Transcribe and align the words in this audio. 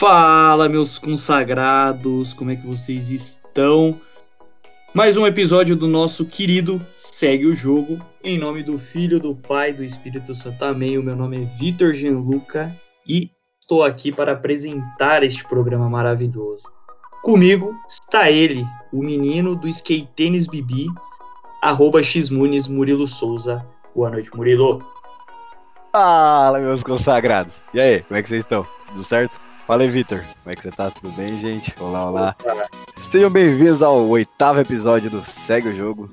Fala, 0.00 0.66
meus 0.66 0.98
consagrados, 0.98 2.32
como 2.32 2.50
é 2.50 2.56
que 2.56 2.66
vocês 2.66 3.10
estão? 3.10 4.00
Mais 4.94 5.18
um 5.18 5.26
episódio 5.26 5.76
do 5.76 5.86
nosso 5.86 6.24
querido 6.24 6.80
Segue 6.94 7.44
o 7.44 7.54
Jogo, 7.54 7.98
em 8.24 8.38
nome 8.38 8.62
do 8.62 8.78
Filho, 8.78 9.20
do 9.20 9.36
Pai, 9.36 9.74
do 9.74 9.84
Espírito 9.84 10.34
Santo. 10.34 10.64
Amém. 10.64 10.96
O 10.96 11.02
meu 11.02 11.14
nome 11.14 11.42
é 11.42 11.44
Vitor 11.44 11.92
Gianluca 11.92 12.74
e 13.06 13.30
estou 13.60 13.84
aqui 13.84 14.10
para 14.10 14.32
apresentar 14.32 15.22
este 15.22 15.46
programa 15.46 15.86
maravilhoso. 15.90 16.62
Comigo 17.22 17.74
está 17.86 18.30
ele, 18.30 18.66
o 18.90 19.02
menino 19.02 19.54
do 19.54 19.68
skate 19.68 20.08
tênis 20.16 20.46
Bibi, 20.46 20.86
arroba 21.60 22.02
xmunes 22.02 22.66
Murilo 22.66 23.06
Souza. 23.06 23.66
Boa 23.94 24.08
noite, 24.08 24.34
Murilo. 24.34 24.82
Fala, 25.92 26.58
meus 26.58 26.82
consagrados. 26.82 27.60
E 27.74 27.78
aí, 27.78 28.02
como 28.04 28.18
é 28.18 28.22
que 28.22 28.30
vocês 28.30 28.42
estão? 28.42 28.66
Tudo 28.88 29.04
certo? 29.04 29.49
Fala 29.70 29.84
aí, 29.84 29.88
Vitor. 29.88 30.18
Como 30.42 30.52
é 30.52 30.56
que 30.56 30.62
você 30.62 30.70
tá? 30.72 30.90
Tudo 30.90 31.12
bem, 31.12 31.38
gente? 31.38 31.72
Olá, 31.78 32.04
olá. 32.04 32.36
Sejam 33.08 33.30
bem-vindos 33.30 33.80
ao 33.82 34.04
oitavo 34.08 34.58
episódio 34.58 35.08
do 35.08 35.22
Segue 35.22 35.68
o 35.68 35.76
Jogo. 35.76 36.08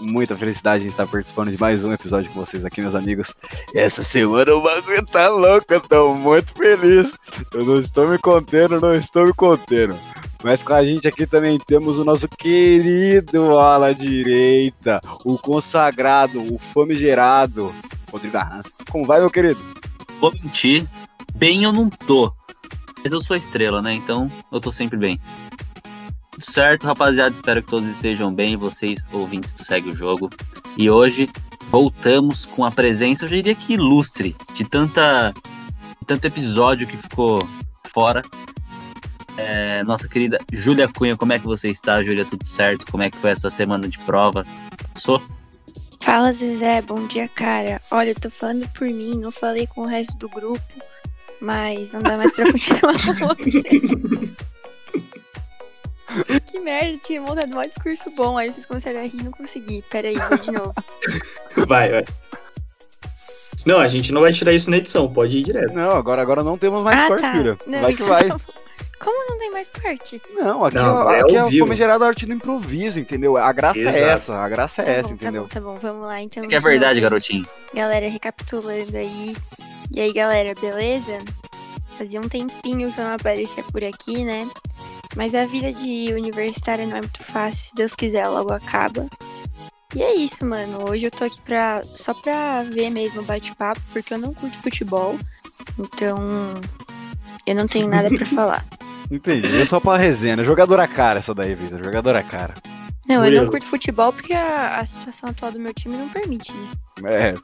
Muita 0.00 0.34
felicidade 0.34 0.82
em 0.82 0.88
estar 0.88 1.06
participando 1.06 1.52
de 1.52 1.60
mais 1.60 1.84
um 1.84 1.92
episódio 1.92 2.28
com 2.32 2.44
vocês 2.44 2.64
aqui, 2.64 2.80
meus 2.80 2.96
amigos. 2.96 3.32
Essa 3.72 4.02
semana 4.02 4.52
o 4.52 4.60
bagulho 4.60 5.06
tá 5.06 5.28
louco, 5.28 5.72
eu 5.72 5.80
tô 5.80 6.14
muito 6.14 6.52
feliz. 6.52 7.12
Eu 7.54 7.64
não 7.64 7.78
estou 7.78 8.08
me 8.08 8.18
contendo, 8.18 8.80
não 8.80 8.96
estou 8.96 9.24
me 9.24 9.32
contendo. 9.32 9.96
Mas 10.42 10.64
com 10.64 10.74
a 10.74 10.84
gente 10.84 11.06
aqui 11.06 11.28
também 11.28 11.60
temos 11.64 12.00
o 12.00 12.04
nosso 12.04 12.26
querido 12.26 13.56
ala 13.56 13.94
direita, 13.94 15.00
o 15.24 15.38
consagrado, 15.38 16.42
o 16.52 16.58
famigerado, 16.58 17.72
Rodrigo 18.10 18.36
Arrança. 18.36 18.72
Como 18.90 19.06
vai, 19.06 19.20
meu 19.20 19.30
querido? 19.30 19.60
Vou 20.18 20.32
mentir, 20.32 20.84
bem 21.36 21.62
eu 21.62 21.72
não 21.72 21.88
tô. 21.88 22.34
Mas 23.06 23.12
eu 23.12 23.20
sou 23.20 23.34
a 23.34 23.38
estrela, 23.38 23.80
né? 23.80 23.94
Então 23.94 24.28
eu 24.50 24.60
tô 24.60 24.72
sempre 24.72 24.96
bem. 24.96 25.20
Certo, 26.40 26.88
rapaziada. 26.88 27.32
Espero 27.32 27.62
que 27.62 27.70
todos 27.70 27.88
estejam 27.88 28.34
bem. 28.34 28.56
Vocês, 28.56 29.06
ouvintes 29.12 29.52
do 29.52 29.62
Segue 29.62 29.90
o 29.90 29.94
Jogo. 29.94 30.28
E 30.76 30.90
hoje 30.90 31.30
voltamos 31.70 32.44
com 32.44 32.64
a 32.64 32.70
presença, 32.72 33.24
eu 33.24 33.28
diria 33.28 33.54
que 33.54 33.74
ilustre, 33.74 34.34
de 34.54 34.64
tanta, 34.64 35.30
de 35.30 36.04
tanto 36.04 36.24
episódio 36.24 36.84
que 36.84 36.96
ficou 36.96 37.38
fora. 37.94 38.24
É, 39.36 39.84
nossa 39.84 40.08
querida 40.08 40.38
Júlia 40.52 40.88
Cunha, 40.88 41.16
como 41.16 41.32
é 41.32 41.38
que 41.38 41.46
você 41.46 41.68
está, 41.68 42.02
Júlia? 42.02 42.24
Tudo 42.24 42.44
certo? 42.44 42.90
Como 42.90 43.04
é 43.04 43.10
que 43.10 43.18
foi 43.18 43.30
essa 43.30 43.48
semana 43.50 43.88
de 43.88 44.00
prova? 44.00 44.44
Sou? 44.96 45.22
Fala, 46.00 46.32
Zezé. 46.32 46.82
Bom 46.82 47.06
dia, 47.06 47.28
cara. 47.28 47.80
Olha, 47.88 48.10
eu 48.10 48.14
tô 48.16 48.30
falando 48.30 48.68
por 48.70 48.88
mim, 48.88 49.16
não 49.16 49.30
falei 49.30 49.68
com 49.68 49.82
o 49.82 49.86
resto 49.86 50.16
do 50.16 50.28
grupo. 50.28 50.60
Mas 51.40 51.92
não 51.92 52.00
dá 52.00 52.16
mais 52.16 52.30
pra 52.32 52.44
continuar 52.50 52.94
com 52.94 53.12
você. 53.28 53.62
que 56.46 56.58
merda, 56.60 56.98
tinha 57.04 57.20
montado 57.20 57.56
um 57.56 57.62
discurso 57.62 58.10
bom, 58.10 58.38
aí 58.38 58.50
vocês 58.50 58.64
começaram 58.66 59.00
a 59.00 59.02
rir 59.02 59.18
e 59.20 59.22
não 59.22 59.30
consegui. 59.32 59.82
Pera 59.90 60.08
aí, 60.08 60.16
vou 60.16 60.38
de 60.38 60.50
novo. 60.50 60.74
Vai, 61.66 61.90
vai. 61.90 62.04
Não, 63.64 63.80
a 63.80 63.88
gente 63.88 64.12
não 64.12 64.20
vai 64.20 64.32
tirar 64.32 64.52
isso 64.52 64.70
na 64.70 64.76
edição, 64.76 65.12
pode 65.12 65.36
ir 65.38 65.42
direto. 65.42 65.74
Não, 65.74 65.90
agora, 65.92 66.22
agora 66.22 66.44
não 66.44 66.56
temos 66.56 66.84
mais 66.84 67.00
ah, 67.00 67.06
corte, 67.08 67.22
tá. 67.22 67.32
filha. 67.32 67.58
Não, 67.66 67.80
vai 67.80 67.94
que 67.94 68.02
então 68.02 68.06
vai. 68.14 68.28
tá. 68.28 68.40
Como 69.00 69.30
não 69.30 69.38
tem 69.38 69.50
mais 69.50 69.68
corte? 69.68 70.22
Não, 70.34 70.64
aqui, 70.64 70.76
Não, 70.76 70.94
ó, 70.94 71.10
é 71.12 71.20
aqui 71.20 71.36
é 71.36 71.44
o 71.44 71.48
vivo. 71.48 71.66
famigerado 71.66 72.04
arte 72.04 72.24
do 72.26 72.32
improviso, 72.32 73.00
entendeu? 73.00 73.36
A 73.36 73.52
graça 73.52 73.80
Exato. 73.80 73.96
é 73.96 74.00
essa, 74.02 74.36
a 74.36 74.48
graça 74.48 74.82
é 74.82 74.84
Tá 74.84 74.90
essa, 74.92 75.08
bom, 75.08 75.14
entendeu? 75.14 75.48
tá 75.48 75.60
bom, 75.60 75.74
tá 75.74 75.74
bom. 75.74 75.78
Vamos 75.82 76.06
lá, 76.06 76.22
então. 76.22 76.42
Isso 76.44 76.48
que 76.48 76.54
é 76.54 76.60
verdade, 76.60 77.00
garotinho. 77.00 77.46
Galera, 77.74 78.08
recapitulando 78.08 78.96
aí. 78.96 79.36
E 79.94 80.00
aí, 80.00 80.12
galera, 80.12 80.54
beleza? 80.60 81.18
Fazia 81.98 82.20
um 82.20 82.28
tempinho 82.28 82.92
que 82.92 83.00
eu 83.00 83.04
não 83.04 83.14
aparecia 83.14 83.62
por 83.64 83.82
aqui, 83.82 84.24
né? 84.24 84.48
Mas 85.14 85.34
a 85.34 85.46
vida 85.46 85.72
de 85.72 86.12
universitária 86.12 86.86
não 86.86 86.96
é 86.96 87.00
muito 87.00 87.22
fácil. 87.22 87.68
Se 87.70 87.74
Deus 87.74 87.94
quiser, 87.94 88.28
logo 88.28 88.52
acaba. 88.52 89.06
E 89.94 90.02
é 90.02 90.14
isso, 90.14 90.44
mano. 90.44 90.90
Hoje 90.90 91.06
eu 91.06 91.10
tô 91.10 91.24
aqui 91.24 91.40
pra, 91.40 91.82
só 91.84 92.12
pra 92.12 92.62
ver 92.64 92.90
mesmo 92.90 93.22
o 93.22 93.24
bate-papo, 93.24 93.80
porque 93.92 94.12
eu 94.12 94.18
não 94.18 94.34
curto 94.34 94.58
futebol. 94.58 95.18
Então, 95.78 96.16
eu 97.46 97.54
não 97.54 97.66
tenho 97.66 97.88
nada 97.88 98.08
pra 98.10 98.26
falar. 98.26 98.64
Entendi. 99.10 99.56
É 99.60 99.64
só 99.64 99.80
pra 99.80 99.96
resenha. 99.96 100.36
né? 100.36 100.44
Jogadora 100.44 100.86
cara 100.86 101.20
essa 101.20 101.34
daí, 101.34 101.54
Vitor. 101.54 101.82
Jogadora 101.82 102.22
cara. 102.22 102.54
Não, 103.08 103.16
eu 103.16 103.20
Murilo. 103.22 103.42
não 103.44 103.50
curto 103.50 103.66
futebol 103.66 104.12
porque 104.12 104.32
a, 104.32 104.78
a 104.80 104.86
situação 104.86 105.28
atual 105.30 105.52
do 105.52 105.58
meu 105.60 105.72
time 105.72 105.96
não 105.96 106.08
permite, 106.08 106.52
né? 106.52 106.68
É, 107.04 107.34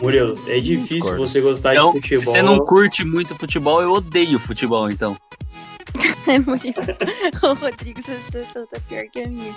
Murilo, 0.00 0.38
é 0.46 0.60
difícil 0.60 1.16
você 1.16 1.40
gostar 1.40 1.74
Então, 1.74 1.92
de 1.92 2.00
se 2.00 2.08
futebol. 2.16 2.32
você 2.34 2.42
não 2.42 2.58
curte 2.60 3.04
muito 3.04 3.34
futebol, 3.34 3.82
eu 3.82 3.92
odeio 3.92 4.38
futebol, 4.38 4.90
então. 4.90 5.16
É, 6.28 6.38
Murilo. 6.38 6.76
Ô, 7.42 7.52
Rodrigo, 7.54 8.00
sua 8.00 8.14
situação 8.14 8.64
tá 8.68 8.78
pior 8.88 9.04
que 9.10 9.22
a 9.22 9.28
minha. 9.28 9.52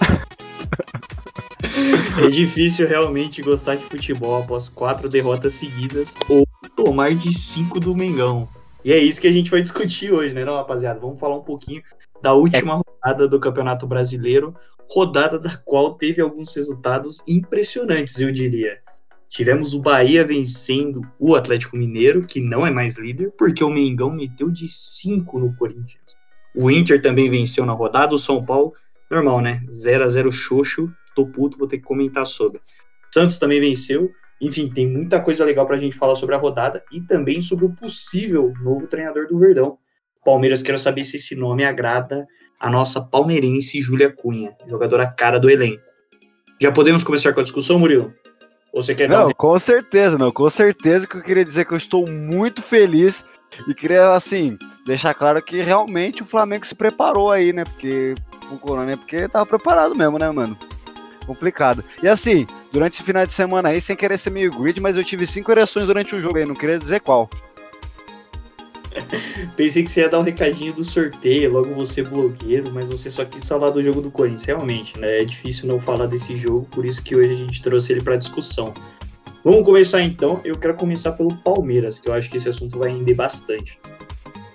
É 2.24 2.30
difícil 2.30 2.88
realmente 2.88 3.42
gostar 3.42 3.76
de 3.76 3.84
futebol 3.84 4.42
após 4.42 4.68
quatro 4.70 5.08
derrotas 5.10 5.54
seguidas 5.54 6.16
ou 6.28 6.46
tomar 6.76 7.14
de 7.14 7.34
cinco 7.38 7.80
do 7.80 7.96
Mengão. 7.96 8.48
E 8.84 8.92
é 8.92 8.98
isso 8.98 9.20
que 9.22 9.28
a 9.28 9.32
gente 9.32 9.52
vai 9.52 9.62
discutir 9.62 10.12
hoje, 10.12 10.34
né, 10.34 10.44
não, 10.46 10.56
rapaziada? 10.56 11.00
Vamos 11.00 11.20
falar 11.20 11.36
um 11.36 11.44
pouquinho 11.44 11.82
da 12.22 12.34
última 12.34 12.82
rodada 13.04 13.28
do 13.28 13.40
Campeonato 13.40 13.86
Brasileiro, 13.86 14.56
rodada 14.90 15.40
da 15.40 15.58
qual 15.58 15.96
teve 15.96 16.22
alguns 16.22 16.56
resultados 16.56 17.22
impressionantes, 17.28 18.20
eu 18.20 18.32
diria. 18.32 18.80
Tivemos 19.30 19.74
o 19.74 19.82
Bahia 19.82 20.24
vencendo 20.24 21.02
o 21.20 21.36
Atlético 21.36 21.76
Mineiro, 21.76 22.26
que 22.26 22.40
não 22.40 22.66
é 22.66 22.72
mais 22.72 22.98
líder, 22.98 23.34
porque 23.38 23.64
o 23.64 23.70
Mengão 23.70 24.12
meteu 24.12 24.50
de 24.50 24.68
5 24.68 25.40
no 25.40 25.56
Corinthians. 25.56 26.16
O 26.56 26.72
Inter 26.72 27.02
também 27.02 27.30
venceu 27.30 27.66
na 27.66 27.74
rodada, 27.74 28.16
o 28.16 28.18
São 28.18 28.44
Paulo, 28.46 28.74
normal, 29.12 29.42
né? 29.42 29.62
0 29.70 30.06
a 30.06 30.10
0 30.10 30.32
xoxo, 30.32 30.90
tô 31.14 31.28
puto, 31.28 31.58
vou 31.58 31.68
ter 31.68 31.80
que 31.80 31.84
comentar 31.84 32.26
sobre. 32.26 32.62
Santos 33.14 33.38
também 33.38 33.60
venceu. 33.60 34.10
Enfim, 34.42 34.70
tem 34.70 34.88
muita 34.88 35.20
coisa 35.22 35.44
legal 35.44 35.66
pra 35.66 35.78
gente 35.78 35.98
falar 35.98 36.16
sobre 36.16 36.36
a 36.36 36.38
rodada 36.38 36.84
e 36.92 37.02
também 37.02 37.42
sobre 37.42 37.66
o 37.66 37.74
possível 37.74 38.54
novo 38.62 38.88
treinador 38.88 39.28
do 39.28 39.40
Verdão. 39.40 39.78
Palmeiras, 40.24 40.62
quero 40.62 40.78
saber 40.78 41.06
se 41.06 41.18
esse 41.18 41.36
nome 41.36 41.64
agrada 41.64 42.26
a 42.66 42.70
nossa 42.72 43.00
palmeirense 43.00 43.80
Júlia 43.80 44.12
Cunha, 44.12 44.52
jogadora 44.66 45.06
cara 45.06 45.40
do 45.40 45.48
elenco. 45.52 45.84
Já 46.60 46.72
podemos 46.72 47.04
começar 47.04 47.32
com 47.32 47.40
a 47.40 47.44
discussão, 47.44 47.78
Murilo? 47.78 48.12
Ou 48.74 48.82
você 48.82 48.96
quer 48.96 49.08
Não, 49.08 49.28
um... 49.28 49.32
com 49.34 49.60
certeza, 49.60 50.18
não. 50.18 50.32
Com 50.32 50.50
certeza 50.50 51.06
que 51.06 51.16
eu 51.16 51.22
queria 51.22 51.46
dizer 51.46 51.66
que 51.66 51.74
eu 51.74 51.78
estou 51.78 52.08
muito 52.08 52.64
feliz 52.64 53.24
e 53.68 53.74
queria, 53.76 54.14
assim, 54.14 54.58
deixar 54.84 55.14
claro 55.14 55.44
que 55.44 55.62
realmente 55.62 56.24
o 56.24 56.26
Flamengo 56.26 56.66
se 56.66 56.74
preparou 56.74 57.30
aí, 57.30 57.54
né? 57.54 57.66
Porque 57.66 58.16
o 58.52 58.58
Corona, 58.58 58.88
né? 58.88 58.96
Porque 58.96 59.28
tava 59.28 59.46
preparado 59.46 59.94
mesmo, 59.94 60.18
né, 60.18 60.32
mano? 60.32 60.58
Complicado. 61.28 61.84
E 62.02 62.08
assim, 62.08 62.48
durante 62.72 62.94
esse 62.94 63.04
final 63.04 63.28
de 63.28 63.34
semana 63.34 63.70
aí, 63.70 63.80
sem 63.80 63.96
querer 63.96 64.18
ser 64.18 64.32
meio 64.32 64.52
grid, 64.52 64.82
mas 64.82 64.98
eu 64.98 65.04
tive 65.04 65.28
cinco 65.28 65.52
ereções 65.52 65.86
durante 65.86 66.16
o 66.16 66.22
jogo 66.22 66.40
aí, 66.40 66.46
não 66.46 66.56
queria 66.56 66.80
dizer 66.80 67.02
qual. 67.02 67.30
Pensei 69.56 69.84
que 69.84 69.92
você 69.92 70.02
ia 70.02 70.10
dar 70.10 70.20
um 70.20 70.24
recadinho 70.24 70.74
do 70.74 70.84
sorteio, 70.84 71.52
logo 71.52 71.74
você 71.74 72.02
blogueiro, 72.02 72.72
mas 72.72 72.88
você 72.88 73.10
só 73.10 73.26
quis 73.26 73.48
falar 73.48 73.70
do 73.70 73.82
jogo 73.82 74.02
do 74.02 74.12
Corinthians. 74.12 74.44
Realmente, 74.44 74.98
né? 75.00 75.22
É 75.22 75.26
difícil 75.26 75.68
não 75.68 75.80
falar 75.80 76.06
desse 76.06 76.36
jogo, 76.36 76.68
por 76.72 76.86
isso 76.86 77.02
que 77.02 77.16
hoje 77.16 77.34
a 77.34 77.38
gente 77.38 77.62
trouxe 77.62 77.94
ele 77.94 78.02
para 78.02 78.16
discussão. 78.16 78.74
Vamos 79.44 79.64
começar 79.64 80.02
então. 80.02 80.42
Eu 80.44 80.58
quero 80.58 80.74
começar 80.74 81.12
pelo 81.12 81.36
Palmeiras, 81.38 82.00
que 82.00 82.10
eu 82.10 82.14
acho 82.14 82.30
que 82.30 82.38
esse 82.38 82.50
assunto 82.50 82.80
vai 82.80 82.90
render 82.90 83.14
bastante. 83.14 83.80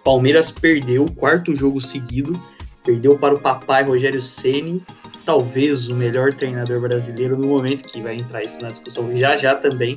Palmeiras 0.03 0.51
perdeu 0.51 1.05
o 1.05 1.13
quarto 1.13 1.55
jogo 1.55 1.81
seguido, 1.81 2.41
perdeu 2.85 3.17
para 3.17 3.35
o 3.35 3.39
papai 3.39 3.85
Rogério 3.85 4.21
Ceni, 4.21 4.83
talvez 5.25 5.89
o 5.89 5.95
melhor 5.95 6.33
treinador 6.33 6.81
brasileiro 6.81 7.37
no 7.37 7.47
momento, 7.47 7.85
que 7.85 8.01
vai 8.01 8.17
entrar 8.17 8.43
isso 8.43 8.61
na 8.61 8.69
discussão 8.69 9.15
já 9.17 9.37
já 9.37 9.55
também. 9.55 9.97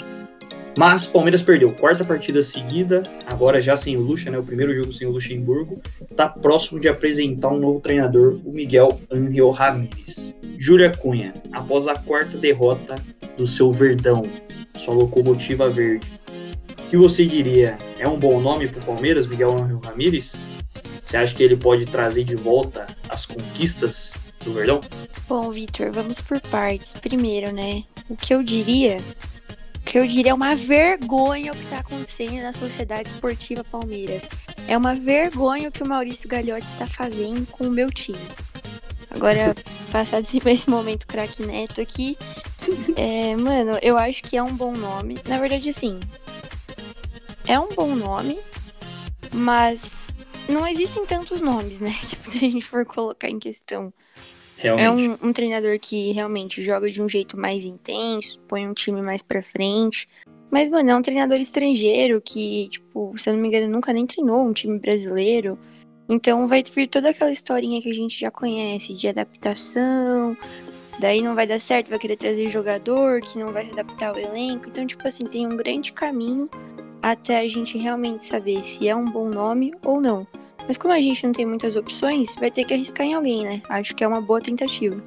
Mas 0.76 1.06
Palmeiras 1.06 1.44
perdeu 1.44 1.72
quarta 1.72 2.04
partida 2.04 2.42
seguida, 2.42 3.04
agora 3.28 3.62
já 3.62 3.78
sem 3.78 3.96
o 3.96 4.02
Lucha, 4.02 4.32
né? 4.32 4.40
O 4.40 4.44
primeiro 4.44 4.74
jogo 4.74 4.92
sem 4.92 5.06
o 5.06 5.12
Luxemburgo. 5.12 5.82
Tá 6.16 6.28
próximo 6.28 6.80
de 6.80 6.88
apresentar 6.88 7.50
um 7.50 7.60
novo 7.60 7.80
treinador, 7.80 8.40
o 8.44 8.52
Miguel 8.52 9.00
Angel 9.12 9.52
Ramírez. 9.52 10.32
Júlia 10.58 10.90
Cunha, 10.90 11.36
após 11.52 11.88
a 11.88 11.96
quarta 11.96 12.38
derrota 12.38 12.96
do 13.38 13.46
seu 13.46 13.72
Verdão, 13.72 14.24
sua 14.76 14.96
locomotiva 14.96 15.70
verde. 15.70 16.08
O 16.80 16.90
que 16.90 16.98
você 16.98 17.26
diria? 17.26 17.78
É 18.00 18.08
um 18.08 18.18
bom 18.18 18.40
nome 18.40 18.68
pro 18.68 18.82
Palmeiras, 18.82 19.28
Miguel 19.28 19.56
Angel 19.56 19.82
Ramírez? 19.84 20.42
Você 21.04 21.18
acha 21.18 21.36
que 21.36 21.44
ele 21.44 21.56
pode 21.56 21.86
trazer 21.86 22.24
de 22.24 22.36
volta 22.36 22.88
as 23.10 23.26
conquistas 23.26 24.16
do 24.44 24.54
Verdão? 24.54 24.80
Bom, 25.28 25.52
Vitor, 25.52 25.92
vamos 25.92 26.20
por 26.20 26.40
partes. 26.42 26.94
Primeiro, 26.94 27.52
né? 27.52 27.84
O 28.10 28.16
que 28.16 28.34
eu 28.34 28.42
diria. 28.42 28.98
Que 29.86 30.00
eu 30.00 30.08
diria 30.08 30.32
é 30.32 30.34
uma 30.34 30.56
vergonha 30.56 31.52
o 31.52 31.56
que 31.56 31.66
tá 31.68 31.80
acontecendo 31.80 32.42
na 32.42 32.54
Sociedade 32.54 33.10
Esportiva 33.10 33.64
Palmeiras. 33.64 34.28
É 34.68 34.78
uma 34.78 34.96
vergonha 34.96 35.70
o 35.70 35.72
que 35.72 35.84
o 35.84 35.88
Maurício 35.88 36.30
Gagliotti 36.30 36.66
está 36.66 36.88
fazendo 36.88 37.46
com 37.48 37.66
o 37.66 37.72
meu 37.72 37.92
time. 37.92 38.18
Agora, 39.10 39.56
passado 39.92 40.24
esse, 40.24 40.42
esse 40.50 40.70
momento 40.70 41.06
craque 41.06 41.44
neto 41.44 41.82
aqui, 41.82 42.18
é, 42.96 43.36
mano, 43.36 43.78
eu 43.82 43.98
acho 43.98 44.24
que 44.24 44.38
é 44.38 44.44
um 44.44 44.56
bom 44.56 44.74
nome. 44.74 45.18
Na 45.28 45.38
verdade, 45.38 45.70
assim, 45.70 46.00
é 47.48 47.60
um 47.60 47.70
bom 47.70 47.96
nome, 47.96 48.40
mas 49.34 50.08
não 50.48 50.66
existem 50.68 51.06
tantos 51.06 51.42
nomes, 51.42 51.80
né? 51.80 51.96
Tipo, 52.02 52.30
se 52.30 52.38
a 52.38 52.50
gente 52.50 52.66
for 52.66 52.86
colocar 52.86 53.30
em 53.30 53.40
questão. 53.40 53.94
Realmente. 54.58 55.06
É 55.22 55.26
um, 55.26 55.30
um 55.30 55.34
treinador 55.34 55.78
que 55.80 56.12
realmente 56.12 56.64
joga 56.64 56.90
de 56.90 57.02
um 57.02 57.10
jeito 57.10 57.38
mais 57.38 57.64
intenso, 57.64 58.40
põe 58.48 58.68
um 58.68 58.74
time 58.74 59.02
mais 59.02 59.22
pra 59.22 59.44
frente. 59.44 60.08
Mas, 60.50 60.70
mano, 60.70 60.92
é 60.92 60.96
um 60.96 61.02
treinador 61.02 61.40
estrangeiro 61.40 62.22
que, 62.22 62.70
tipo, 62.70 63.18
se 63.18 63.30
eu 63.30 63.34
não 63.34 63.42
me 63.42 63.48
engano, 63.48 63.68
nunca 63.68 63.92
nem 63.92 64.06
treinou 64.06 64.46
um 64.46 64.54
time 64.54 64.78
brasileiro. 64.78 65.58
Então 66.08 66.48
vai 66.48 66.64
vir 66.64 66.88
toda 66.88 67.10
aquela 67.10 67.32
historinha 67.32 67.82
que 67.82 67.90
a 67.90 67.94
gente 67.94 68.20
já 68.20 68.30
conhece 68.30 68.94
de 68.94 69.08
adaptação. 69.08 70.38
Daí 71.00 71.22
não 71.22 71.34
vai 71.34 71.48
dar 71.48 71.60
certo, 71.60 71.90
vai 71.90 71.98
querer 71.98 72.18
trazer 72.18 72.50
jogador 72.50 73.20
que 73.22 73.40
não 73.40 73.52
vai 73.52 73.66
se 73.66 73.72
adaptar 73.72 74.10
ao 74.10 74.20
elenco. 74.20 74.70
Então, 74.70 74.86
tipo 74.86 75.08
assim, 75.08 75.26
tem 75.26 75.48
um 75.48 75.58
grande 75.58 75.92
caminho 75.92 76.50
até 77.02 77.40
a 77.40 77.48
gente 77.48 77.78
realmente 77.78 78.24
saber 78.24 78.64
se 78.64 78.88
é 78.88 78.96
um 78.96 79.10
bom 79.10 79.30
nome 79.30 79.74
ou 79.84 80.00
não. 80.00 80.28
Mas 80.68 80.78
como 80.78 80.94
a 80.94 81.02
gente 81.02 81.26
não 81.26 81.34
tem 81.34 81.46
muitas 81.46 81.76
opções, 81.76 82.36
vai 82.36 82.50
ter 82.50 82.64
que 82.64 82.74
arriscar 82.74 83.06
em 83.06 83.14
alguém, 83.14 83.44
né? 83.44 83.62
Acho 83.70 83.96
que 83.96 84.04
é 84.04 84.08
uma 84.08 84.22
boa 84.22 84.42
tentativa. 84.42 85.02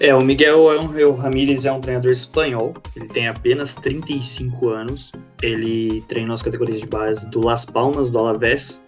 É, 0.00 0.14
o 0.14 0.20
Miguel 0.20 0.68
Angel 0.68 1.14
Ramírez 1.14 1.64
é 1.64 1.72
um 1.72 1.80
treinador 1.80 2.10
espanhol. 2.10 2.74
Ele 2.96 3.06
tem 3.08 3.28
apenas 3.28 3.74
35 3.76 4.68
anos. 4.68 5.12
Ele 5.40 6.02
treinou 6.08 6.34
as 6.34 6.42
categorias 6.42 6.80
de 6.80 6.86
base 6.86 7.28
do 7.30 7.40
Las 7.40 7.64
Palmas, 7.64 8.10
do 8.10 8.18
Alavés, 8.18 8.82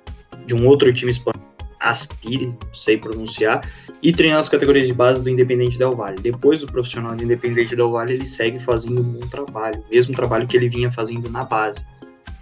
de 0.46 0.54
um 0.54 0.66
outro 0.66 0.92
time 0.92 1.10
espanhol, 1.10 1.40
Aspire, 1.78 2.46
não 2.46 2.74
sei 2.74 2.96
pronunciar, 2.96 3.68
e 4.02 4.12
treinou 4.12 4.40
as 4.40 4.48
categorias 4.48 4.86
de 4.88 4.94
base 4.94 5.22
do 5.22 5.30
Independente 5.30 5.78
Del 5.78 5.94
Valle. 5.94 6.20
Depois 6.20 6.60
do 6.60 6.66
profissional 6.66 7.14
do 7.14 7.22
Independente 7.22 7.76
Del 7.76 7.90
Valle, 7.90 8.14
ele 8.14 8.26
segue 8.26 8.58
fazendo 8.58 9.00
um 9.00 9.04
bom 9.04 9.26
trabalho, 9.28 9.84
mesmo 9.90 10.14
trabalho 10.14 10.48
que 10.48 10.56
ele 10.56 10.68
vinha 10.68 10.90
fazendo 10.90 11.30
na 11.30 11.44
base. 11.44 11.84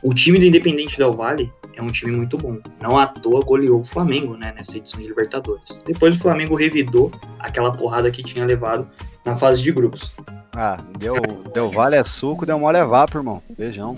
O 0.05 0.13
time 0.13 0.39
do 0.39 0.45
Independente 0.45 0.99
Del 0.99 1.15
Valle 1.15 1.51
é 1.75 1.81
um 1.81 1.87
time 1.87 2.13
muito 2.13 2.37
bom. 2.37 2.59
Não 2.79 2.99
à 2.99 3.07
toa 3.07 3.43
goleou 3.43 3.81
o 3.81 3.85
Flamengo, 3.85 4.37
né, 4.37 4.53
nessa 4.55 4.77
edição 4.77 5.01
de 5.01 5.09
Libertadores. 5.09 5.83
Depois 5.87 6.15
o 6.15 6.19
Flamengo 6.19 6.55
revidou 6.55 7.11
aquela 7.39 7.73
porrada 7.73 8.11
que 8.11 8.23
tinha 8.23 8.45
levado 8.45 8.87
na 9.25 9.35
fase 9.35 9.63
de 9.63 9.73
grupos. 9.73 10.13
Ah, 10.53 10.77
deu, 10.99 11.17
deu 11.55 11.71
vale 11.71 11.97
é 11.97 12.05
suco, 12.05 12.45
deu 12.45 12.59
mole 12.59 12.77
é 12.77 12.85
vapo, 12.85 13.17
irmão. 13.17 13.43
Beijão. 13.57 13.95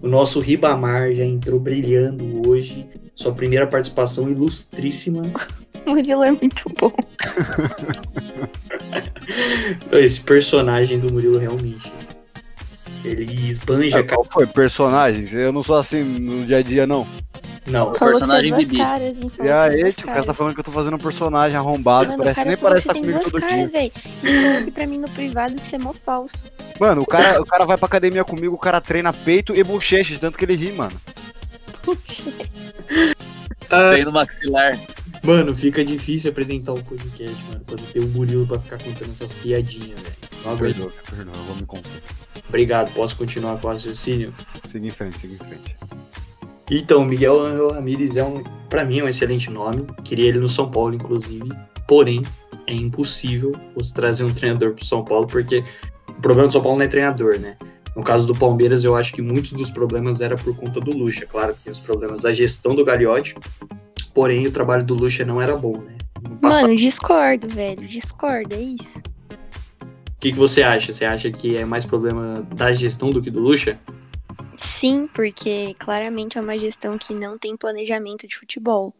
O 0.00 0.08
nosso 0.08 0.40
Ribamar 0.40 1.12
já 1.12 1.26
entrou 1.26 1.60
brilhando 1.60 2.48
hoje. 2.48 2.88
Sua 3.14 3.34
primeira 3.34 3.66
participação 3.66 4.30
ilustríssima. 4.30 5.22
O 5.84 5.90
Murilo 5.90 6.22
é 6.22 6.30
muito 6.30 6.62
bom. 6.78 6.92
Esse 9.90 10.20
personagem 10.20 11.00
do 11.00 11.12
Murilo 11.12 11.38
realmente. 11.38 11.92
Ele 13.04 13.48
esbanja, 13.48 14.02
cara. 14.02 14.06
qual 14.16 14.24
foi? 14.30 14.46
Personagens? 14.46 15.32
Eu 15.34 15.52
não 15.52 15.62
sou 15.62 15.76
assim 15.76 16.02
no 16.02 16.46
dia 16.46 16.58
a 16.58 16.62
dia, 16.62 16.86
não. 16.86 17.06
Não, 17.66 17.94
Falou 17.94 18.14
é 18.14 18.18
personagem 18.18 18.54
Bibi. 18.56 18.76
caras, 18.76 19.20
hein? 19.20 19.28
Falou 19.30 19.46
E 19.46 19.54
é 19.54 19.56
aí, 19.84 19.92
tio, 19.92 20.08
o 20.08 20.12
cara 20.12 20.24
tá 20.24 20.34
falando 20.34 20.54
que 20.54 20.60
eu 20.60 20.64
tô 20.64 20.72
fazendo 20.72 20.94
um 20.94 20.98
personagem 20.98 21.56
arrombado, 21.56 22.08
Mano, 22.10 22.14
o 22.14 22.24
parece 22.24 22.36
cara 22.36 22.48
nem 22.48 22.56
falou 22.56 22.70
parece 22.70 22.88
que 22.88 22.94
tá 22.94 23.00
comigo 23.00 23.18
duas 23.20 23.30
todo 23.30 23.40
caras, 23.40 23.70
dia. 23.70 23.80
velho. 23.80 23.92
Ele 24.24 24.42
falou 24.42 24.58
aqui 24.58 24.70
pra 24.72 24.86
mim 24.86 24.98
no 24.98 25.08
privado 25.10 25.54
que 25.54 25.66
você 25.66 25.76
é 25.76 25.78
mó 25.78 25.92
falso. 25.92 26.44
Mano, 26.80 27.02
o 27.02 27.06
cara, 27.06 27.40
o 27.40 27.46
cara 27.46 27.64
vai 27.64 27.76
pra 27.76 27.86
academia 27.86 28.24
comigo, 28.24 28.54
o 28.54 28.58
cara 28.58 28.80
treina 28.80 29.12
peito 29.12 29.54
e 29.54 29.62
bochecha, 29.62 30.12
de 30.12 30.18
tanto 30.18 30.36
que 30.36 30.44
ele 30.44 30.56
ri, 30.56 30.72
mano. 30.72 30.92
Puxa. 31.82 32.24
Tem 33.94 34.04
no 34.04 34.12
maxilar. 34.12 34.78
Mano, 35.22 35.56
fica 35.56 35.84
difícil 35.84 36.32
apresentar 36.32 36.72
o 36.72 36.82
podcast, 36.82 37.36
mano, 37.48 37.62
quando 37.66 37.92
tem 37.92 38.02
o 38.02 38.08
Murilo 38.08 38.44
pra 38.44 38.58
ficar 38.58 38.78
contando 38.78 39.10
essas 39.10 39.32
piadinhas, 39.32 40.00
velho. 40.00 40.14
Não 40.44 40.52
aguento. 40.52 40.74
Perdoa, 40.74 41.34
eu 41.34 41.44
vou 41.44 41.56
me 41.56 41.62
conter. 41.62 42.02
Obrigado, 42.48 42.92
posso 42.92 43.16
continuar 43.16 43.56
com 43.58 43.68
o 43.68 43.70
raciocínio? 43.70 44.34
Siga 44.68 44.86
em 44.86 44.90
frente, 44.90 45.20
siga 45.20 45.34
em 45.34 45.38
frente. 45.38 45.76
Então, 46.68 47.04
Miguel 47.04 47.40
Angel 47.40 47.70
Ramírez 47.70 48.16
é 48.16 48.24
um, 48.24 48.42
para 48.68 48.84
mim, 48.84 48.98
é 48.98 49.04
um 49.04 49.08
excelente 49.08 49.48
nome. 49.48 49.86
Queria 50.02 50.28
ele 50.28 50.38
no 50.38 50.48
São 50.48 50.68
Paulo, 50.68 50.94
inclusive. 50.94 51.48
Porém, 51.86 52.22
é 52.66 52.74
impossível 52.74 53.52
você 53.76 53.94
trazer 53.94 54.24
um 54.24 54.32
treinador 54.32 54.72
pro 54.72 54.84
São 54.84 55.04
Paulo, 55.04 55.26
porque 55.26 55.62
o 56.08 56.20
problema 56.20 56.48
do 56.48 56.52
São 56.52 56.62
Paulo 56.62 56.78
não 56.78 56.84
é 56.84 56.88
treinador, 56.88 57.38
né? 57.38 57.56
No 57.94 58.02
caso 58.02 58.26
do 58.26 58.34
Palmeiras, 58.34 58.84
eu 58.84 58.96
acho 58.96 59.12
que 59.12 59.20
muitos 59.20 59.52
dos 59.52 59.70
problemas 59.70 60.20
era 60.20 60.36
por 60.36 60.56
conta 60.56 60.80
do 60.80 60.96
Lucha. 60.96 61.26
Claro 61.26 61.54
que 61.54 61.62
tem 61.62 61.72
os 61.72 61.80
problemas 61.80 62.20
da 62.20 62.32
gestão 62.32 62.74
do 62.74 62.84
Gagliotti, 62.84 63.34
porém 64.14 64.46
o 64.46 64.52
trabalho 64.52 64.84
do 64.84 64.94
Lucha 64.94 65.24
não 65.24 65.40
era 65.40 65.56
bom, 65.56 65.78
né? 65.78 65.96
Passado- 66.40 66.62
Mano, 66.62 66.76
discordo, 66.76 67.48
velho. 67.48 67.86
Discordo, 67.86 68.54
é 68.54 68.60
isso. 68.60 68.98
O 68.98 70.20
que, 70.22 70.30
que 70.32 70.38
você 70.38 70.62
acha? 70.62 70.92
Você 70.92 71.04
acha 71.04 71.30
que 71.32 71.56
é 71.56 71.64
mais 71.64 71.84
problema 71.84 72.46
da 72.54 72.72
gestão 72.72 73.10
do 73.10 73.20
que 73.20 73.30
do 73.30 73.40
Lucha? 73.40 73.78
Sim, 74.56 75.08
porque 75.12 75.74
claramente 75.78 76.38
é 76.38 76.40
uma 76.40 76.56
gestão 76.56 76.96
que 76.96 77.12
não 77.12 77.36
tem 77.36 77.56
planejamento 77.56 78.26
de 78.28 78.36
futebol. 78.36 78.94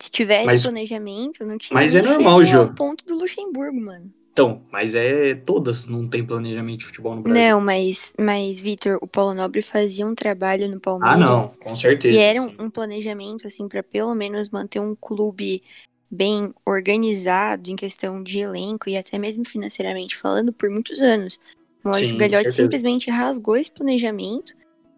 Se 0.00 0.10
tivesse 0.10 0.46
Mas- 0.46 0.62
planejamento, 0.62 1.44
não 1.44 1.58
tinha 1.58 1.74
mas 1.78 1.94
é 1.94 2.02
normal, 2.02 2.44
chego 2.44 2.58
ao 2.60 2.66
Jô. 2.66 2.72
ponto 2.74 3.04
do 3.04 3.16
Luxemburgo, 3.16 3.80
mano. 3.80 4.12
Então, 4.32 4.62
mas 4.70 4.94
é 4.94 5.34
todas 5.34 5.88
não 5.88 6.06
tem 6.06 6.24
planejamento 6.24 6.80
de 6.80 6.86
futebol 6.86 7.16
no 7.16 7.22
Brasil. 7.22 7.42
Não, 7.42 7.60
mas, 7.60 8.14
mas 8.18 8.60
Vitor, 8.60 8.98
o 9.02 9.06
Paulo 9.06 9.34
Nobre 9.34 9.62
fazia 9.62 10.06
um 10.06 10.14
trabalho 10.14 10.68
no 10.68 10.76
ah, 10.76 10.80
Palmeiras 10.80 11.18
não, 11.18 11.64
com 11.64 11.74
certeza. 11.74 12.14
que 12.14 12.20
era 12.20 12.40
um, 12.40 12.48
sim. 12.48 12.56
um 12.60 12.70
planejamento, 12.70 13.46
assim, 13.46 13.66
pra 13.66 13.82
pelo 13.82 14.14
menos 14.14 14.48
manter 14.50 14.78
um 14.78 14.94
clube 14.94 15.62
bem 16.10 16.54
organizado 16.64 17.70
em 17.70 17.76
questão 17.76 18.22
de 18.22 18.38
elenco 18.38 18.88
e 18.88 18.96
até 18.96 19.18
mesmo 19.18 19.44
financeiramente 19.46 20.16
falando 20.16 20.52
por 20.52 20.70
muitos 20.70 21.02
anos. 21.02 21.38
O 21.84 21.88
Maurício 21.88 22.16
certeza. 22.16 22.50
simplesmente 22.50 23.10
rasgou 23.10 23.56
esse 23.56 23.70
planejamento. 23.70 24.52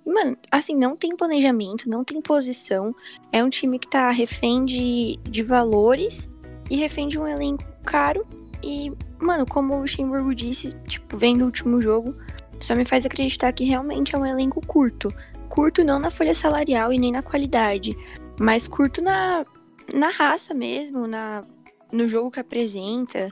E, 0.07 0.11
mano, 0.11 0.37
assim, 0.51 0.77
não 0.77 0.97
tem 0.97 1.17
planejamento, 1.17 1.89
não 1.89 2.05
tem 2.05 2.21
posição. 2.21 2.95
É 3.33 3.43
um 3.43 3.51
time 3.51 3.79
que 3.79 3.89
tá 3.89 4.11
refém 4.11 4.65
de, 4.65 5.19
de 5.29 5.43
valores 5.43 6.29
e 6.71 6.77
refém 6.77 7.09
de 7.09 7.19
um 7.19 7.27
elenco 7.27 7.65
caro. 7.85 8.27
E, 8.63 8.93
mano, 9.21 9.47
como 9.47 9.75
o 9.75 9.81
Luxemburgo 9.81 10.35
disse, 10.35 10.75
tipo, 10.87 11.17
vendo 11.17 11.43
o 11.43 11.47
último 11.47 11.81
jogo, 11.81 12.15
só 12.61 12.75
me 12.75 12.85
faz 12.85 13.07
acreditar 13.07 13.53
que 13.53 13.65
realmente 13.65 14.15
é 14.15 14.19
um 14.19 14.27
elenco 14.27 14.65
curto. 14.67 15.13
Curto 15.49 15.83
não 15.83 15.99
na 15.99 16.11
folha 16.11 16.35
salarial 16.35 16.93
e 16.93 16.99
nem 16.99 17.13
na 17.13 17.23
qualidade, 17.23 17.97
mas 18.39 18.69
curto 18.69 19.03
na, 19.03 19.45
na 19.93 20.11
raça 20.11 20.55
mesmo, 20.55 21.07
na, 21.07 21.45
no 21.93 22.07
jogo 22.07 22.31
que 22.31 22.41
apresenta. 22.41 23.31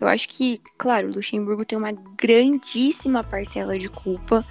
Eu 0.00 0.08
acho 0.08 0.28
que, 0.28 0.60
claro, 0.76 1.08
o 1.08 1.14
Luxemburgo 1.14 1.64
tem 1.64 1.76
uma 1.76 1.92
grandíssima 1.92 3.22
parcela 3.24 3.78
de 3.78 3.88
culpa. 3.88 4.44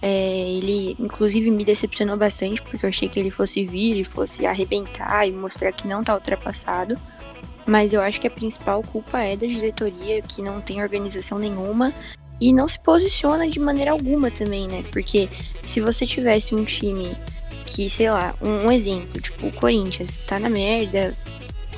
É, 0.00 0.50
ele, 0.50 0.96
inclusive, 0.98 1.50
me 1.50 1.64
decepcionou 1.64 2.16
bastante, 2.16 2.60
porque 2.62 2.84
eu 2.84 2.90
achei 2.90 3.08
que 3.08 3.20
ele 3.20 3.30
fosse 3.30 3.64
vir 3.64 3.96
e 3.96 4.04
fosse 4.04 4.44
arrebentar 4.46 5.26
e 5.26 5.32
mostrar 5.32 5.72
que 5.72 5.86
não 5.86 6.02
tá 6.02 6.14
ultrapassado. 6.14 6.98
Mas 7.66 7.92
eu 7.92 8.00
acho 8.00 8.20
que 8.20 8.26
a 8.26 8.30
principal 8.30 8.82
culpa 8.82 9.20
é 9.20 9.36
da 9.36 9.46
diretoria, 9.46 10.20
que 10.22 10.42
não 10.42 10.60
tem 10.60 10.82
organização 10.82 11.38
nenhuma 11.38 11.94
e 12.40 12.52
não 12.52 12.68
se 12.68 12.78
posiciona 12.78 13.48
de 13.48 13.58
maneira 13.58 13.92
alguma 13.92 14.30
também, 14.30 14.68
né? 14.68 14.84
Porque 14.90 15.28
se 15.64 15.80
você 15.80 16.06
tivesse 16.06 16.54
um 16.54 16.64
time 16.64 17.16
que, 17.64 17.88
sei 17.88 18.10
lá, 18.10 18.34
um, 18.42 18.66
um 18.66 18.72
exemplo, 18.72 19.20
tipo 19.20 19.46
o 19.46 19.52
Corinthians, 19.52 20.18
tá 20.26 20.38
na 20.38 20.48
merda, 20.48 21.14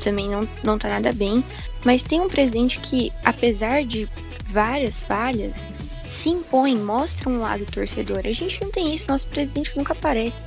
também 0.02 0.28
não, 0.28 0.48
não 0.64 0.78
tá 0.78 0.88
nada 0.88 1.12
bem, 1.12 1.44
mas 1.84 2.02
tem 2.02 2.20
um 2.20 2.28
presidente 2.28 2.80
que, 2.80 3.12
apesar 3.24 3.84
de 3.84 4.08
várias 4.46 5.00
falhas, 5.00 5.66
se 6.08 6.28
impõe, 6.28 6.76
mostra 6.76 7.28
um 7.28 7.40
lado 7.40 7.64
torcedor. 7.66 8.22
A 8.24 8.32
gente 8.32 8.60
não 8.60 8.70
tem 8.70 8.94
isso, 8.94 9.06
nosso 9.08 9.26
presidente 9.28 9.76
nunca 9.76 9.92
aparece. 9.92 10.44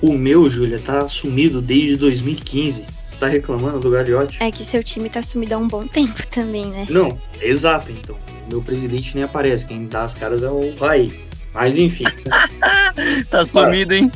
O 0.00 0.12
meu, 0.12 0.50
Júlia, 0.50 0.80
tá 0.80 1.08
sumido 1.08 1.60
desde 1.60 1.96
2015. 1.96 2.84
Você 3.20 3.26
tá 3.26 3.32
reclamando 3.32 3.78
do 3.78 3.90
Gagliotti? 3.90 4.38
É 4.42 4.50
que 4.50 4.64
seu 4.64 4.82
time 4.82 5.10
tá 5.10 5.22
sumido 5.22 5.54
há 5.54 5.58
um 5.58 5.68
bom 5.68 5.86
tempo 5.86 6.26
também, 6.28 6.64
né? 6.64 6.86
Não, 6.88 7.18
exato, 7.38 7.92
então. 7.92 8.16
Meu 8.48 8.62
presidente 8.62 9.14
nem 9.14 9.24
aparece. 9.24 9.66
Quem 9.66 9.86
dá 9.86 10.04
as 10.04 10.14
caras 10.14 10.42
é 10.42 10.48
o 10.48 10.74
Raí. 10.76 11.20
Mas 11.52 11.76
enfim. 11.76 12.04
Tá 13.28 13.44
sumido, 13.44 13.94
hein? 13.94 14.10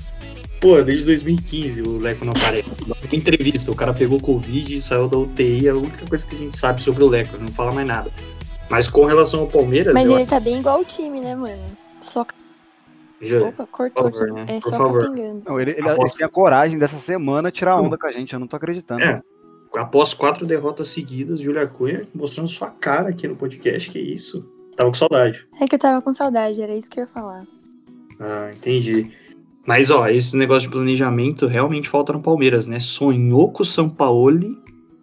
Pô, 0.59 0.81
desde 0.83 1.05
2015 1.05 1.83
o 1.83 1.99
Leco 1.99 2.25
não 2.25 2.33
aparece. 2.33 2.69
Tem 3.11 3.19
entrevista, 3.19 3.71
o 3.71 3.75
cara 3.75 3.93
pegou 3.93 4.19
Covid 4.19 4.75
e 4.75 4.81
saiu 4.81 5.07
da 5.07 5.19
UTI. 5.19 5.69
É 5.69 5.71
a 5.71 5.75
única 5.75 6.07
coisa 6.07 6.27
que 6.27 6.35
a 6.35 6.39
gente 6.39 6.57
sabe 6.57 6.81
sobre 6.81 7.05
o 7.05 7.09
Leco, 7.09 7.37
não 7.39 7.49
fala 7.49 7.73
mais 7.73 7.87
nada. 7.87 8.11
Mas 8.71 8.89
com 8.89 9.05
relação 9.05 9.41
ao 9.41 9.47
Palmeiras, 9.47 9.93
Mas 9.93 10.09
ele 10.09 10.25
tá 10.25 10.41
bem 10.41 10.61
igual 10.61 10.81
o 10.81 10.85
time, 10.85 11.21
né, 11.21 11.35
mano? 11.35 11.63
Só. 12.01 12.27
Júlia, 13.25 13.49
Opa, 13.49 13.67
cortou 13.71 14.05
por 14.05 14.13
favor, 14.13 14.39
aqui. 14.39 14.53
né? 14.53 14.57
É 14.57 14.61
Por 14.61 14.71
só 14.71 14.77
favor. 14.77 15.03
capingando. 15.05 15.43
Não, 15.47 15.61
ele, 15.61 15.71
ele, 15.73 15.89
Aposto. 15.89 16.05
ele 16.15 16.19
tem 16.19 16.27
a 16.27 16.29
coragem 16.29 16.79
dessa 16.79 16.99
semana 16.99 17.51
tirar 17.51 17.81
onda 17.81 17.97
com 17.99 18.07
a 18.07 18.13
gente, 18.13 18.33
eu 18.33 18.41
não 18.41 18.47
tô 18.47 18.57
acreditando. 18.57 19.03
É. 19.03 19.23
após 19.77 20.15
quatro 20.15 20.47
derrotas 20.47 20.89
seguidas, 20.89 21.41
Júlia 21.41 21.67
Cunha 21.67 22.07
mostrando 22.15 22.49
sua 22.49 22.71
cara 22.71 23.09
aqui 23.09 23.27
no 23.27 23.35
podcast, 23.37 23.91
que 23.91 23.99
isso? 23.99 24.49
Tava 24.77 24.91
com 24.91 24.95
saudade. 24.95 25.47
É 25.61 25.65
que 25.67 25.75
eu 25.75 25.79
tava 25.79 26.03
com 26.03 26.13
saudade, 26.13 26.61
era 26.63 26.75
isso 26.75 26.91
que 26.91 26.99
eu 27.01 27.05
ia 27.05 27.09
falar. 27.09 27.45
Ah, 28.21 28.51
entendi. 28.53 29.11
Mas, 29.67 29.91
ó, 29.91 30.07
esse 30.09 30.37
negócio 30.37 30.69
de 30.69 30.73
planejamento 30.75 31.47
realmente 31.47 31.89
falta 31.89 32.13
no 32.13 32.21
Palmeiras, 32.23 32.69
né? 32.69 32.79
Sonhou 32.81 33.51
com 33.51 33.63
o 33.63 33.67
São 33.67 33.89
Paulo 33.89 34.57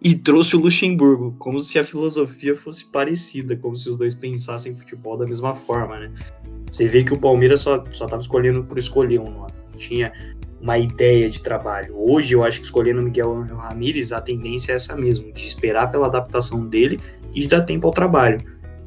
e 0.04 0.16
trouxe 0.16 0.56
o 0.56 0.60
Luxemburgo, 0.60 1.34
como 1.38 1.60
se 1.60 1.78
a 1.78 1.84
filosofia 1.84 2.56
fosse 2.56 2.84
parecida, 2.84 3.56
como 3.56 3.76
se 3.76 3.88
os 3.88 3.96
dois 3.96 4.14
pensassem 4.14 4.74
futebol 4.74 5.16
da 5.16 5.26
mesma 5.26 5.54
forma, 5.54 5.98
né? 5.98 6.12
Você 6.68 6.88
vê 6.88 7.04
que 7.04 7.12
o 7.12 7.18
Palmeiras 7.18 7.60
só, 7.60 7.84
só 7.92 8.06
tava 8.06 8.20
escolhendo 8.20 8.64
por 8.64 8.78
escolher 8.78 9.20
um 9.20 9.30
nome. 9.30 9.52
Tinha 9.76 10.12
uma 10.60 10.78
ideia 10.78 11.30
de 11.30 11.40
trabalho. 11.40 11.94
Hoje 11.96 12.34
eu 12.34 12.42
acho 12.42 12.58
que 12.60 12.64
escolhendo 12.64 13.00
o 13.00 13.04
Miguel 13.04 13.42
Ramírez, 13.42 14.10
a 14.12 14.20
tendência 14.20 14.72
é 14.72 14.76
essa 14.76 14.96
mesmo, 14.96 15.32
de 15.32 15.46
esperar 15.46 15.90
pela 15.92 16.06
adaptação 16.06 16.66
dele 16.66 16.98
e 17.34 17.46
dar 17.46 17.62
tempo 17.62 17.86
ao 17.86 17.92
trabalho. 17.92 18.40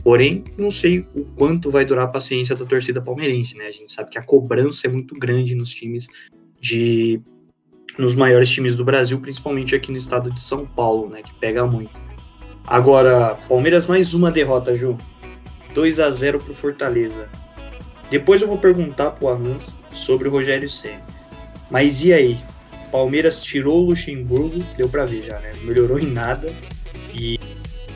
Porém, 0.04 0.44
não 0.58 0.70
sei 0.70 1.08
o 1.16 1.24
quanto 1.24 1.72
vai 1.72 1.86
durar 1.86 2.06
a 2.06 2.10
paciência 2.10 2.56
da 2.56 2.66
torcida 2.66 3.02
palmeirense, 3.02 3.58
né? 3.58 3.68
A 3.68 3.72
gente 3.72 3.92
sabe 3.92 4.10
que 4.10 4.18
a 4.18 4.24
cobrança 4.24 4.88
é 4.88 4.90
muito 4.90 5.16
grande 5.16 5.56
nos 5.56 5.72
times 5.72 6.08
de 6.60 7.22
nos 7.98 8.16
maiores 8.16 8.50
times 8.50 8.76
do 8.76 8.84
Brasil, 8.84 9.20
principalmente 9.20 9.76
aqui 9.76 9.92
no 9.92 9.98
estado 9.98 10.32
de 10.32 10.42
São 10.42 10.66
Paulo, 10.66 11.10
né, 11.10 11.22
que 11.22 11.34
pega 11.34 11.66
muito. 11.66 12.00
Agora, 12.66 13.36
Palmeiras 13.48 13.86
mais 13.86 14.14
uma 14.14 14.32
derrota, 14.32 14.76
Ju. 14.76 14.98
2 15.74 16.00
a 16.00 16.10
0 16.10 16.40
pro 16.40 16.54
Fortaleza. 16.54 17.28
Depois 18.10 18.42
eu 18.42 18.48
vou 18.48 18.58
perguntar 18.58 19.12
pro 19.12 19.28
Arrans 19.28 19.76
sobre 19.94 20.28
o 20.28 20.32
Rogério 20.32 20.70
Senna. 20.70 21.04
Mas 21.70 22.04
e 22.04 22.14
aí? 22.14 22.40
Palmeiras 22.92 23.44
tirou 23.44 23.84
o 23.84 23.90
Luxemburgo, 23.90 24.64
deu 24.78 24.88
pra 24.88 25.06
ver 25.06 25.24
já, 25.24 25.38
né? 25.40 25.52
Melhorou 25.64 26.00
em 26.00 26.06
nada. 26.06 26.54
E, 27.14 27.40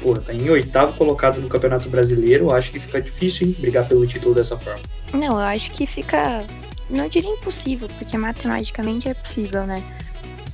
pô, 0.01 0.15
tá 0.15 0.33
em 0.33 0.49
oitavo 0.49 0.93
colocado 0.93 1.39
no 1.39 1.47
Campeonato 1.47 1.89
Brasileiro. 1.89 2.51
Acho 2.51 2.71
que 2.71 2.79
fica 2.79 3.01
difícil, 3.01 3.47
hein, 3.47 3.55
brigar 3.59 3.87
pelo 3.87 4.05
título 4.05 4.35
dessa 4.35 4.57
forma. 4.57 4.81
Não, 5.13 5.39
eu 5.39 5.47
acho 5.47 5.71
que 5.71 5.85
fica. 5.85 6.43
Não 6.89 7.07
diria 7.07 7.29
impossível, 7.29 7.87
porque 7.97 8.17
matematicamente 8.17 9.07
é 9.07 9.13
possível, 9.13 9.65
né? 9.65 9.83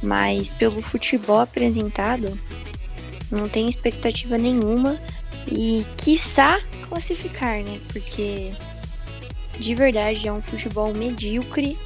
Mas 0.04 0.50
pelo 0.50 0.82
futebol 0.82 1.40
apresentado, 1.40 2.38
não 3.32 3.48
tem 3.48 3.70
expectativa 3.70 4.38
nenhuma. 4.38 5.00
E 5.48 5.86
quiçá 5.96 6.60
classificar, 6.88 7.62
né? 7.64 7.80
Porque 7.90 8.52
de 9.60 9.76
verdade 9.76 10.28
é 10.28 10.34
um 10.34 10.42
futebol 10.42 10.94
medíocre 10.94 11.78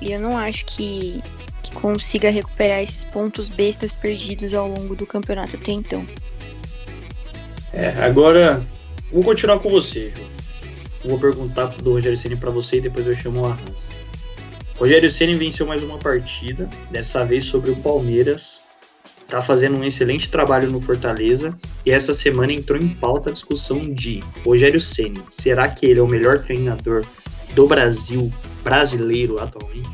e 0.00 0.12
eu 0.12 0.20
não 0.20 0.38
acho 0.38 0.64
que, 0.66 1.22
que 1.62 1.72
consiga 1.72 2.30
recuperar 2.30 2.80
esses 2.80 3.04
pontos 3.04 3.48
bestas 3.48 3.92
perdidos 3.92 4.54
ao 4.54 4.68
longo 4.68 4.94
do 4.94 5.06
campeonato 5.06 5.56
até 5.56 5.72
então. 5.72 6.06
É, 7.72 7.88
agora 8.04 8.64
vou 9.12 9.22
continuar 9.22 9.58
com 9.58 9.68
você, 9.68 10.10
Ju. 10.10 10.33
Vou 11.04 11.18
perguntar 11.18 11.66
do 11.66 11.92
Rogério 11.92 12.16
Ceni 12.16 12.34
para 12.34 12.50
você 12.50 12.76
e 12.76 12.80
depois 12.80 13.06
eu 13.06 13.14
chamo 13.14 13.42
o 13.42 13.46
Arras. 13.46 13.92
Rogério 14.76 15.10
Ceni 15.10 15.36
venceu 15.36 15.66
mais 15.66 15.82
uma 15.82 15.98
partida, 15.98 16.68
dessa 16.90 17.24
vez 17.24 17.44
sobre 17.44 17.70
o 17.70 17.76
Palmeiras. 17.76 18.64
Tá 19.28 19.42
fazendo 19.42 19.76
um 19.76 19.84
excelente 19.84 20.30
trabalho 20.30 20.70
no 20.70 20.80
Fortaleza 20.80 21.56
e 21.84 21.90
essa 21.90 22.14
semana 22.14 22.52
entrou 22.52 22.80
em 22.80 22.88
pauta 22.88 23.30
a 23.30 23.32
discussão 23.32 23.80
de 23.80 24.22
Rogério 24.44 24.80
Ceni. 24.80 25.22
Será 25.30 25.68
que 25.68 25.86
ele 25.86 26.00
é 26.00 26.02
o 26.02 26.08
melhor 26.08 26.42
treinador 26.42 27.04
do 27.54 27.66
Brasil 27.66 28.32
brasileiro 28.62 29.38
atualmente? 29.38 29.90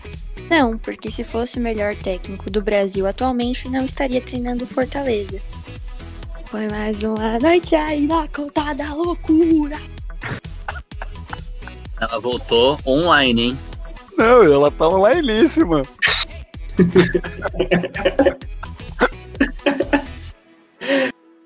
Não, 0.48 0.78
porque 0.78 1.10
se 1.10 1.24
fosse 1.24 1.58
o 1.58 1.62
melhor 1.62 1.94
técnico 1.94 2.50
do 2.50 2.62
Brasil 2.62 3.06
atualmente, 3.06 3.68
não 3.68 3.84
estaria 3.84 4.20
treinando 4.20 4.66
Fortaleza. 4.66 5.40
Foi 6.46 6.68
mais 6.68 7.02
uma 7.02 7.38
noite 7.38 7.76
aí 7.76 8.06
na 8.06 8.26
conta 8.26 8.72
da 8.72 8.92
loucura. 8.92 9.78
Ela 12.00 12.18
voltou 12.18 12.78
online, 12.86 13.42
hein? 13.42 13.58
Não, 14.16 14.42
ela 14.42 14.70
tá 14.70 14.88
onlineíssima. 14.88 15.82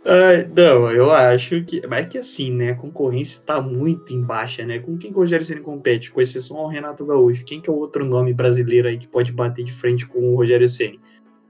Ai, 0.06 0.48
não, 0.54 0.90
eu 0.92 1.10
acho 1.10 1.64
que. 1.64 1.84
Mas 1.88 2.04
é 2.04 2.08
que 2.08 2.18
assim, 2.18 2.52
né? 2.52 2.70
A 2.70 2.76
concorrência 2.76 3.40
tá 3.40 3.60
muito 3.60 4.14
em 4.14 4.22
baixa, 4.22 4.64
né? 4.64 4.78
Com 4.78 4.96
quem 4.96 5.10
que 5.10 5.16
o 5.16 5.20
Rogério 5.20 5.44
Ceni 5.44 5.60
compete? 5.60 6.12
Com 6.12 6.20
exceção 6.20 6.58
ao 6.58 6.68
Renato 6.68 7.04
Gaúcho. 7.04 7.44
Quem 7.44 7.60
que 7.60 7.68
é 7.68 7.72
o 7.72 7.76
outro 7.76 8.06
nome 8.06 8.32
brasileiro 8.32 8.86
aí 8.86 8.96
que 8.96 9.08
pode 9.08 9.32
bater 9.32 9.64
de 9.64 9.72
frente 9.72 10.06
com 10.06 10.20
o 10.20 10.36
Rogério 10.36 10.68
Ceni? 10.68 11.00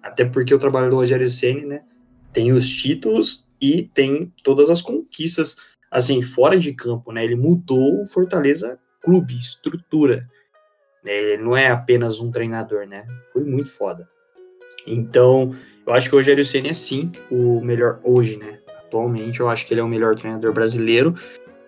Até 0.02 0.24
porque 0.24 0.54
o 0.54 0.58
trabalho 0.58 0.88
do 0.88 0.96
Rogério 0.96 1.28
Ceni, 1.28 1.66
né? 1.66 1.82
Tem 2.32 2.52
os 2.52 2.70
títulos 2.70 3.46
e 3.60 3.82
tem 3.82 4.32
todas 4.42 4.70
as 4.70 4.80
conquistas, 4.80 5.56
assim, 5.90 6.22
fora 6.22 6.58
de 6.58 6.72
campo, 6.72 7.12
né? 7.12 7.22
Ele 7.22 7.36
mudou 7.36 8.00
o 8.00 8.06
Fortaleza 8.06 8.78
clube, 9.04 9.34
estrutura. 9.34 10.26
Ele 11.04 11.42
não 11.42 11.56
é 11.56 11.68
apenas 11.68 12.20
um 12.20 12.30
treinador, 12.30 12.86
né? 12.86 13.06
Foi 13.32 13.44
muito 13.44 13.70
foda. 13.70 14.08
Então, 14.86 15.54
eu 15.86 15.92
acho 15.92 16.08
que 16.08 16.14
o 16.14 16.18
Rogério 16.18 16.44
Ceni 16.44 16.70
é 16.70 16.74
sim 16.74 17.12
o 17.30 17.60
melhor 17.60 18.00
hoje, 18.02 18.36
né? 18.36 18.58
Atualmente, 18.86 19.40
eu 19.40 19.48
acho 19.48 19.66
que 19.66 19.74
ele 19.74 19.80
é 19.80 19.84
o 19.84 19.88
melhor 19.88 20.16
treinador 20.16 20.52
brasileiro 20.52 21.14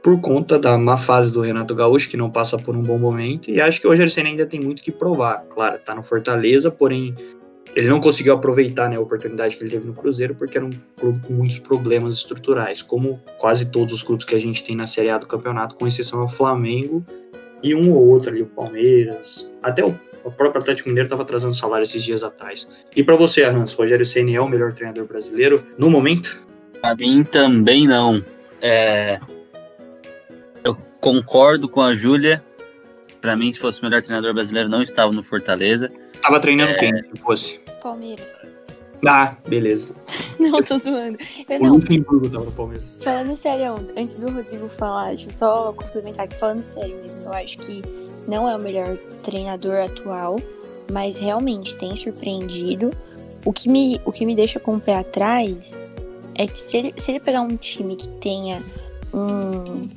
por 0.02 0.20
conta 0.20 0.56
da 0.56 0.78
má 0.78 0.96
fase 0.96 1.32
do 1.32 1.40
Renato 1.40 1.74
Gaúcho, 1.74 2.08
que 2.08 2.16
não 2.16 2.30
passa 2.30 2.56
por 2.56 2.76
um 2.76 2.82
bom 2.82 2.96
momento, 2.96 3.50
e 3.50 3.60
acho 3.60 3.80
que 3.80 3.88
o 3.88 3.90
Rogério 3.90 4.10
Ceni 4.10 4.30
ainda 4.30 4.46
tem 4.46 4.60
muito 4.60 4.80
que 4.80 4.92
provar. 4.92 5.44
Claro, 5.50 5.80
tá 5.84 5.96
no 5.96 6.02
Fortaleza, 6.02 6.70
porém 6.70 7.12
ele 7.74 7.88
não 7.88 8.00
conseguiu 8.00 8.32
aproveitar 8.32 8.88
né, 8.88 8.96
a 8.96 9.00
oportunidade 9.00 9.56
que 9.56 9.64
ele 9.64 9.70
teve 9.70 9.86
no 9.86 9.92
Cruzeiro, 9.92 10.34
porque 10.34 10.56
era 10.56 10.64
um 10.64 10.70
clube 10.96 11.26
com 11.26 11.32
muitos 11.32 11.58
problemas 11.58 12.14
estruturais, 12.14 12.82
como 12.82 13.20
quase 13.36 13.66
todos 13.66 13.92
os 13.92 14.02
clubes 14.02 14.24
que 14.24 14.34
a 14.34 14.38
gente 14.38 14.62
tem 14.62 14.76
na 14.76 14.86
Série 14.86 15.10
A 15.10 15.18
do 15.18 15.26
campeonato, 15.26 15.74
com 15.74 15.86
exceção 15.86 16.20
ao 16.20 16.28
Flamengo 16.28 17.04
e 17.70 17.74
um 17.74 17.92
ou 17.92 18.06
outro 18.08 18.30
ali, 18.30 18.42
o 18.42 18.46
Palmeiras, 18.46 19.50
até 19.62 19.84
o 19.84 19.94
o 20.26 20.30
próprio 20.32 20.60
Atlético 20.60 20.88
Mineiro 20.88 21.06
estava 21.06 21.22
atrasando 21.22 21.54
salário 21.54 21.84
esses 21.84 22.02
dias 22.02 22.24
atrás. 22.24 22.68
E 22.96 23.02
para 23.04 23.14
você, 23.14 23.44
Arrans, 23.44 23.72
Rogério 23.72 24.04
Ceni 24.04 24.34
é 24.34 24.40
o 24.40 24.48
melhor 24.48 24.72
treinador 24.72 25.06
brasileiro 25.06 25.64
no 25.78 25.88
momento? 25.88 26.44
Para 26.80 26.96
mim 26.96 27.22
também 27.22 27.86
não. 27.86 28.24
É... 28.60 29.20
Eu 30.64 30.74
concordo 31.00 31.68
com 31.68 31.80
a 31.80 31.94
Júlia. 31.94 32.44
Para 33.20 33.36
mim, 33.36 33.52
se 33.52 33.60
fosse 33.60 33.80
o 33.80 33.84
melhor 33.84 34.02
treinador 34.02 34.34
brasileiro, 34.34 34.68
não 34.68 34.82
estava 34.82 35.12
no 35.12 35.22
Fortaleza. 35.22 35.92
Tava 36.20 36.40
treinando 36.40 36.72
é... 36.72 36.74
quem, 36.74 36.92
se 37.02 37.22
fosse? 37.22 37.60
Palmeiras. 37.80 38.36
Ah, 39.04 39.36
beleza. 39.46 39.94
não, 40.38 40.62
tô 40.62 40.78
zoando. 40.78 41.18
Eu, 41.48 41.60
o 41.60 41.62
não. 41.64 41.72
Luxemburgo 41.74 42.30
tava 42.30 42.44
no 42.44 42.52
Palmeiras. 42.52 42.96
Falando 43.02 43.36
sério, 43.36 43.74
antes 43.96 44.16
do 44.16 44.30
Rodrigo 44.30 44.68
falar, 44.68 45.08
deixa 45.08 45.28
eu 45.28 45.32
só 45.32 45.72
complementar 45.72 46.24
aqui, 46.24 46.36
falando 46.36 46.62
sério 46.62 46.96
mesmo, 47.02 47.22
eu 47.22 47.32
acho 47.32 47.58
que 47.58 47.82
não 48.26 48.48
é 48.48 48.56
o 48.56 48.60
melhor 48.60 48.96
treinador 49.22 49.76
atual, 49.76 50.36
mas 50.90 51.18
realmente 51.18 51.76
tem 51.76 51.94
surpreendido. 51.96 52.90
O 53.44 53.52
que 53.52 53.68
me, 53.68 54.00
o 54.04 54.12
que 54.12 54.26
me 54.26 54.34
deixa 54.34 54.58
com 54.58 54.76
o 54.76 54.80
pé 54.80 54.96
atrás 54.96 55.82
é 56.34 56.46
que 56.46 56.58
se 56.58 56.76
ele, 56.76 56.94
se 56.96 57.10
ele 57.10 57.20
pegar 57.20 57.40
um 57.40 57.56
time 57.56 57.96
que 57.96 58.08
tenha 58.08 58.62
um 59.14 59.88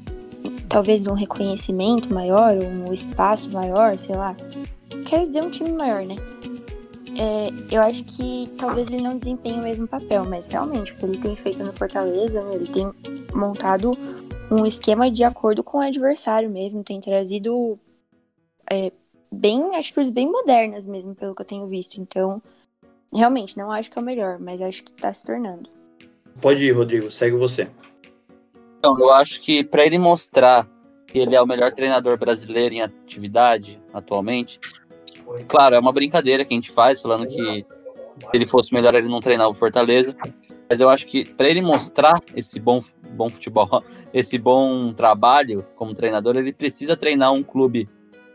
talvez 0.69 1.07
um 1.07 1.13
reconhecimento 1.13 2.13
maior, 2.13 2.53
um 2.55 2.93
espaço 2.93 3.49
maior, 3.49 3.97
sei 3.97 4.15
lá. 4.15 4.35
Quero 5.05 5.27
dizer 5.27 5.41
um 5.41 5.49
time 5.49 5.71
maior, 5.71 6.05
né? 6.05 6.15
É, 7.21 7.49
eu 7.69 7.81
acho 7.81 8.05
que 8.05 8.49
talvez 8.57 8.89
ele 8.89 9.01
não 9.01 9.17
desempenhe 9.17 9.59
o 9.59 9.63
mesmo 9.63 9.85
papel, 9.85 10.23
mas 10.23 10.47
realmente 10.47 10.93
o 10.93 10.95
que 10.95 11.03
ele 11.03 11.17
tem 11.17 11.35
feito 11.35 11.61
no 11.61 11.73
Fortaleza, 11.73 12.41
ele 12.53 12.65
tem 12.69 12.89
montado 13.33 13.91
um 14.49 14.65
esquema 14.65 15.11
de 15.11 15.25
acordo 15.25 15.61
com 15.61 15.79
o 15.79 15.81
adversário 15.81 16.49
mesmo, 16.49 16.81
tem 16.81 17.01
trazido 17.01 17.77
é, 18.71 18.93
bem 19.29 19.75
atitudes 19.75 20.09
bem 20.09 20.31
modernas 20.31 20.85
mesmo, 20.85 21.13
pelo 21.13 21.35
que 21.35 21.41
eu 21.41 21.45
tenho 21.45 21.67
visto. 21.67 21.99
Então, 21.99 22.41
realmente, 23.13 23.57
não 23.57 23.69
acho 23.69 23.91
que 23.91 23.99
é 23.99 24.01
o 24.01 24.05
melhor, 24.05 24.39
mas 24.39 24.61
acho 24.61 24.81
que 24.81 24.93
tá 24.93 25.11
se 25.11 25.25
tornando. 25.25 25.69
Pode 26.41 26.63
ir, 26.63 26.71
Rodrigo, 26.71 27.11
segue 27.11 27.35
você. 27.35 27.69
Então, 28.77 28.97
eu 28.97 29.11
acho 29.11 29.41
que 29.41 29.61
para 29.61 29.85
ele 29.85 29.97
mostrar 29.97 30.65
que 31.05 31.19
ele 31.19 31.35
é 31.35 31.41
o 31.41 31.45
melhor 31.45 31.73
treinador 31.73 32.17
brasileiro 32.17 32.75
em 32.75 32.81
atividade 32.81 33.77
atualmente, 33.93 34.57
claro, 35.47 35.75
é 35.75 35.79
uma 35.79 35.91
brincadeira 35.91 36.43
que 36.45 36.53
a 36.53 36.57
gente 36.57 36.71
faz, 36.71 36.99
falando 36.99 37.27
que 37.27 37.65
se 38.19 38.27
ele 38.33 38.47
fosse 38.47 38.73
melhor 38.73 38.93
ele 38.95 39.07
não 39.07 39.19
treinava 39.19 39.49
o 39.49 39.53
Fortaleza, 39.53 40.15
mas 40.69 40.79
eu 40.79 40.89
acho 40.89 41.07
que 41.07 41.27
para 41.33 41.47
ele 41.47 41.61
mostrar 41.61 42.19
esse 42.35 42.59
bom, 42.59 42.79
bom 43.11 43.29
futebol, 43.29 43.83
esse 44.13 44.37
bom 44.37 44.93
trabalho 44.93 45.65
como 45.75 45.93
treinador, 45.93 46.37
ele 46.37 46.53
precisa 46.53 46.97
treinar 46.97 47.33
um 47.33 47.43
clube 47.43 47.89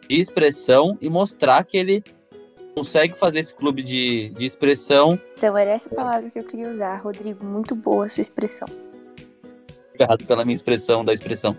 de 0.09 0.19
expressão 0.19 0.99
e 1.01 1.09
mostrar 1.09 1.65
que 1.65 1.77
ele 1.77 2.03
consegue 2.75 3.15
fazer 3.15 3.39
esse 3.39 3.55
clube 3.55 3.83
de, 3.83 4.31
de 4.31 4.45
expressão. 4.45 5.19
Então, 5.37 5.57
era 5.57 5.71
essa 5.71 5.89
palavra 5.89 6.29
que 6.29 6.39
eu 6.39 6.45
queria 6.45 6.69
usar, 6.69 6.97
Rodrigo. 6.97 7.45
Muito 7.45 7.75
boa 7.77 8.07
a 8.07 8.09
sua 8.09 8.21
expressão. 8.21 8.67
Obrigado 9.95 10.27
pela 10.27 10.45
minha 10.45 10.57
expressão 10.57 11.05
da 11.05 11.13
expressão. 11.13 11.57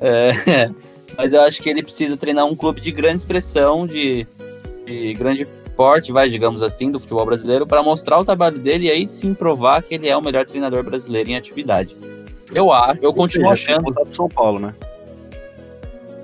É, 0.00 0.32
mas 1.16 1.32
eu 1.32 1.40
acho 1.42 1.62
que 1.62 1.70
ele 1.70 1.82
precisa 1.82 2.16
treinar 2.16 2.44
um 2.44 2.56
clube 2.56 2.80
de 2.80 2.90
grande 2.90 3.18
expressão, 3.18 3.86
de, 3.86 4.26
de 4.88 5.12
grande 5.14 5.46
porte, 5.76 6.10
vai, 6.10 6.28
digamos 6.28 6.62
assim, 6.62 6.90
do 6.90 6.98
futebol 6.98 7.24
brasileiro, 7.24 7.66
para 7.66 7.82
mostrar 7.82 8.18
o 8.18 8.24
trabalho 8.24 8.58
dele 8.58 8.86
e 8.86 8.90
aí 8.90 9.06
sim 9.06 9.34
provar 9.34 9.82
que 9.82 9.94
ele 9.94 10.08
é 10.08 10.16
o 10.16 10.22
melhor 10.22 10.44
treinador 10.44 10.82
brasileiro 10.82 11.30
em 11.30 11.36
atividade. 11.36 11.94
Eu 12.52 12.72
acho, 12.72 13.00
eu 13.02 13.12
continuo 13.12 13.50
achando. 13.50 13.94
São 14.12 14.28
Paulo, 14.28 14.58
né? 14.58 14.74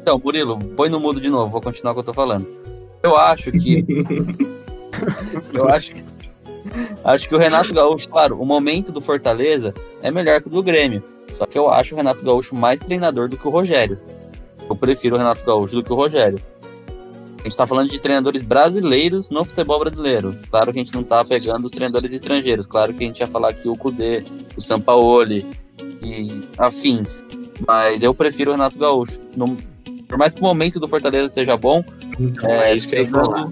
Então, 0.01 0.21
Murilo, 0.23 0.59
põe 0.59 0.89
no 0.89 0.99
mudo 0.99 1.21
de 1.21 1.29
novo, 1.29 1.51
vou 1.51 1.61
continuar 1.61 1.93
o 1.93 1.95
que 1.95 2.01
eu 2.01 2.05
tô 2.05 2.15
falando. 2.15 2.47
Eu 3.03 3.17
acho 3.17 3.53
que. 3.53 3.85
eu 5.53 5.69
acho 5.69 5.93
que. 5.93 6.05
Acho 7.05 7.29
que 7.29 7.35
o 7.35 7.39
Renato 7.39 7.73
Gaúcho, 7.73 8.09
claro, 8.09 8.41
o 8.41 8.45
momento 8.45 8.91
do 8.91 9.01
Fortaleza 9.01 9.75
é 10.03 10.11
melhor 10.11 10.41
que 10.41 10.49
o 10.49 10.51
do 10.51 10.63
Grêmio. 10.63 11.03
Só 11.37 11.47
que 11.47 11.59
eu 11.59 11.69
acho 11.69 11.95
o 11.95 11.97
Renato 11.97 12.25
Gaúcho 12.25 12.55
mais 12.55 12.81
treinador 12.81 13.29
do 13.29 13.37
que 13.37 13.47
o 13.47 13.51
Rogério. 13.51 13.99
Eu 14.69 14.75
prefiro 14.75 15.17
o 15.17 15.19
Renato 15.19 15.45
Gaúcho 15.45 15.77
do 15.77 15.83
que 15.83 15.93
o 15.93 15.97
Rogério. 15.97 16.39
A 17.45 17.47
gente 17.47 17.59
tá 17.59 17.67
falando 17.67 17.91
de 17.91 17.99
treinadores 17.99 18.41
brasileiros 18.41 19.29
no 19.29 19.45
futebol 19.45 19.79
brasileiro. 19.79 20.35
Claro 20.51 20.73
que 20.73 20.79
a 20.79 20.83
gente 20.83 20.95
não 20.95 21.03
tá 21.03 21.23
pegando 21.23 21.67
os 21.67 21.71
treinadores 21.71 22.11
estrangeiros. 22.11 22.67
Claro 22.67 22.95
que 22.95 23.05
a 23.05 23.07
gente 23.07 23.21
ia 23.21 23.29
falar 23.29 23.51
aqui 23.51 23.69
o 23.69 23.77
Kudê, 23.77 24.25
o 24.57 24.63
Sampaoli 24.63 25.47
e 26.03 26.43
afins. 26.57 27.23
Mas 27.69 28.03
eu 28.03 28.15
prefiro 28.15 28.51
o 28.51 28.55
Renato 28.55 28.79
Gaúcho. 28.79 29.21
Não, 29.37 29.59
por 30.09 30.17
mais 30.17 30.35
que 30.35 30.41
o 30.41 30.45
momento 30.45 30.81
do 30.81 30.89
Fortaleza 30.89 31.29
seja 31.29 31.55
bom, 31.55 31.85
Então, 32.19 32.49
é, 32.49 32.71
é 32.71 32.75
isso 32.75 32.89
que 32.89 32.97
eu 32.97 33.03
ia 33.03 33.09
falar. 33.11 33.51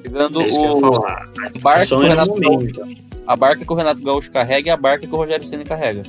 Pegando 0.00 0.40
é 0.40 0.46
o 0.46 0.80
falar. 0.80 1.28
a 1.44 1.58
barca 1.58 1.86
que 1.86 1.94
o 1.94 2.02
é 2.04 2.08
Renato 2.08 2.34
Gaúcho, 2.34 2.80
a 3.26 3.36
barca 3.36 3.64
que 3.64 3.72
o 3.72 3.76
Renato 3.76 4.02
Gaúcho 4.04 4.30
carrega 4.30 4.68
e 4.68 4.70
a 4.70 4.76
barca 4.76 5.08
que 5.08 5.12
o 5.12 5.16
Rogério 5.16 5.44
Ceni 5.44 5.64
carrega. 5.64 6.04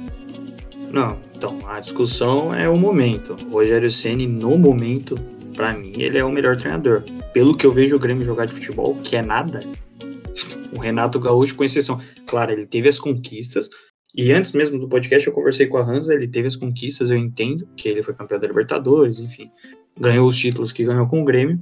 Não, 0.91 1.17
então, 1.36 1.58
a 1.67 1.79
discussão 1.79 2.53
é 2.53 2.70
o 2.70 2.77
momento. 2.77 3.36
O 3.50 3.53
Rogério 3.53 3.89
Ceni 3.89 4.27
no 4.27 4.55
momento, 4.60 5.17
pra 5.56 5.74
mim, 5.74 5.94
ele 5.98 6.18
é 6.18 6.24
o 6.24 6.32
melhor 6.32 6.58
treinador. 6.58 7.04
Pelo 7.34 7.56
que 7.56 7.66
eu 7.66 7.72
vejo 7.72 7.96
o 7.96 8.00
Grêmio 8.00 8.26
jogar 8.26 8.46
de 8.46 8.54
futebol, 8.54 8.96
que 8.96 9.16
é 9.16 9.22
nada, 9.22 9.62
o 10.76 10.80
Renato 10.80 11.20
Gaúcho, 11.20 11.56
com 11.56 11.64
exceção. 11.64 12.00
Claro, 12.26 12.52
ele 12.52 12.66
teve 12.66 12.90
as 12.90 13.00
conquistas, 13.00 13.70
e 14.18 14.32
antes 14.32 14.54
mesmo 14.54 14.80
do 14.80 14.88
podcast 14.88 15.28
eu 15.28 15.34
conversei 15.34 15.68
com 15.68 15.78
a 15.78 15.84
Hansa, 15.84 16.14
ele 16.14 16.28
teve 16.28 16.48
as 16.48 16.56
conquistas, 16.56 17.10
eu 17.10 17.18
entendo, 17.18 17.68
que 17.76 17.90
ele 17.90 18.02
foi 18.02 18.14
campeão 18.14 18.40
da 18.40 18.48
Libertadores, 18.48 19.20
enfim, 19.20 19.50
ganhou 20.00 20.28
os 20.28 20.38
títulos 20.38 20.72
que 20.72 20.86
ganhou 20.86 21.08
com 21.08 21.22
o 21.22 21.26
Grêmio, 21.26 21.60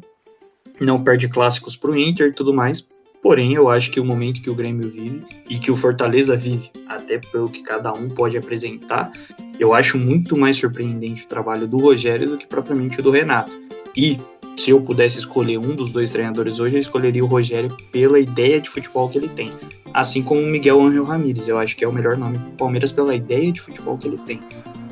não 0.79 1.03
perde 1.03 1.27
clássicos 1.27 1.75
pro 1.75 1.97
Inter 1.97 2.27
e 2.27 2.33
tudo 2.33 2.53
mais, 2.53 2.87
porém 3.23 3.53
eu 3.53 3.69
acho 3.69 3.89
que 3.89 3.99
o 3.99 4.05
momento 4.05 4.41
que 4.41 4.51
o 4.51 4.55
Grêmio 4.55 4.89
vive 4.89 5.21
e 5.49 5.57
que 5.57 5.71
o 5.71 5.75
Fortaleza 5.75 6.35
vive, 6.35 6.69
até 6.87 7.17
pelo 7.17 7.49
que 7.49 7.63
cada 7.63 7.91
um 7.91 8.07
pode 8.07 8.37
apresentar, 8.37 9.11
eu 9.59 9.73
acho 9.73 9.97
muito 9.97 10.37
mais 10.37 10.57
surpreendente 10.57 11.25
o 11.25 11.27
trabalho 11.27 11.67
do 11.67 11.77
Rogério 11.77 12.29
do 12.29 12.37
que 12.37 12.45
propriamente 12.45 12.99
o 12.99 13.03
do 13.03 13.09
Renato. 13.11 13.51
E 13.95 14.17
se 14.57 14.71
eu 14.71 14.81
pudesse 14.81 15.19
escolher 15.19 15.57
um 15.57 15.75
dos 15.75 15.91
dois 15.91 16.11
treinadores 16.11 16.59
hoje, 16.59 16.75
eu 16.75 16.79
escolheria 16.79 17.23
o 17.23 17.27
Rogério 17.27 17.75
pela 17.91 18.19
ideia 18.19 18.61
de 18.61 18.69
futebol 18.69 19.09
que 19.09 19.17
ele 19.17 19.29
tem. 19.29 19.51
Assim 19.93 20.23
como 20.23 20.41
o 20.41 20.45
Miguel 20.45 20.81
Angel 20.81 21.03
Ramírez, 21.03 21.47
eu 21.47 21.59
acho 21.59 21.75
que 21.75 21.83
é 21.83 21.87
o 21.87 21.93
melhor 21.93 22.17
nome 22.17 22.39
pro 22.39 22.51
Palmeiras 22.51 22.91
pela 22.91 23.13
ideia 23.13 23.51
de 23.51 23.61
futebol 23.61 23.97
que 23.97 24.07
ele 24.07 24.17
tem. 24.19 24.39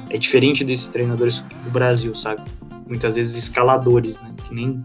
É 0.09 0.17
diferente 0.17 0.63
desses 0.63 0.89
treinadores 0.89 1.39
do 1.63 1.71
Brasil, 1.71 2.13
sabe? 2.15 2.41
Muitas 2.87 3.15
vezes 3.15 3.35
escaladores, 3.35 4.21
né? 4.21 4.31
Que 4.47 4.53
nem, 4.53 4.83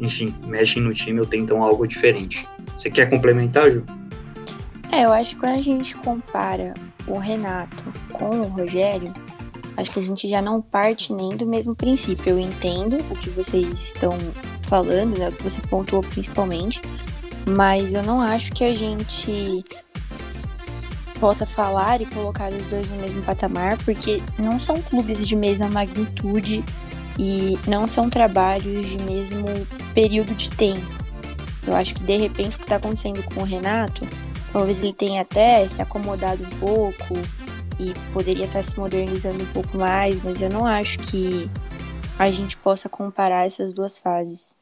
enfim, 0.00 0.34
mexem 0.46 0.82
no 0.82 0.92
time 0.94 1.20
ou 1.20 1.26
tentam 1.26 1.62
algo 1.62 1.86
diferente. 1.86 2.48
Você 2.76 2.90
quer 2.90 3.10
complementar, 3.10 3.70
Ju? 3.70 3.84
É, 4.90 5.04
eu 5.04 5.12
acho 5.12 5.34
que 5.34 5.40
quando 5.40 5.58
a 5.58 5.62
gente 5.62 5.94
compara 5.96 6.74
o 7.06 7.18
Renato 7.18 7.84
com 8.12 8.40
o 8.40 8.44
Rogério, 8.44 9.12
acho 9.76 9.90
que 9.90 9.98
a 9.98 10.02
gente 10.02 10.28
já 10.28 10.40
não 10.40 10.60
parte 10.60 11.12
nem 11.12 11.36
do 11.36 11.46
mesmo 11.46 11.74
princípio. 11.74 12.30
Eu 12.30 12.38
entendo 12.38 12.96
o 13.10 13.16
que 13.16 13.30
vocês 13.30 13.66
estão 13.72 14.16
falando, 14.62 15.18
né? 15.18 15.28
O 15.28 15.32
que 15.32 15.42
você 15.42 15.60
pontuou 15.62 16.02
principalmente, 16.02 16.80
mas 17.48 17.92
eu 17.92 18.02
não 18.02 18.20
acho 18.20 18.52
que 18.52 18.64
a 18.64 18.74
gente 18.74 19.64
possa 21.20 21.46
falar 21.46 22.00
e 22.00 22.06
colocar 22.06 22.52
os 22.52 22.62
dois 22.64 22.88
no 22.88 22.96
mesmo 22.96 23.22
patamar, 23.22 23.78
porque 23.78 24.22
não 24.38 24.58
são 24.60 24.80
clubes 24.82 25.26
de 25.26 25.34
mesma 25.34 25.68
magnitude 25.68 26.64
e 27.18 27.58
não 27.66 27.86
são 27.86 28.10
trabalhos 28.10 28.86
de 28.86 28.98
mesmo 29.02 29.46
período 29.94 30.34
de 30.34 30.50
tempo. 30.50 30.86
Eu 31.66 31.74
acho 31.74 31.94
que 31.94 32.02
de 32.02 32.16
repente 32.16 32.56
o 32.56 32.58
que 32.58 32.64
está 32.64 32.76
acontecendo 32.76 33.22
com 33.22 33.40
o 33.40 33.44
Renato, 33.44 34.06
talvez 34.52 34.80
ele 34.80 34.92
tenha 34.92 35.22
até 35.22 35.66
se 35.68 35.82
acomodado 35.82 36.44
um 36.44 36.58
pouco 36.58 37.14
e 37.78 37.92
poderia 38.12 38.46
estar 38.46 38.62
se 38.62 38.78
modernizando 38.78 39.42
um 39.42 39.52
pouco 39.52 39.78
mais, 39.78 40.22
mas 40.22 40.40
eu 40.40 40.48
não 40.48 40.66
acho 40.66 40.98
que 40.98 41.50
a 42.18 42.30
gente 42.30 42.56
possa 42.56 42.88
comparar 42.88 43.46
essas 43.46 43.72
duas 43.72 43.98
fases. 43.98 44.54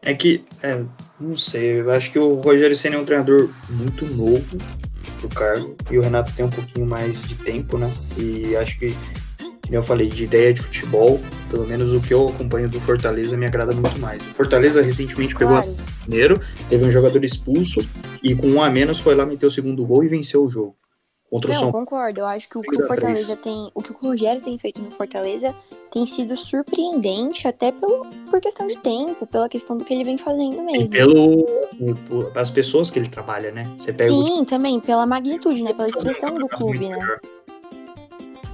É 0.00 0.12
que, 0.12 0.44
é, 0.62 0.84
não 1.18 1.36
sei, 1.36 1.80
eu 1.80 1.90
acho 1.90 2.10
que 2.10 2.18
o 2.18 2.34
Rogério 2.34 2.76
Senna 2.76 2.96
é 2.96 2.98
um 2.98 3.06
treinador 3.06 3.50
muito 3.70 4.04
novo 4.04 4.58
pro 5.18 5.28
cargo 5.30 5.74
e 5.90 5.96
o 5.96 6.02
Renato 6.02 6.32
tem 6.34 6.44
um 6.44 6.50
pouquinho 6.50 6.86
mais 6.86 7.20
de 7.22 7.34
tempo, 7.36 7.78
né? 7.78 7.90
E 8.18 8.54
acho 8.54 8.78
que, 8.78 8.94
como 9.62 9.74
eu 9.74 9.82
falei, 9.82 10.10
de 10.10 10.24
ideia 10.24 10.52
de 10.52 10.60
futebol, 10.60 11.18
pelo 11.50 11.66
menos 11.66 11.92
o 11.94 12.00
que 12.02 12.12
eu 12.12 12.28
acompanho 12.28 12.68
do 12.68 12.78
Fortaleza 12.78 13.34
me 13.36 13.46
agrada 13.46 13.72
muito 13.72 13.98
mais. 13.98 14.20
O 14.22 14.34
Fortaleza 14.34 14.82
recentemente 14.82 15.34
pegou 15.34 15.54
Claro, 15.56 15.70
a 15.70 16.02
primeiro, 16.02 16.40
teve 16.68 16.84
um 16.84 16.90
jogador 16.90 17.24
expulso 17.24 17.80
e 18.22 18.34
com 18.34 18.48
um 18.48 18.62
a 18.62 18.68
menos 18.68 19.00
foi 19.00 19.14
lá 19.14 19.24
meter 19.24 19.46
o 19.46 19.50
segundo 19.50 19.86
gol 19.86 20.04
e 20.04 20.08
venceu 20.08 20.44
o 20.44 20.50
jogo. 20.50 20.76
Contra 21.34 21.50
o 21.50 21.54
não, 21.54 21.60
São 21.62 21.72
concordo. 21.72 22.20
Eu 22.20 22.26
acho 22.26 22.48
que 22.48 22.56
o 22.56 22.60
que 22.60 22.68
3 22.68 22.84
o 22.84 22.86
Fortaleza 22.86 23.34
tem, 23.36 23.68
o 23.74 23.82
que 23.82 23.90
o 23.90 23.96
Rogério 24.00 24.40
tem 24.40 24.56
feito 24.56 24.80
no 24.80 24.88
Fortaleza 24.92 25.52
tem 25.90 26.06
sido 26.06 26.36
surpreendente 26.36 27.48
até 27.48 27.72
pelo, 27.72 28.06
por 28.30 28.40
questão 28.40 28.68
de 28.68 28.76
tempo, 28.76 29.26
pela 29.26 29.48
questão 29.48 29.76
do 29.76 29.84
que 29.84 29.92
ele 29.92 30.04
vem 30.04 30.16
fazendo 30.16 30.54
E 30.54 30.62
mesmo. 30.62 30.90
pelo 30.90 31.44
assim, 31.64 31.94
por- 32.08 32.30
as 32.38 32.50
pessoas 32.50 32.88
que 32.88 33.00
ele 33.00 33.08
trabalha, 33.08 33.50
né? 33.50 33.68
Você 33.76 33.92
pega 33.92 34.12
o 34.14 34.24
Sim, 34.24 34.44
também 34.44 34.78
pela 34.78 35.04
magnitude, 35.06 35.64
né, 35.64 35.72
pela 35.72 35.88
expressão 35.88 36.34
do 36.34 36.46
clube, 36.48 36.88
né? 36.88 37.18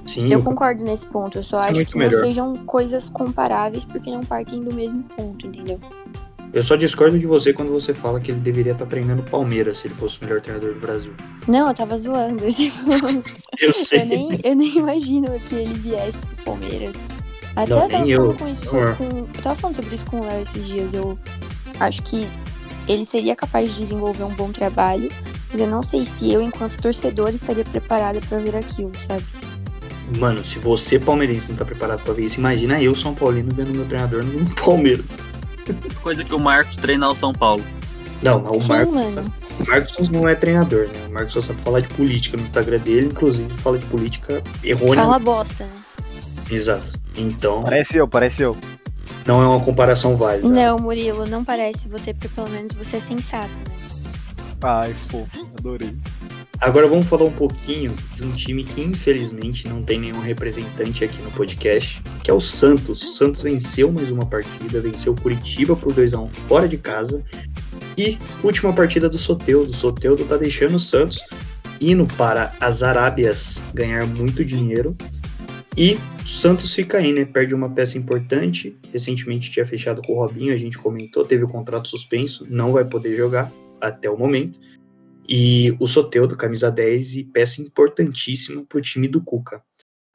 Sim, 0.07 0.33
Eu 0.33 0.39
o- 0.39 0.43
concordo 0.43 0.83
nesse 0.83 1.05
ponto. 1.05 1.37
Eu 1.37 1.43
só 1.43 1.59
é 1.59 1.69
acho 1.69 1.85
que 1.85 1.93
não 1.99 2.07
melhor. 2.07 2.19
sejam 2.19 2.57
coisas 2.65 3.09
comparáveis 3.09 3.85
porque 3.85 4.09
não 4.09 4.21
partem 4.25 4.63
do 4.63 4.73
mesmo 4.73 5.03
ponto, 5.15 5.45
entendeu? 5.45 5.79
Eu 6.53 6.61
só 6.61 6.75
discordo 6.75 7.17
de 7.17 7.25
você 7.25 7.53
quando 7.53 7.71
você 7.71 7.93
fala 7.93 8.19
que 8.19 8.31
ele 8.31 8.39
deveria 8.39 8.73
estar 8.73 8.85
treinando 8.85 9.21
o 9.21 9.25
Palmeiras 9.25 9.77
se 9.79 9.87
ele 9.87 9.95
fosse 9.95 10.19
o 10.21 10.25
melhor 10.25 10.41
treinador 10.41 10.73
do 10.73 10.79
Brasil. 10.79 11.13
Não, 11.47 11.67
eu 11.67 11.73
tava 11.73 11.97
zoando. 11.97 12.43
Tipo, 12.51 12.77
Eu 13.59 13.67
eu, 13.69 13.73
sei. 13.73 14.05
nem, 14.05 14.39
eu 14.43 14.55
nem 14.55 14.77
imagino 14.77 15.27
que 15.47 15.55
ele 15.55 15.73
viesse 15.73 16.19
pro 16.21 16.45
Palmeiras. 16.45 16.95
Até 17.55 17.69
Não, 17.75 17.83
eu 17.83 17.89
tava 17.89 18.07
eu. 18.07 18.33
com 18.35 18.47
isso 18.47 18.61
com- 18.65 19.17
eu 19.35 19.41
tava 19.43 19.55
falando 19.55 19.75
sobre 19.75 19.95
isso 19.95 20.05
com 20.05 20.19
o 20.21 20.25
Léo 20.25 20.41
esses 20.41 20.65
dias. 20.65 20.93
Eu 20.93 21.17
acho 21.79 22.01
que 22.03 22.27
ele 22.87 23.05
seria 23.05 23.35
capaz 23.35 23.69
de 23.73 23.79
desenvolver 23.79 24.23
um 24.23 24.33
bom 24.33 24.51
trabalho, 24.51 25.09
mas 25.49 25.59
eu 25.59 25.67
não 25.67 25.83
sei 25.83 26.05
se 26.05 26.31
eu, 26.31 26.41
enquanto 26.41 26.81
torcedor, 26.81 27.29
estaria 27.29 27.63
preparada 27.65 28.19
pra 28.21 28.37
ver 28.37 28.55
aquilo, 28.55 28.91
sabe? 29.05 29.23
Mano, 30.17 30.43
se 30.43 30.59
você 30.59 30.99
palmeirense 30.99 31.49
não 31.49 31.57
tá 31.57 31.63
preparado 31.65 32.03
pra 32.03 32.13
ver 32.13 32.25
isso, 32.25 32.39
imagina 32.39 32.81
eu, 32.81 32.93
São 32.95 33.13
Paulino, 33.13 33.49
vendo 33.53 33.73
meu 33.73 33.85
treinador 33.85 34.23
no 34.25 34.43
Palmeiras. 34.55 35.17
Coisa 36.01 36.23
que 36.23 36.33
o 36.33 36.39
Marcos 36.39 36.77
treinar 36.77 37.11
o 37.11 37.15
São 37.15 37.33
Paulo. 37.33 37.63
Não, 38.21 38.39
mas 38.41 38.51
o 38.51 38.61
Sim, 38.61 38.67
Marcos, 38.67 38.93
mano. 38.93 39.33
o 39.59 39.67
Marcos 39.69 40.09
não 40.09 40.27
é 40.29 40.35
treinador, 40.35 40.87
né? 40.87 41.07
O 41.09 41.13
Marcos 41.13 41.33
só 41.33 41.41
sabe 41.41 41.61
falar 41.61 41.79
de 41.79 41.87
política 41.89 42.37
no 42.37 42.43
Instagram 42.43 42.79
dele, 42.79 43.07
inclusive 43.07 43.49
fala 43.57 43.77
de 43.79 43.85
política 43.87 44.41
errônea. 44.63 45.03
Fala 45.03 45.17
bosta, 45.19 45.63
né? 45.65 45.71
Exato. 46.49 46.91
Então, 47.15 47.63
Parece 47.63 47.97
eu, 47.97 48.07
parece 48.07 48.41
eu. 48.43 48.55
não 49.25 49.41
é 49.41 49.47
uma 49.47 49.59
comparação 49.59 50.15
válida. 50.15 50.47
Não, 50.47 50.77
Murilo, 50.77 51.25
não 51.25 51.43
parece 51.43 51.87
você, 51.87 52.13
porque 52.13 52.29
pelo 52.29 52.49
menos 52.49 52.73
você 52.73 52.97
é 52.97 52.99
sensato, 52.99 53.59
né? 53.59 53.75
Ai, 54.63 54.93
fofo, 55.09 55.49
adorei. 55.57 55.95
Agora 56.61 56.87
vamos 56.87 57.07
falar 57.07 57.25
um 57.25 57.31
pouquinho 57.31 57.95
de 58.13 58.23
um 58.23 58.33
time 58.33 58.63
que 58.63 58.81
infelizmente 58.81 59.67
não 59.67 59.81
tem 59.81 59.99
nenhum 59.99 60.19
representante 60.19 61.03
aqui 61.03 61.19
no 61.19 61.31
podcast, 61.31 62.03
que 62.23 62.29
é 62.29 62.33
o 62.33 62.39
Santos. 62.39 63.01
O 63.01 63.05
Santos 63.07 63.41
venceu 63.41 63.91
mais 63.91 64.11
uma 64.11 64.27
partida, 64.27 64.79
venceu 64.79 65.15
Curitiba 65.15 65.75
por 65.75 65.91
2 65.91 66.13
a 66.13 66.21
1 66.21 66.27
fora 66.27 66.67
de 66.67 66.77
casa. 66.77 67.23
E 67.97 68.15
última 68.43 68.71
partida 68.71 69.09
do 69.09 69.17
Soteudo. 69.17 69.71
O 69.71 69.73
Soteudo 69.73 70.23
tá 70.25 70.37
deixando 70.37 70.75
o 70.75 70.79
Santos 70.79 71.19
indo 71.81 72.05
para 72.15 72.53
as 72.59 72.83
Arábias 72.83 73.63
ganhar 73.73 74.05
muito 74.05 74.45
dinheiro. 74.45 74.95
E 75.75 75.97
o 76.23 76.27
Santos 76.27 76.75
fica 76.75 76.99
aí, 76.99 77.11
né? 77.11 77.25
Perde 77.25 77.55
uma 77.55 77.71
peça 77.71 77.97
importante. 77.97 78.77
Recentemente 78.93 79.49
tinha 79.49 79.65
fechado 79.65 79.99
com 80.03 80.13
o 80.13 80.19
Robinho, 80.19 80.53
a 80.53 80.57
gente 80.57 80.77
comentou, 80.77 81.25
teve 81.25 81.43
o 81.43 81.47
contrato 81.47 81.87
suspenso, 81.87 82.45
não 82.47 82.71
vai 82.71 82.85
poder 82.85 83.15
jogar 83.15 83.51
até 83.81 84.07
o 84.07 84.15
momento. 84.15 84.59
E 85.33 85.73
o 85.79 85.87
Soteudo, 85.87 86.35
camisa 86.35 86.69
10 86.69 87.15
e 87.15 87.23
peça 87.23 87.61
importantíssima 87.61 88.65
pro 88.67 88.81
time 88.81 89.07
do 89.07 89.21
Cuca. 89.21 89.63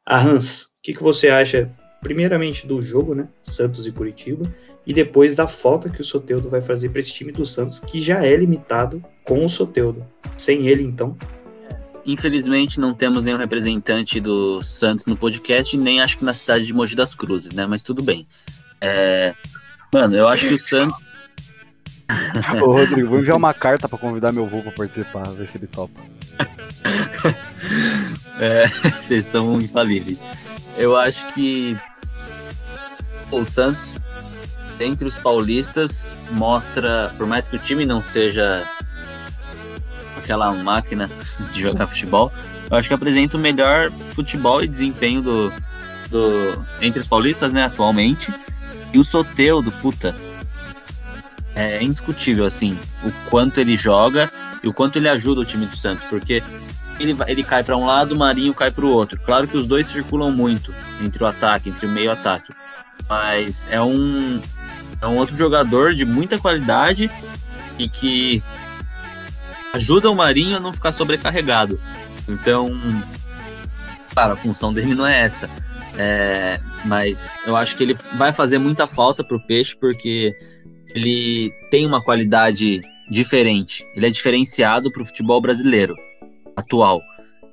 A 0.04 0.20
Hans, 0.20 0.64
o 0.64 0.68
que, 0.82 0.92
que 0.92 1.02
você 1.02 1.28
acha, 1.28 1.74
primeiramente, 2.02 2.66
do 2.66 2.82
jogo, 2.82 3.14
né? 3.14 3.26
Santos 3.40 3.86
e 3.86 3.92
Curitiba, 3.92 4.54
e 4.86 4.92
depois 4.92 5.34
da 5.34 5.48
falta 5.48 5.88
que 5.88 6.02
o 6.02 6.04
Soteudo 6.04 6.50
vai 6.50 6.60
fazer 6.60 6.90
para 6.90 7.00
esse 7.00 7.14
time 7.14 7.32
do 7.32 7.46
Santos, 7.46 7.80
que 7.80 7.98
já 7.98 8.26
é 8.26 8.36
limitado 8.36 9.02
com 9.24 9.42
o 9.42 9.48
Soteudo. 9.48 10.06
Sem 10.36 10.68
ele, 10.68 10.82
então, 10.82 11.16
Infelizmente 12.04 12.78
não 12.78 12.94
temos 12.94 13.24
nenhum 13.24 13.38
representante 13.38 14.20
do 14.20 14.62
Santos 14.62 15.06
no 15.06 15.16
podcast, 15.16 15.76
nem 15.76 16.00
acho 16.00 16.18
que 16.18 16.24
na 16.24 16.34
cidade 16.34 16.64
de 16.66 16.72
Mogi 16.74 16.94
das 16.94 17.14
Cruzes, 17.14 17.52
né? 17.52 17.66
Mas 17.66 17.82
tudo 17.82 18.00
bem. 18.00 18.28
É, 18.80 19.34
Mano, 19.92 20.16
eu 20.16 20.28
acho 20.28 20.48
que 20.48 20.54
o 20.54 20.58
Santos. 20.58 20.96
Ô, 22.62 22.72
Rodrigo, 22.72 23.08
vou 23.08 23.18
enviar 23.18 23.36
uma 23.36 23.52
carta 23.52 23.88
pra 23.88 23.98
convidar 23.98 24.32
meu 24.32 24.44
avô 24.44 24.62
pra 24.62 24.72
participar, 24.72 25.28
ver 25.30 25.46
se 25.46 25.58
ele 25.58 25.66
topa. 25.66 26.00
É, 28.38 28.68
vocês 29.00 29.24
são 29.24 29.60
infalíveis. 29.60 30.24
Eu 30.76 30.96
acho 30.96 31.26
que 31.32 31.76
o 33.30 33.44
Santos, 33.44 33.96
entre 34.78 35.08
os 35.08 35.16
paulistas, 35.16 36.14
mostra, 36.32 37.12
por 37.16 37.26
mais 37.26 37.48
que 37.48 37.56
o 37.56 37.58
time 37.58 37.86
não 37.86 38.02
seja 38.02 38.62
aquela 40.18 40.52
máquina 40.52 41.10
de 41.52 41.62
jogar 41.62 41.86
futebol, 41.86 42.32
eu 42.70 42.76
acho 42.76 42.88
que 42.88 42.94
apresenta 42.94 43.36
o 43.36 43.40
melhor 43.40 43.90
futebol 44.12 44.62
e 44.62 44.68
desempenho 44.68 45.22
do, 45.22 45.52
do 46.10 46.64
entre 46.80 47.00
os 47.00 47.06
paulistas, 47.06 47.52
né, 47.52 47.64
atualmente. 47.64 48.32
E 48.92 48.98
o 48.98 49.04
Soteudo, 49.04 49.72
puta, 49.72 50.14
é 51.56 51.82
indiscutível, 51.82 52.44
assim, 52.44 52.78
o 53.02 53.10
quanto 53.30 53.58
ele 53.58 53.76
joga 53.76 54.30
e 54.62 54.68
o 54.68 54.74
quanto 54.74 54.98
ele 54.98 55.08
ajuda 55.08 55.40
o 55.40 55.44
time 55.44 55.64
do 55.64 55.74
Santos, 55.74 56.04
porque 56.04 56.42
ele, 57.00 57.16
ele 57.26 57.42
cai 57.42 57.64
para 57.64 57.76
um 57.76 57.86
lado, 57.86 58.14
o 58.14 58.18
Marinho 58.18 58.54
cai 58.54 58.70
para 58.70 58.84
o 58.84 58.90
outro. 58.90 59.18
Claro 59.24 59.48
que 59.48 59.56
os 59.56 59.66
dois 59.66 59.86
circulam 59.86 60.30
muito 60.30 60.72
entre 61.02 61.24
o 61.24 61.26
ataque, 61.26 61.70
entre 61.70 61.86
o 61.86 61.88
meio 61.88 62.12
ataque, 62.12 62.52
mas 63.08 63.66
é 63.70 63.80
um, 63.80 64.40
é 65.00 65.06
um 65.06 65.16
outro 65.16 65.34
jogador 65.34 65.94
de 65.94 66.04
muita 66.04 66.38
qualidade 66.38 67.10
e 67.78 67.88
que 67.88 68.42
ajuda 69.72 70.10
o 70.10 70.14
Marinho 70.14 70.58
a 70.58 70.60
não 70.60 70.74
ficar 70.74 70.92
sobrecarregado. 70.92 71.80
Então, 72.28 72.70
claro, 74.12 74.34
a 74.34 74.36
função 74.36 74.74
dele 74.74 74.94
não 74.94 75.06
é 75.06 75.20
essa. 75.20 75.48
É, 75.98 76.60
mas 76.84 77.34
eu 77.46 77.56
acho 77.56 77.74
que 77.76 77.82
ele 77.82 77.94
vai 78.14 78.30
fazer 78.30 78.58
muita 78.58 78.86
falta 78.86 79.24
pro 79.24 79.40
Peixe 79.40 79.74
porque 79.74 80.36
ele 80.96 81.52
tem 81.70 81.86
uma 81.86 82.02
qualidade 82.02 82.80
diferente. 83.10 83.86
Ele 83.94 84.06
é 84.06 84.10
diferenciado 84.10 84.90
pro 84.90 85.04
futebol 85.04 85.40
brasileiro 85.40 85.94
atual. 86.56 87.02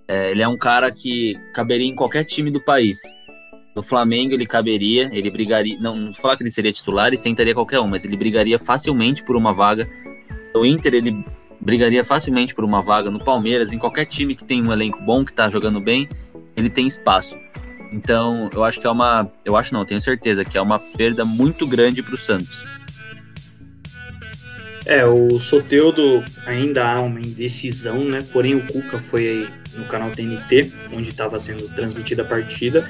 É, 0.07 0.31
ele 0.31 0.41
é 0.41 0.47
um 0.47 0.57
cara 0.57 0.89
que 0.91 1.35
caberia 1.53 1.87
em 1.87 1.95
qualquer 1.95 2.23
time 2.23 2.49
do 2.49 2.63
país. 2.63 2.99
No 3.75 3.83
Flamengo 3.83 4.33
ele 4.33 4.45
caberia, 4.45 5.09
ele 5.11 5.29
brigaria. 5.29 5.77
Não, 5.79 5.95
não 5.95 6.05
vou 6.05 6.13
falar 6.13 6.37
que 6.37 6.43
ele 6.43 6.51
seria 6.51 6.71
titular 6.71 7.13
e 7.13 7.17
sentaria 7.17 7.53
qualquer 7.53 7.81
um, 7.81 7.87
mas 7.87 8.05
ele 8.05 8.15
brigaria 8.15 8.57
facilmente 8.57 9.23
por 9.23 9.35
uma 9.35 9.51
vaga. 9.51 9.89
No 10.55 10.65
Inter 10.65 10.93
ele 10.93 11.25
brigaria 11.59 12.03
facilmente 12.03 12.55
por 12.55 12.63
uma 12.63 12.81
vaga. 12.81 13.11
No 13.11 13.21
Palmeiras, 13.21 13.73
em 13.73 13.77
qualquer 13.77 14.05
time 14.05 14.35
que 14.35 14.45
tem 14.45 14.65
um 14.65 14.71
elenco 14.71 15.01
bom, 15.01 15.25
que 15.25 15.33
tá 15.33 15.49
jogando 15.49 15.81
bem, 15.81 16.07
ele 16.55 16.69
tem 16.69 16.87
espaço. 16.87 17.37
Então, 17.91 18.49
eu 18.53 18.63
acho 18.63 18.79
que 18.79 18.87
é 18.87 18.89
uma. 18.89 19.29
Eu 19.43 19.57
acho 19.57 19.73
não, 19.73 19.85
tenho 19.85 20.01
certeza 20.01 20.45
que 20.45 20.57
é 20.57 20.61
uma 20.61 20.79
perda 20.79 21.25
muito 21.25 21.67
grande 21.67 22.01
para 22.01 22.15
o 22.15 22.17
Santos. 22.17 22.63
É, 24.85 25.05
o 25.05 25.39
Soteudo 25.39 26.23
ainda 26.45 26.85
há 26.85 27.01
uma 27.01 27.19
indecisão, 27.19 28.03
né? 28.03 28.19
Porém, 28.31 28.55
o 28.55 28.65
Cuca 28.65 28.99
foi 28.99 29.47
no 29.75 29.85
canal 29.85 30.11
TNT, 30.11 30.71
onde 30.91 31.09
estava 31.09 31.39
sendo 31.39 31.67
transmitida 31.73 32.21
a 32.21 32.25
partida, 32.25 32.89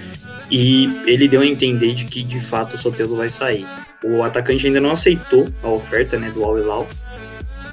e 0.50 0.86
ele 1.06 1.28
deu 1.28 1.42
a 1.42 1.46
entender 1.46 1.94
de 1.94 2.06
que 2.06 2.24
de 2.24 2.40
fato 2.42 2.76
o 2.76 2.78
Soteudo 2.78 3.16
vai 3.16 3.30
sair. 3.30 3.66
O 4.04 4.24
atacante 4.24 4.66
ainda 4.68 4.82
não 4.82 4.92
aceitou 4.92 5.48
a 5.62 5.70
oferta 5.70 6.20
né, 6.20 6.30
do 6.32 6.44
Al 6.44 6.58
Hilal, 6.58 6.88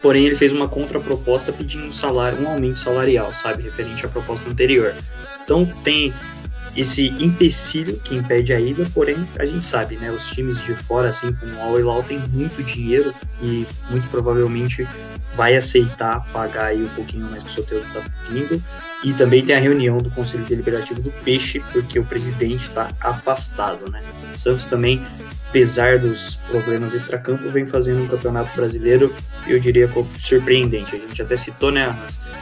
porém 0.00 0.26
ele 0.26 0.36
fez 0.36 0.52
uma 0.52 0.68
contraproposta 0.68 1.52
pedindo 1.52 1.86
um 1.86 1.92
salário, 1.92 2.40
um 2.40 2.48
aumento 2.48 2.78
salarial, 2.78 3.32
sabe, 3.32 3.62
referente 3.62 4.04
à 4.06 4.08
proposta 4.08 4.48
anterior. 4.48 4.94
Então 5.42 5.66
tem 5.82 6.12
esse 6.76 7.08
empecilho 7.08 7.98
que 8.00 8.14
impede 8.14 8.52
a 8.52 8.60
ida, 8.60 8.86
porém 8.94 9.16
a 9.38 9.46
gente 9.46 9.64
sabe, 9.64 9.96
né? 9.96 10.10
Os 10.10 10.30
times 10.30 10.62
de 10.62 10.74
fora, 10.74 11.08
assim 11.08 11.32
como 11.32 11.54
o 11.56 11.60
Al 11.60 11.78
Hilal, 11.78 12.02
tem 12.02 12.18
muito 12.18 12.62
dinheiro 12.62 13.12
e 13.42 13.66
muito 13.90 14.08
provavelmente 14.08 14.86
vai 15.34 15.56
aceitar 15.56 16.24
pagar 16.32 16.66
aí 16.66 16.82
um 16.84 16.88
pouquinho 16.88 17.28
mais 17.30 17.42
que 17.42 17.48
o 17.48 17.52
sorteio 17.52 17.82
está 17.82 18.00
pedindo. 18.00 18.62
E 19.02 19.14
também 19.14 19.44
tem 19.44 19.56
a 19.56 19.58
reunião 19.58 19.98
do 19.98 20.10
Conselho 20.10 20.44
Deliberativo 20.44 21.00
do 21.00 21.10
Peixe, 21.10 21.62
porque 21.72 21.98
o 21.98 22.04
presidente 22.04 22.68
está 22.68 22.90
afastado, 23.00 23.90
né? 23.90 24.02
O 24.34 24.38
Santos 24.38 24.66
também, 24.66 25.02
apesar 25.50 25.98
dos 25.98 26.36
problemas 26.48 26.94
extracampo, 26.94 27.50
vem 27.50 27.66
fazendo 27.66 28.04
um 28.04 28.06
campeonato 28.06 28.54
brasileiro, 28.54 29.12
eu 29.48 29.58
diria, 29.58 29.90
surpreendente. 30.18 30.94
A 30.94 30.98
gente 30.98 31.20
até 31.20 31.36
citou, 31.36 31.72
né, 31.72 31.94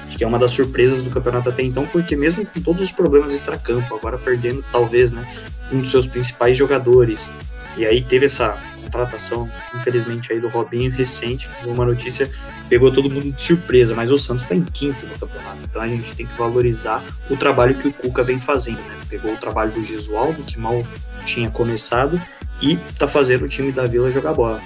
Acho 0.07 0.17
que 0.17 0.25
é 0.25 0.27
uma 0.27 0.39
das 0.39 0.53
surpresas 0.53 1.03
do 1.03 1.11
campeonato 1.11 1.49
até 1.49 1.63
então, 1.63 1.87
porque 1.87 2.15
mesmo 2.15 2.45
com 2.45 2.61
todos 2.61 2.83
os 2.83 2.93
problemas 2.93 3.33
extracampo, 3.33 3.95
agora 3.95 4.17
perdendo, 4.17 4.65
talvez, 4.71 5.13
né, 5.13 5.27
um 5.73 5.81
dos 5.81 5.91
seus 5.91 6.07
principais 6.07 6.57
jogadores, 6.57 7.33
e 7.77 7.85
aí 7.85 8.03
teve 8.03 8.27
essa 8.27 8.59
contratação, 8.83 9.51
infelizmente, 9.75 10.33
aí 10.33 10.41
do 10.41 10.49
Robinho 10.49 10.91
recente, 10.91 11.49
uma 11.65 11.85
notícia 11.85 12.31
pegou 12.69 12.93
todo 12.93 13.11
mundo 13.11 13.33
de 13.33 13.41
surpresa, 13.41 13.95
mas 13.95 14.11
o 14.11 14.19
Santos 14.19 14.45
está 14.45 14.55
em 14.55 14.65
quinto 14.65 15.07
no 15.07 15.19
campeonato, 15.19 15.59
então 15.63 15.81
a 15.81 15.89
gente 15.89 16.15
tem 16.15 16.27
que 16.27 16.39
valorizar 16.39 17.03
o 17.31 17.37
trabalho 17.37 17.75
que 17.75 17.89
o 17.89 17.93
Cuca 17.93 18.23
vem 18.23 18.39
fazendo, 18.39 18.79
né? 18.79 18.97
Pegou 19.09 19.33
o 19.33 19.37
trabalho 19.37 19.73
do 19.73 19.83
Gesualdo, 19.83 20.43
que 20.43 20.59
mal 20.59 20.87
tinha 21.25 21.51
começado, 21.51 22.21
e 22.63 22.77
tá 22.99 23.07
fazendo 23.07 23.45
o 23.45 23.49
time 23.49 23.73
da 23.73 23.87
Vila 23.87 24.11
jogar 24.11 24.35
bola. 24.35 24.61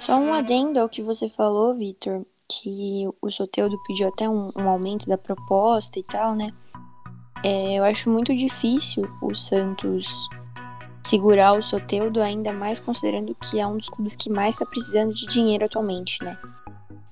Só 0.00 0.18
um 0.18 0.32
adendo 0.32 0.78
ao 0.78 0.88
que 0.88 1.02
você 1.02 1.28
falou, 1.28 1.74
Vitor, 1.74 2.24
que 2.48 3.08
o 3.20 3.30
Soteudo 3.30 3.76
pediu 3.86 4.08
até 4.08 4.28
um, 4.28 4.52
um, 4.56 4.68
aumento 4.68 5.08
da 5.08 5.18
proposta 5.18 5.98
e 5.98 6.02
tal, 6.02 6.34
né? 6.34 6.52
É, 7.42 7.74
eu 7.74 7.84
acho 7.84 8.08
muito 8.08 8.34
difícil 8.34 9.04
o 9.20 9.34
Santos 9.34 10.08
segurar 11.04 11.52
o 11.52 11.62
Soteudo, 11.62 12.22
ainda 12.22 12.52
mais 12.52 12.80
considerando 12.80 13.34
que 13.34 13.60
é 13.60 13.66
um 13.66 13.76
dos 13.76 13.88
clubes 13.88 14.16
que 14.16 14.30
mais 14.30 14.54
está 14.54 14.66
precisando 14.66 15.12
de 15.12 15.26
dinheiro 15.26 15.64
atualmente, 15.64 16.22
né? 16.24 16.38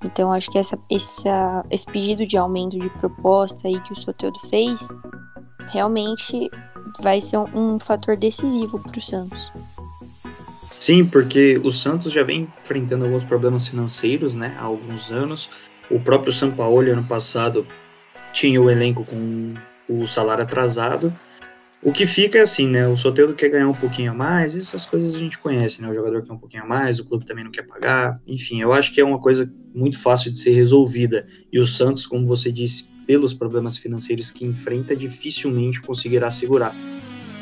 Então 0.04 0.30
acho 0.32 0.50
que 0.50 0.58
essa, 0.58 0.78
essa, 0.90 1.64
esse 1.70 1.86
pedido 1.86 2.26
de 2.26 2.36
aumento 2.36 2.78
de 2.78 2.90
proposta 2.90 3.66
aí 3.66 3.80
que 3.80 3.92
o 3.92 3.96
Soteudo 3.96 4.38
fez 4.48 4.88
realmente 5.68 6.50
vai 7.00 7.20
ser 7.20 7.38
um, 7.38 7.74
um 7.74 7.80
fator 7.80 8.16
decisivo 8.16 8.78
para 8.78 8.98
o 8.98 9.02
Santos. 9.02 9.50
Sim, 10.70 11.06
porque 11.06 11.58
o 11.64 11.70
Santos 11.70 12.12
já 12.12 12.22
vem 12.22 12.46
enfrentando 12.58 13.06
alguns 13.06 13.24
problemas 13.24 13.66
financeiros, 13.66 14.34
né, 14.34 14.54
há 14.58 14.64
alguns 14.64 15.10
anos. 15.10 15.48
O 15.90 15.98
próprio 15.98 16.32
São 16.32 16.50
Paulo, 16.50 16.90
ano 16.90 17.04
passado, 17.04 17.66
tinha 18.32 18.60
o 18.60 18.70
elenco 18.70 19.04
com 19.04 19.54
o 19.88 20.06
salário 20.06 20.44
atrasado 20.44 21.12
o 21.84 21.92
que 21.92 22.06
fica 22.06 22.38
é 22.38 22.40
assim, 22.40 22.66
né? 22.66 22.88
O 22.88 22.96
Soteldo 22.96 23.34
quer 23.34 23.50
ganhar 23.50 23.68
um 23.68 23.74
pouquinho 23.74 24.10
a 24.10 24.14
mais, 24.14 24.54
essas 24.54 24.86
coisas 24.86 25.14
a 25.14 25.18
gente 25.18 25.36
conhece, 25.36 25.82
né? 25.82 25.90
O 25.90 25.94
jogador 25.94 26.22
quer 26.22 26.32
um 26.32 26.38
pouquinho 26.38 26.62
a 26.62 26.66
mais, 26.66 26.98
o 26.98 27.04
clube 27.04 27.26
também 27.26 27.44
não 27.44 27.50
quer 27.50 27.62
pagar. 27.62 28.18
Enfim, 28.26 28.62
eu 28.62 28.72
acho 28.72 28.90
que 28.90 29.02
é 29.02 29.04
uma 29.04 29.20
coisa 29.20 29.52
muito 29.74 30.00
fácil 30.00 30.32
de 30.32 30.38
ser 30.38 30.52
resolvida. 30.52 31.26
E 31.52 31.60
o 31.60 31.66
Santos, 31.66 32.06
como 32.06 32.26
você 32.26 32.50
disse, 32.50 32.88
pelos 33.06 33.34
problemas 33.34 33.76
financeiros 33.76 34.30
que 34.30 34.46
enfrenta, 34.46 34.96
dificilmente 34.96 35.82
conseguirá 35.82 36.30
segurar 36.30 36.74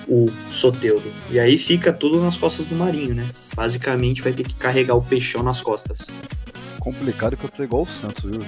o 0.09 0.27
Soteudo. 0.51 1.09
E 1.31 1.39
aí 1.39 1.57
fica 1.57 1.93
tudo 1.93 2.21
nas 2.21 2.37
costas 2.37 2.67
do 2.67 2.75
Marinho, 2.75 3.15
né? 3.15 3.25
Basicamente 3.55 4.23
vai 4.23 4.33
ter 4.33 4.43
que 4.43 4.55
carregar 4.57 4.97
o 4.97 5.03
peixão 5.03 5.45
nas 5.45 5.63
costas. 5.63 6.09
Complicado 6.81 7.37
que 7.37 7.45
eu 7.45 7.51
tô 7.51 7.63
igual 7.63 7.83
o 7.83 7.87
Santos, 7.87 8.29
viu? 8.29 8.41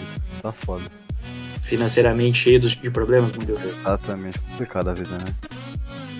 Tá 0.42 0.50
foda. 0.50 1.03
Financeiramente 1.64 2.38
cheio 2.38 2.60
de 2.60 2.90
problemas, 2.90 3.32
meu 3.32 3.46
Deus. 3.46 3.60
Exatamente, 3.64 4.38
complicado 4.38 4.88
a 4.88 4.94
vida, 4.94 5.18
né? 5.18 5.34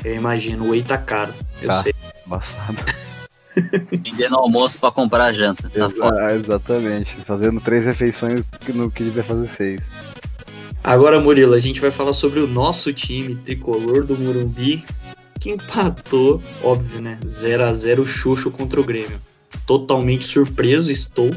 Eu 0.05 0.15
imagino, 0.15 0.65
o 0.65 0.71
whey 0.71 0.83
tá 0.83 0.99
caro. 0.99 1.33
Eu 1.63 1.69
tá, 1.69 1.83
sei. 1.83 1.95
Embaçado. 2.27 2.79
Vendendo 3.91 4.37
almoço 4.37 4.79
pra 4.79 4.91
comprar 4.91 5.27
a 5.27 5.33
janta. 5.33 5.71
Tá 5.71 5.87
Exa 5.87 6.35
exatamente. 6.35 7.17
Fazendo 7.25 7.61
três 7.61 7.85
refeições 7.85 8.43
no 8.75 8.91
que 8.91 9.05
devia 9.05 9.23
fazer 9.23 9.49
seis. 9.49 9.81
Agora, 10.83 11.19
Murilo, 11.21 11.55
a 11.55 11.59
gente 11.59 11.81
vai 11.81 11.91
falar 11.91 12.13
sobre 12.13 12.41
o 12.41 12.47
nosso 12.47 12.93
time 12.93 13.35
tricolor 13.37 14.05
do 14.05 14.19
Morumbi, 14.19 14.85
que 15.41 15.51
empatou, 15.51 16.43
óbvio, 16.63 17.01
né? 17.01 17.19
0 17.27 17.65
a 17.65 17.73
0 17.73 18.07
Xuxo 18.07 18.51
contra 18.51 18.79
o 18.79 18.85
Grêmio. 18.85 19.19
Totalmente 19.67 20.27
surpreso 20.27 20.91
estou. 20.91 21.31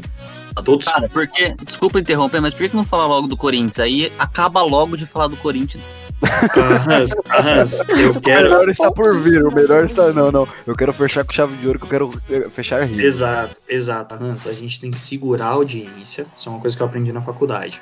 Todos... 0.62 0.86
Cara, 0.86 1.08
porque, 1.08 1.54
desculpa 1.64 2.00
interromper, 2.00 2.40
mas 2.40 2.54
por 2.54 2.68
que 2.68 2.76
não 2.76 2.84
falar 2.84 3.06
logo 3.06 3.26
do 3.26 3.36
Corinthians? 3.36 3.80
Aí 3.80 4.12
acaba 4.18 4.62
logo 4.62 4.96
de 4.96 5.06
falar 5.06 5.28
do 5.28 5.36
Corinthians 5.36 5.82
Arras, 6.20 7.14
arras, 7.28 7.80
eu 7.88 8.20
quero. 8.20 8.48
O 8.48 8.50
melhor 8.50 8.68
está 8.68 8.90
por 8.90 9.18
vir, 9.20 9.44
o 9.44 9.54
melhor 9.54 9.84
está. 9.84 10.12
Não, 10.12 10.32
não. 10.32 10.48
Eu 10.66 10.74
quero 10.74 10.92
fechar 10.92 11.24
com 11.24 11.32
chave 11.32 11.56
de 11.56 11.66
ouro, 11.66 11.78
que 11.78 11.84
eu 11.84 11.88
quero 11.88 12.22
eh, 12.28 12.48
fechar 12.48 12.84
rico. 12.84 13.00
Exato, 13.00 13.60
exato. 13.68 14.14
Arras, 14.14 14.46
a 14.46 14.52
gente 14.52 14.80
tem 14.80 14.90
que 14.90 14.98
segurar 14.98 15.46
a 15.46 15.50
audiência. 15.50 16.26
Isso 16.36 16.48
é 16.48 16.52
uma 16.52 16.60
coisa 16.60 16.76
que 16.76 16.82
eu 16.82 16.86
aprendi 16.86 17.12
na 17.12 17.22
faculdade. 17.22 17.80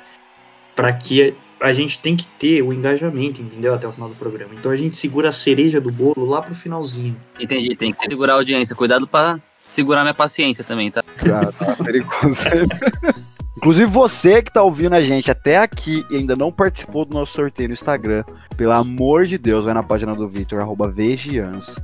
Para 0.75 0.93
que 0.93 1.33
a 1.59 1.73
gente 1.73 1.97
tem 1.97 2.15
que 2.15 2.27
ter 2.37 2.61
o 2.61 2.71
engajamento, 2.71 3.41
entendeu? 3.41 3.73
Até 3.73 3.87
o 3.87 3.91
final 3.91 4.07
do 4.07 4.15
programa. 4.15 4.53
Então 4.53 4.71
a 4.71 4.77
gente 4.77 4.95
segura 4.95 5.29
a 5.29 5.31
cereja 5.31 5.81
do 5.81 5.91
bolo 5.91 6.23
lá 6.23 6.39
pro 6.39 6.53
finalzinho. 6.53 7.19
Entendi, 7.39 7.75
tem 7.75 7.91
que 7.91 7.99
segurar 7.99 8.33
a 8.33 8.35
audiência. 8.35 8.75
Cuidado 8.75 9.07
para 9.07 9.41
segurar 9.67 10.01
minha 10.01 10.13
paciência 10.13 10.63
também, 10.63 10.89
tá? 10.89 11.03
Ah, 11.27 11.51
tá 11.51 11.83
perigoso. 11.83 12.35
Inclusive 13.57 13.89
você 13.89 14.41
que 14.41 14.53
tá 14.53 14.61
ouvindo 14.61 14.93
a 14.93 15.01
gente 15.01 15.31
até 15.31 15.57
aqui 15.57 16.05
e 16.11 16.15
ainda 16.15 16.35
não 16.35 16.51
participou 16.51 17.03
do 17.05 17.17
nosso 17.17 17.33
sorteio 17.33 17.69
no 17.69 17.73
Instagram, 17.73 18.23
pelo 18.55 18.71
amor 18.71 19.25
de 19.25 19.37
Deus, 19.37 19.65
vai 19.65 19.73
na 19.73 19.81
página 19.81 20.15
do 20.15 20.27
Victor, 20.27 20.61
arroba 20.61 20.87
Vegians. 20.87 21.75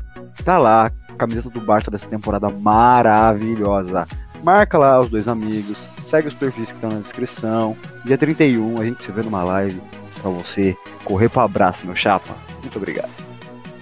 Tá 0.46 0.60
lá, 0.60 0.91
camiseta 1.17 1.50
do 1.50 1.60
Barça 1.60 1.89
dessa 1.89 2.08
temporada 2.08 2.48
maravilhosa. 2.48 4.08
Marca 4.43 4.78
lá 4.78 5.02
os 5.02 5.10
dois 5.10 5.28
amigos, 5.28 5.78
segue 6.06 6.28
os 6.28 6.34
perfis 6.36 6.67
que 6.67 6.76
estão 6.76 6.91
na 6.91 7.00
descrição. 7.00 7.76
Dia 8.06 8.19
31 8.19 8.80
a 8.80 8.86
gente 8.86 9.04
se 9.04 9.12
vê 9.12 9.24
numa 9.24 9.43
live 9.43 9.82
pra 10.22 10.30
você 10.30 10.78
correr 11.04 11.28
pro 11.28 11.41
abraço, 11.41 11.86
meu 11.88 11.96
chapa. 11.96 12.36
Muito 12.62 12.78
obrigado. 12.78 13.33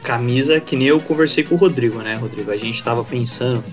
Camisa 0.04 0.60
que 0.60 0.76
nem 0.76 0.88
eu 0.88 1.00
conversei 1.00 1.44
com 1.44 1.56
o 1.56 1.58
Rodrigo, 1.58 2.00
né, 2.00 2.16
Rodrigo? 2.16 2.52
A 2.52 2.58
gente 2.58 2.84
tava 2.84 3.04
pensando 3.04 3.64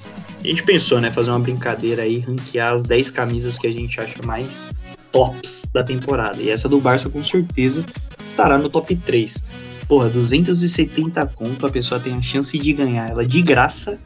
a 0.43 0.47
gente 0.47 0.62
pensou, 0.62 1.01
né, 1.01 1.11
fazer 1.11 1.31
uma 1.31 1.41
brincadeira 1.41 2.03
aí, 2.03 2.21
ranquear 2.21 2.73
as 2.73 2.85
10 2.85 3.11
camisas 3.11 3.59
que 3.59 3.67
a 3.67 3.73
gente 3.73 4.01
acha 4.01 4.23
mais 4.25 4.71
tops 5.11 5.67
da 5.73 5.83
temporada. 5.83 6.41
E 6.41 6.49
essa 6.49 6.69
do 6.69 6.81
Barça 6.81 7.09
com 7.09 7.23
certeza 7.25 7.85
estará 8.27 8.57
no 8.57 8.69
top 8.69 8.95
3. 8.95 9.43
Porra, 9.88 10.09
270 10.09 11.27
conto, 11.35 11.67
a 11.67 11.71
pessoa 11.71 11.99
tem 11.99 12.14
a 12.14 12.23
chance 12.23 12.57
de 12.57 12.73
ganhar 12.73 13.11
ela 13.11 13.27
de 13.27 13.43
graça 13.43 13.99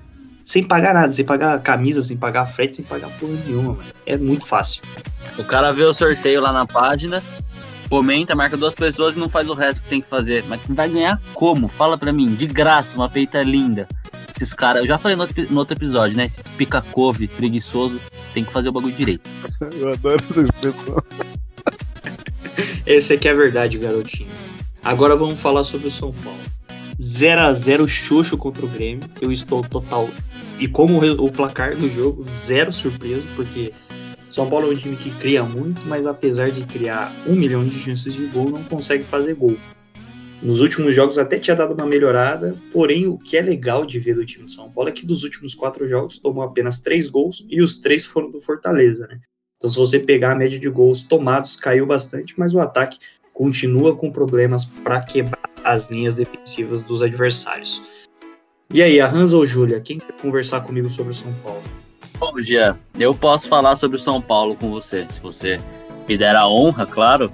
sem 0.44 0.64
pagar 0.64 0.94
nada, 0.94 1.12
sem 1.12 1.24
pagar 1.24 1.60
camisa, 1.60 2.02
sem 2.02 2.16
pagar 2.16 2.46
frete, 2.46 2.76
sem 2.76 2.84
pagar 2.84 3.08
porra 3.20 3.34
nenhuma, 3.46 3.74
mano. 3.74 3.84
É 4.06 4.16
muito 4.16 4.46
fácil. 4.46 4.82
O 5.38 5.44
cara 5.44 5.70
vê 5.72 5.82
o 5.84 5.92
sorteio 5.92 6.40
lá 6.40 6.52
na 6.52 6.66
página, 6.66 7.22
comenta, 7.92 8.34
marca 8.34 8.56
duas 8.56 8.74
pessoas 8.74 9.16
e 9.16 9.18
não 9.18 9.28
faz 9.28 9.50
o 9.50 9.52
resto 9.52 9.82
que 9.82 9.90
tem 9.90 10.00
que 10.00 10.08
fazer. 10.08 10.42
Mas 10.48 10.62
vai 10.66 10.88
ganhar 10.88 11.20
como? 11.34 11.68
Fala 11.68 11.98
pra 11.98 12.10
mim, 12.10 12.34
de 12.34 12.46
graça, 12.46 12.96
uma 12.96 13.06
peita 13.06 13.42
linda. 13.42 13.86
Esses 14.34 14.54
caras, 14.54 14.80
eu 14.80 14.88
já 14.88 14.96
falei 14.96 15.14
no 15.14 15.24
outro, 15.24 15.52
no 15.52 15.58
outro 15.58 15.76
episódio, 15.76 16.16
né? 16.16 16.24
Esses 16.24 16.48
pica-couve 16.48 17.28
preguiçoso 17.28 18.00
tem 18.32 18.44
que 18.44 18.50
fazer 18.50 18.70
o 18.70 18.72
bagulho 18.72 18.94
direito. 18.94 19.28
Eu 19.78 19.92
adoro 19.92 20.16
essa 20.16 20.40
expressão. 20.40 21.04
Esse 22.86 23.12
aqui 23.12 23.28
é 23.28 23.30
a 23.30 23.34
verdade, 23.34 23.76
garotinho. 23.76 24.30
Agora 24.82 25.14
vamos 25.14 25.38
falar 25.38 25.62
sobre 25.62 25.88
o 25.88 25.90
São 25.90 26.12
Paulo. 26.12 26.40
0 26.98 27.42
a 27.42 27.52
0 27.52 27.86
Xoxo 27.86 28.38
contra 28.38 28.64
o 28.64 28.68
Grêmio. 28.70 29.04
Eu 29.20 29.30
estou 29.30 29.60
total. 29.60 30.08
E 30.58 30.66
como 30.66 30.98
o 31.22 31.30
placar 31.30 31.76
do 31.76 31.94
jogo, 31.94 32.24
zero 32.24 32.72
surpresa, 32.72 33.22
porque 33.36 33.70
São 34.32 34.48
Paulo 34.48 34.68
é 34.68 34.70
um 34.70 34.74
time 34.74 34.96
que 34.96 35.10
cria 35.10 35.42
muito, 35.42 35.82
mas 35.86 36.06
apesar 36.06 36.50
de 36.50 36.64
criar 36.64 37.12
um 37.26 37.34
milhão 37.34 37.62
de 37.62 37.78
chances 37.78 38.14
de 38.14 38.24
gol, 38.28 38.48
não 38.48 38.64
consegue 38.64 39.04
fazer 39.04 39.34
gol. 39.34 39.54
Nos 40.42 40.62
últimos 40.62 40.96
jogos 40.96 41.18
até 41.18 41.38
tinha 41.38 41.54
dado 41.54 41.74
uma 41.74 41.84
melhorada, 41.84 42.56
porém 42.72 43.06
o 43.06 43.18
que 43.18 43.36
é 43.36 43.42
legal 43.42 43.84
de 43.84 43.98
ver 43.98 44.14
do 44.14 44.24
time 44.24 44.46
de 44.46 44.52
São 44.52 44.70
Paulo 44.70 44.88
é 44.88 44.92
que 44.92 45.04
dos 45.04 45.22
últimos 45.22 45.54
quatro 45.54 45.86
jogos 45.86 46.18
tomou 46.18 46.42
apenas 46.42 46.80
três 46.80 47.08
gols 47.08 47.46
e 47.50 47.60
os 47.60 47.78
três 47.78 48.06
foram 48.06 48.30
do 48.30 48.40
Fortaleza, 48.40 49.06
né? 49.06 49.20
Então 49.58 49.68
se 49.68 49.76
você 49.76 49.98
pegar 49.98 50.32
a 50.32 50.34
média 50.34 50.58
de 50.58 50.70
gols 50.70 51.02
tomados, 51.02 51.54
caiu 51.54 51.84
bastante, 51.84 52.32
mas 52.38 52.54
o 52.54 52.58
ataque 52.58 52.98
continua 53.34 53.94
com 53.94 54.10
problemas 54.10 54.64
para 54.64 55.02
quebrar 55.02 55.50
as 55.62 55.90
linhas 55.90 56.14
defensivas 56.14 56.82
dos 56.82 57.02
adversários. 57.02 57.82
E 58.72 58.82
aí, 58.82 58.98
a 58.98 59.06
Hans 59.06 59.34
ou 59.34 59.46
Júlia, 59.46 59.78
quem 59.78 59.98
quer 59.98 60.16
conversar 60.16 60.62
comigo 60.62 60.88
sobre 60.88 61.12
o 61.12 61.14
São 61.14 61.30
Paulo? 61.44 61.81
Bom, 62.22 62.40
Gia, 62.40 62.78
eu 63.00 63.12
posso 63.12 63.48
falar 63.48 63.74
sobre 63.74 63.96
o 63.96 64.00
São 64.00 64.22
Paulo 64.22 64.54
com 64.54 64.70
você, 64.70 65.04
se 65.10 65.20
você 65.20 65.60
me 66.06 66.16
der 66.16 66.36
a 66.36 66.46
honra, 66.46 66.86
claro. 66.86 67.32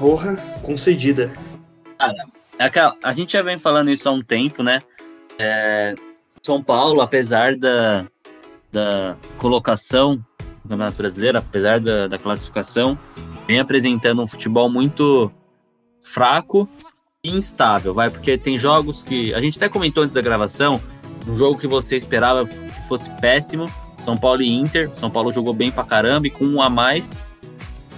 Honra 0.00 0.36
concedida. 0.62 1.30
Cara, 1.98 2.24
é 2.58 2.64
aquela, 2.64 2.96
a 3.02 3.12
gente 3.12 3.34
já 3.34 3.42
vem 3.42 3.58
falando 3.58 3.90
isso 3.90 4.08
há 4.08 4.12
um 4.12 4.22
tempo, 4.22 4.62
né? 4.62 4.80
É, 5.38 5.94
São 6.42 6.62
Paulo, 6.62 7.02
apesar 7.02 7.54
da, 7.54 8.06
da 8.72 9.14
colocação 9.36 10.14
no 10.64 10.70
Campeonato 10.70 10.96
Brasileiro, 10.96 11.36
apesar 11.36 11.78
da, 11.78 12.08
da 12.08 12.16
classificação, 12.16 12.98
vem 13.46 13.60
apresentando 13.60 14.22
um 14.22 14.26
futebol 14.26 14.70
muito 14.70 15.30
fraco 16.02 16.66
e 17.22 17.30
instável, 17.30 17.92
vai, 17.92 18.08
porque 18.08 18.38
tem 18.38 18.56
jogos 18.56 19.02
que 19.02 19.34
a 19.34 19.40
gente 19.40 19.58
até 19.58 19.68
comentou 19.68 20.02
antes 20.02 20.14
da 20.14 20.22
gravação, 20.22 20.80
um 21.28 21.36
jogo 21.36 21.58
que 21.58 21.66
você 21.66 21.94
esperava 21.94 22.46
que 22.46 22.88
fosse 22.88 23.10
péssimo, 23.20 23.66
São 23.98 24.16
Paulo 24.16 24.42
e 24.42 24.50
Inter, 24.52 24.90
São 24.94 25.10
Paulo 25.10 25.32
jogou 25.32 25.54
bem 25.54 25.70
pra 25.70 25.84
caramba 25.84 26.26
e 26.26 26.30
com 26.30 26.44
um 26.44 26.60
a 26.60 26.68
mais 26.68 27.18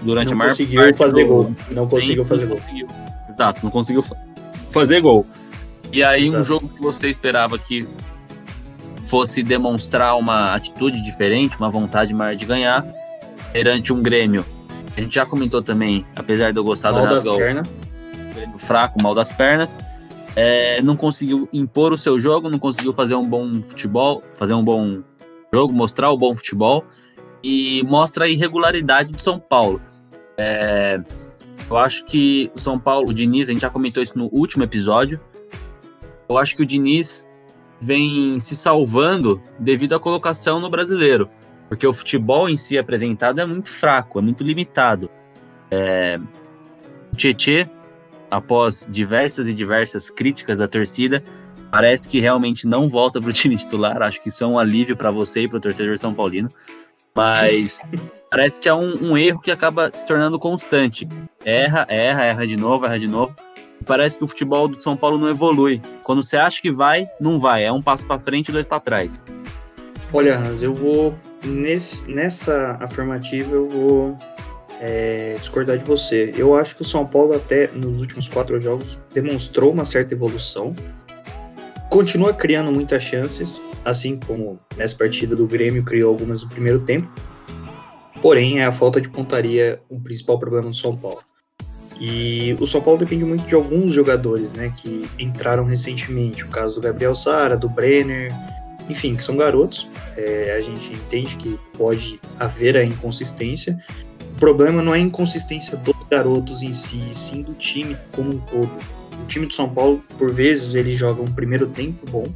durante 0.03 0.27
não 0.27 0.35
a 0.35 0.37
maior 0.37 0.51
conseguiu 0.51 0.81
parte 0.83 0.97
fazer 0.99 1.25
do 1.25 1.27
gol. 1.27 1.55
Não 1.71 1.89
conseguiu 1.89 2.25
fazer 2.25 2.43
não 2.43 2.49
gol. 2.51 2.59
conseguiu. 2.59 2.87
Exato, 3.31 3.61
não 3.65 3.71
conseguiu 3.71 4.03
fa- 4.03 4.17
fazer 4.71 5.01
gol. 5.01 5.27
E 5.93 6.03
aí 6.03 6.25
um 6.25 6.27
Exato. 6.27 6.45
jogo 6.45 6.69
que 6.69 6.81
você 6.83 7.09
esperava 7.09 7.59
que 7.59 7.87
fosse 9.07 9.43
demonstrar 9.43 10.19
uma 10.19 10.55
atitude 10.55 11.01
diferente, 11.01 11.57
uma 11.59 11.71
vontade 11.71 12.13
maior 12.13 12.35
de 12.35 12.45
ganhar, 12.45 12.85
perante 13.53 13.93
um 13.93 14.03
Grêmio. 14.03 14.45
A 14.97 15.01
gente 15.01 15.15
já 15.15 15.25
comentou 15.25 15.63
também, 15.63 16.05
apesar 16.15 16.53
de 16.53 16.59
eu 16.59 16.65
gostar 16.65 16.91
do 16.91 16.97
Mal 16.99 17.07
Gaúcho, 17.07 17.37
pernas. 17.39 17.69
Grêmio 18.35 18.59
fraco, 18.59 19.03
mal 19.03 19.15
das 19.15 19.31
pernas. 19.33 19.79
É, 20.35 20.83
não 20.83 20.97
conseguiu 20.97 21.49
impor 21.53 21.93
o 21.93 21.99
seu 21.99 22.19
jogo, 22.19 22.51
não 22.51 22.59
conseguiu 22.59 22.93
fazer 22.93 23.15
um 23.15 23.25
bom 23.27 23.63
futebol, 23.63 24.23
fazer 24.35 24.55
um 24.55 24.63
bom 24.65 25.01
jogo, 25.53 25.73
mostrar 25.73 26.11
o 26.11 26.17
bom 26.17 26.35
futebol 26.35 26.85
e 27.43 27.83
mostra 27.85 28.25
a 28.25 28.29
irregularidade 28.29 29.13
do 29.13 29.21
São 29.21 29.39
Paulo. 29.39 29.81
É, 30.37 31.01
eu 31.69 31.77
acho 31.77 32.05
que 32.05 32.51
o 32.55 32.59
São 32.59 32.79
Paulo, 32.79 33.11
o 33.11 33.15
Diniz, 33.15 33.49
a 33.49 33.53
gente 33.53 33.63
já 33.63 33.71
comentou 33.71 34.03
isso 34.03 34.19
no 34.19 34.27
último 34.33 34.65
episódio. 34.65 35.21
Eu 36.29 36.39
acho 36.39 36.57
que 36.57 36.63
o 36.63 36.67
Diniz 36.67 37.29
vem 37.81 38.39
se 38.41 38.57
salvando 38.57 39.41
devido 39.59 39.95
à 39.95 40.01
colocação 40.01 40.61
no 40.61 40.71
brasileiro, 40.71 41.29
porque 41.69 41.87
o 41.87 41.93
futebol 41.93 42.49
em 42.49 42.57
si 42.57 42.79
apresentado 42.79 43.41
é 43.41 43.47
muito 43.47 43.69
fraco, 43.69 44.19
é 44.19 44.23
muito 44.23 44.43
limitado. 44.43 45.11
É, 45.71 46.19
o 47.13 47.17
Tietê 47.17 47.69
após 48.31 48.87
diversas 48.91 49.49
e 49.49 49.55
diversas 49.55 50.11
críticas 50.11 50.59
da 50.59 50.69
torcida, 50.69 51.23
parece 51.71 52.09
que 52.09 52.21
realmente 52.21 52.67
não 52.67 52.89
volta 52.89 53.21
para 53.21 53.31
o 53.31 53.33
time 53.35 53.57
titular. 53.57 54.03
Acho 54.03 54.21
que 54.21 54.29
isso 54.29 54.43
é 54.45 54.47
um 54.47 54.59
alívio 54.59 54.97
para 54.97 55.11
você 55.11 55.43
e 55.43 55.49
para 55.49 55.59
o 55.59 55.61
torcedor 55.61 55.99
São 55.99 56.15
Paulino. 56.15 56.49
Mas 57.15 57.81
parece 58.31 58.61
que 58.61 58.69
é 58.69 58.75
um, 58.75 59.13
um 59.13 59.17
erro 59.17 59.41
que 59.41 59.51
acaba 59.51 59.91
se 59.95 60.05
tornando 60.07 60.39
constante. 60.39 61.09
Erra, 61.45 61.87
erra, 61.89 62.25
erra 62.25 62.47
de 62.47 62.57
novo, 62.57 62.85
erra 62.85 62.99
de 62.99 63.09
novo. 63.09 63.35
Parece 63.87 64.19
que 64.19 64.25
o 64.25 64.29
futebol 64.29 64.69
do 64.69 64.83
São 64.83 64.97
Paulo 64.97 65.17
não 65.17 65.29
evolui. 65.29 65.81
Quando 66.03 66.23
você 66.23 66.37
acha 66.37 66.61
que 66.61 66.71
vai, 66.71 67.09
não 67.21 67.39
vai. 67.39 67.65
É 67.65 67.73
um 67.73 67.81
passo 67.81 68.07
para 68.07 68.19
frente 68.21 68.49
e 68.49 68.53
dois 68.53 68.67
para 68.67 68.81
trás. 68.81 69.25
Olha, 70.13 70.37
Hans, 70.39 70.63
eu 70.63 70.75
vou. 70.75 71.15
nesse- 71.45 72.11
nessa 72.11 72.77
afirmativa, 72.81 73.55
eu 73.55 73.69
vou 73.69 74.19
é, 74.81 75.37
discordar 75.39 75.79
de 75.79 75.85
você. 75.85 76.33
Eu 76.37 76.55
acho 76.57 76.75
que 76.77 76.83
o 76.83 76.85
São 76.85 77.07
Paulo, 77.07 77.35
até 77.35 77.69
nos 77.69 77.99
últimos 78.01 78.29
quatro 78.29 78.59
jogos, 78.61 78.99
demonstrou 79.15 79.73
uma 79.73 79.85
certa 79.87 80.13
evolução. 80.13 80.75
Continua 81.91 82.35
criando 82.35 82.73
muitas 82.73 83.03
chances, 83.03 83.61
assim 83.85 84.19
como 84.27 84.59
nessa 84.77 84.97
partida 84.97 85.37
do 85.37 85.47
Grêmio 85.47 85.85
criou 85.85 86.11
algumas 86.11 86.43
no 86.43 86.49
primeiro 86.49 86.81
tempo. 86.85 87.09
Porém, 88.21 88.61
é 88.61 88.65
a 88.65 88.73
falta 88.73 89.01
de 89.01 89.09
pontaria 89.09 89.81
o 89.89 90.01
principal 90.01 90.39
problema 90.39 90.69
do 90.69 90.75
São 90.75 90.97
Paulo. 90.97 91.21
E 92.01 92.57
o 92.61 92.67
São 92.67 92.83
Paulo 92.83 92.99
depende 92.99 93.25
muito 93.25 93.47
de 93.47 93.55
alguns 93.55 93.93
jogadores, 93.93 94.53
né, 94.53 94.73
que 94.77 95.09
entraram 95.19 95.65
recentemente. 95.65 96.45
O 96.45 96.49
caso 96.49 96.75
do 96.77 96.81
Gabriel 96.81 97.15
Sara, 97.15 97.57
do 97.57 97.69
Brenner, 97.69 98.31
enfim, 98.89 99.15
que 99.15 99.23
são 99.23 99.37
garotos. 99.37 99.89
É, 100.17 100.57
a 100.59 100.61
gente 100.61 100.93
entende 100.93 101.37
que 101.37 101.59
pode 101.77 102.21
haver 102.39 102.77
a 102.77 102.85
inconsistência. 102.85 103.79
O 104.35 104.39
problema 104.39 104.83
não 104.83 104.95
é 104.95 104.99
a 104.99 105.01
inconsistência 105.01 105.77
dos 105.77 105.97
garotos 106.11 106.63
em 106.63 106.73
si, 106.73 107.01
sim 107.13 107.43
do 107.43 107.55
time 107.55 107.97
como 108.13 108.31
um 108.31 108.39
todo. 108.39 108.71
Time 109.27 109.47
do 109.47 109.55
São 109.55 109.69
Paulo, 109.69 110.03
por 110.19 110.33
vezes, 110.33 110.75
ele 110.75 110.95
joga 110.97 111.23
um 111.23 111.27
primeiro 111.27 111.67
tempo 111.67 112.09
bom, 112.11 112.27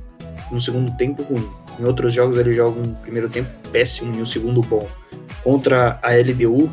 um 0.53 0.61
segundo 0.61 0.96
tempo 0.96 1.22
ruim. 1.22 1.48
Em 1.79 1.85
outros 1.85 2.12
jogos, 2.12 2.38
ele 2.38 2.55
joga 2.55 2.79
um 2.81 2.94
primeiro 2.94 3.29
tempo 3.29 3.50
péssimo 3.70 4.14
e 4.14 4.20
um 4.20 4.26
segundo 4.26 4.61
bom. 4.61 4.88
Contra 5.42 5.98
a 6.03 6.11
LDU, 6.12 6.70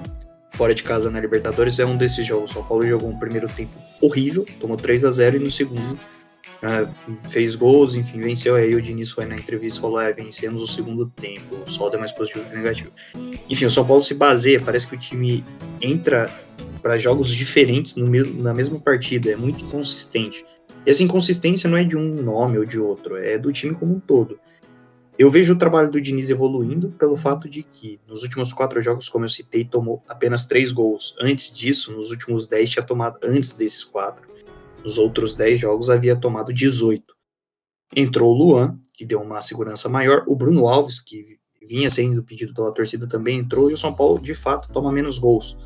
fora 0.53 0.73
de 0.73 0.83
casa 0.83 1.09
na 1.09 1.19
Libertadores, 1.19 1.79
é 1.79 1.85
um 1.85 1.95
desses 1.95 2.25
jogos. 2.25 2.51
O 2.51 2.53
São 2.55 2.63
Paulo 2.63 2.85
jogou 2.85 3.09
um 3.09 3.17
primeiro 3.17 3.47
tempo 3.47 3.71
horrível, 4.01 4.45
tomou 4.59 4.75
3 4.75 5.05
a 5.05 5.11
0 5.11 5.37
e 5.37 5.39
no 5.39 5.51
segundo 5.51 5.97
ah, 6.61 6.87
fez 7.29 7.55
gols, 7.55 7.95
enfim, 7.95 8.19
venceu. 8.19 8.55
Aí 8.55 8.73
o 8.73 8.81
Diniz 8.81 9.11
foi 9.11 9.25
na 9.25 9.35
entrevista 9.35 9.79
e 9.79 9.81
falou: 9.81 9.99
é, 9.99 10.11
vencemos 10.11 10.61
o 10.61 10.67
segundo 10.67 11.05
tempo, 11.07 11.55
o 11.65 11.71
saldo 11.71 11.95
é 11.95 11.99
mais 11.99 12.11
positivo 12.11 12.45
que 12.49 12.55
negativo. 12.55 12.91
Enfim, 13.49 13.65
o 13.65 13.69
São 13.69 13.85
Paulo 13.85 14.03
se 14.03 14.13
baseia, 14.13 14.59
parece 14.59 14.87
que 14.87 14.95
o 14.95 14.99
time 14.99 15.43
entra 15.81 16.29
para 16.81 16.97
jogos 16.97 17.29
diferentes 17.29 17.95
no 17.95 18.07
mesmo, 18.07 18.41
na 18.41 18.53
mesma 18.53 18.79
partida, 18.79 19.31
é 19.31 19.35
muito 19.35 19.63
inconsistente. 19.63 20.45
E 20.85 20.89
essa 20.89 21.03
inconsistência 21.03 21.69
não 21.69 21.77
é 21.77 21.83
de 21.83 21.97
um 21.97 22.21
nome 22.21 22.57
ou 22.57 22.65
de 22.65 22.79
outro, 22.79 23.17
é 23.17 23.37
do 23.37 23.51
time 23.51 23.75
como 23.75 23.95
um 23.95 23.99
todo. 23.99 24.39
Eu 25.17 25.29
vejo 25.29 25.53
o 25.53 25.57
trabalho 25.57 25.89
do 25.89 25.99
Diniz 25.99 26.29
evoluindo 26.29 26.91
pelo 26.91 27.17
fato 27.17 27.49
de 27.49 27.63
que, 27.63 27.99
nos 28.07 28.21
últimos 28.21 28.53
quatro 28.53 28.79
jogos, 28.81 29.09
como 29.09 29.25
eu 29.25 29.29
citei, 29.29 29.65
tomou 29.65 30.03
apenas 30.07 30.45
três 30.45 30.71
gols. 30.71 31.15
Antes 31.19 31.51
disso, 31.51 31.91
nos 31.91 32.11
últimos 32.11 32.45
dez, 32.45 32.69
tinha 32.69 32.85
tomado, 32.85 33.17
antes 33.23 33.51
desses 33.51 33.83
quatro, 33.83 34.27
nos 34.83 34.97
outros 34.97 35.35
10 35.35 35.59
jogos 35.59 35.89
havia 35.89 36.15
tomado 36.15 36.53
18. 36.53 37.03
Entrou 37.95 38.33
o 38.33 38.37
Luan, 38.37 38.79
que 38.93 39.05
deu 39.05 39.19
uma 39.19 39.41
segurança 39.41 39.89
maior, 39.89 40.23
o 40.27 40.35
Bruno 40.35 40.67
Alves, 40.67 40.99
que 40.99 41.37
vinha 41.67 41.89
sendo 41.89 42.23
pedido 42.23 42.53
pela 42.53 42.71
torcida, 42.71 43.07
também 43.07 43.39
entrou, 43.39 43.69
e 43.69 43.73
o 43.73 43.77
São 43.77 43.93
Paulo, 43.93 44.19
de 44.19 44.33
fato, 44.33 44.71
toma 44.71 44.91
menos 44.91 45.17
gols. 45.17 45.57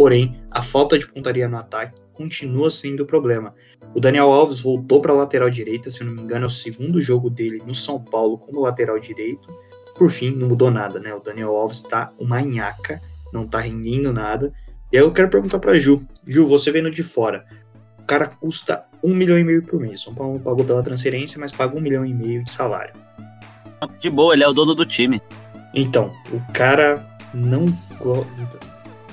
Porém, 0.00 0.34
a 0.50 0.62
falta 0.62 0.98
de 0.98 1.06
pontaria 1.06 1.46
no 1.46 1.58
ataque 1.58 2.00
continua 2.14 2.70
sendo 2.70 3.02
o 3.02 3.06
problema. 3.06 3.54
O 3.94 4.00
Daniel 4.00 4.32
Alves 4.32 4.58
voltou 4.58 4.98
para 4.98 5.12
a 5.12 5.14
lateral 5.14 5.50
direita, 5.50 5.90
se 5.90 6.00
eu 6.00 6.06
não 6.06 6.14
me 6.14 6.22
engano, 6.22 6.44
é 6.44 6.46
o 6.46 6.48
segundo 6.48 7.02
jogo 7.02 7.28
dele 7.28 7.62
no 7.66 7.74
São 7.74 8.02
Paulo 8.02 8.38
como 8.38 8.62
lateral 8.62 8.98
direito. 8.98 9.54
Por 9.94 10.10
fim, 10.10 10.30
não 10.30 10.48
mudou 10.48 10.70
nada, 10.70 10.98
né? 10.98 11.12
O 11.12 11.20
Daniel 11.20 11.54
Alves 11.54 11.82
está 11.82 12.14
uma 12.18 12.40
nhaca, 12.40 12.98
não 13.30 13.46
tá 13.46 13.58
rendendo 13.58 14.10
nada. 14.10 14.50
E 14.90 14.96
aí 14.96 15.04
eu 15.04 15.12
quero 15.12 15.28
perguntar 15.28 15.58
para 15.58 15.78
Ju. 15.78 16.02
Ju, 16.26 16.46
você 16.46 16.70
vendo 16.70 16.90
de 16.90 17.02
fora, 17.02 17.44
o 17.98 18.04
cara 18.04 18.24
custa 18.24 18.86
um 19.04 19.14
milhão 19.14 19.38
e 19.38 19.44
meio 19.44 19.62
por 19.62 19.78
mês. 19.78 20.00
São 20.00 20.14
Paulo 20.14 20.32
não 20.32 20.40
pagou 20.40 20.64
pela 20.64 20.82
transferência, 20.82 21.38
mas 21.38 21.52
paga 21.52 21.76
um 21.76 21.80
milhão 21.82 22.06
e 22.06 22.14
meio 22.14 22.42
de 22.42 22.50
salário. 22.50 22.94
De 24.00 24.08
boa, 24.08 24.32
ele 24.32 24.44
é 24.44 24.48
o 24.48 24.54
dono 24.54 24.74
do 24.74 24.86
time. 24.86 25.20
Então, 25.74 26.10
o 26.32 26.40
cara 26.54 27.06
não 27.34 27.66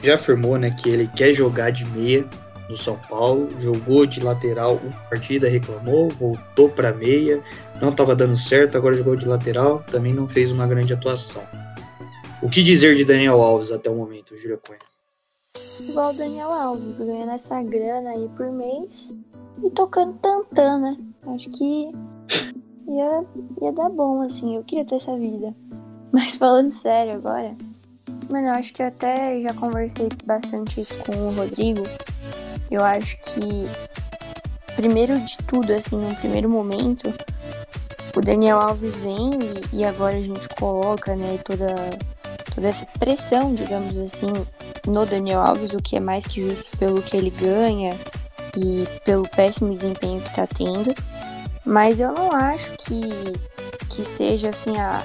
já 0.01 0.15
afirmou, 0.15 0.57
né, 0.57 0.71
que 0.71 0.89
ele 0.89 1.07
quer 1.15 1.33
jogar 1.33 1.71
de 1.71 1.85
meia 1.85 2.27
no 2.69 2.75
São 2.75 2.97
Paulo, 3.09 3.49
jogou 3.59 4.05
de 4.05 4.19
lateral 4.19 4.75
uma 4.83 4.99
partida, 5.09 5.47
reclamou, 5.47 6.09
voltou 6.09 6.69
para 6.69 6.93
meia, 6.93 7.41
não 7.81 7.89
estava 7.89 8.15
dando 8.15 8.35
certo, 8.35 8.77
agora 8.77 8.95
jogou 8.95 9.15
de 9.15 9.25
lateral, 9.25 9.83
também 9.89 10.13
não 10.13 10.27
fez 10.27 10.51
uma 10.51 10.67
grande 10.67 10.93
atuação. 10.93 11.43
O 12.41 12.49
que 12.49 12.61
dizer 12.61 12.95
de 12.95 13.05
Daniel 13.05 13.41
Alves 13.41 13.71
até 13.71 13.89
o 13.89 13.95
momento, 13.95 14.37
Júlia 14.37 14.57
Cunha? 14.57 14.79
Igual 15.79 16.13
Daniel 16.13 16.51
Alves, 16.51 16.99
ganhando 16.99 17.31
essa 17.31 17.61
grana 17.63 18.11
aí 18.11 18.29
por 18.35 18.51
mês 18.51 19.15
e 19.63 19.69
tocando 19.71 20.13
tantã, 20.19 20.77
né? 20.77 20.97
Acho 21.27 21.49
que 21.49 21.91
ia, 22.87 23.25
ia 23.61 23.71
dar 23.71 23.89
bom, 23.89 24.21
assim, 24.21 24.55
eu 24.55 24.63
queria 24.63 24.85
ter 24.85 24.95
essa 24.95 25.15
vida. 25.17 25.55
Mas 26.11 26.35
falando 26.35 26.69
sério 26.69 27.15
agora, 27.15 27.55
mano, 28.29 28.47
eu 28.47 28.53
acho 28.53 28.73
que 28.73 28.81
eu 28.81 28.87
até 28.87 29.39
já 29.41 29.53
conversei 29.53 30.09
bastante 30.25 30.81
isso 30.81 30.95
com 30.97 31.13
o 31.13 31.31
Rodrigo. 31.31 31.83
Eu 32.69 32.83
acho 32.83 33.17
que, 33.19 33.67
primeiro 34.75 35.19
de 35.19 35.37
tudo, 35.39 35.73
assim, 35.73 35.95
num 35.95 36.13
primeiro 36.15 36.49
momento, 36.49 37.13
o 38.15 38.21
Daniel 38.21 38.59
Alves 38.59 38.99
vem 38.99 39.31
e, 39.71 39.77
e 39.77 39.85
agora 39.85 40.17
a 40.17 40.21
gente 40.21 40.49
coloca, 40.49 41.15
né, 41.15 41.39
toda, 41.43 41.75
toda 42.53 42.67
essa 42.67 42.85
pressão, 42.99 43.53
digamos 43.53 43.97
assim, 43.97 44.31
no 44.85 45.05
Daniel 45.05 45.41
Alves, 45.41 45.73
o 45.73 45.77
que 45.77 45.95
é 45.95 45.99
mais 45.99 46.25
que 46.25 46.41
justo 46.41 46.77
pelo 46.77 47.01
que 47.01 47.15
ele 47.15 47.29
ganha 47.29 47.95
e 48.55 48.87
pelo 49.05 49.27
péssimo 49.29 49.73
desempenho 49.73 50.21
que 50.21 50.33
tá 50.33 50.47
tendo. 50.47 50.93
Mas 51.63 51.99
eu 51.99 52.13
não 52.13 52.31
acho 52.31 52.71
que, 52.77 53.01
que 53.89 54.05
seja 54.05 54.49
assim 54.49 54.77
a, 54.77 55.03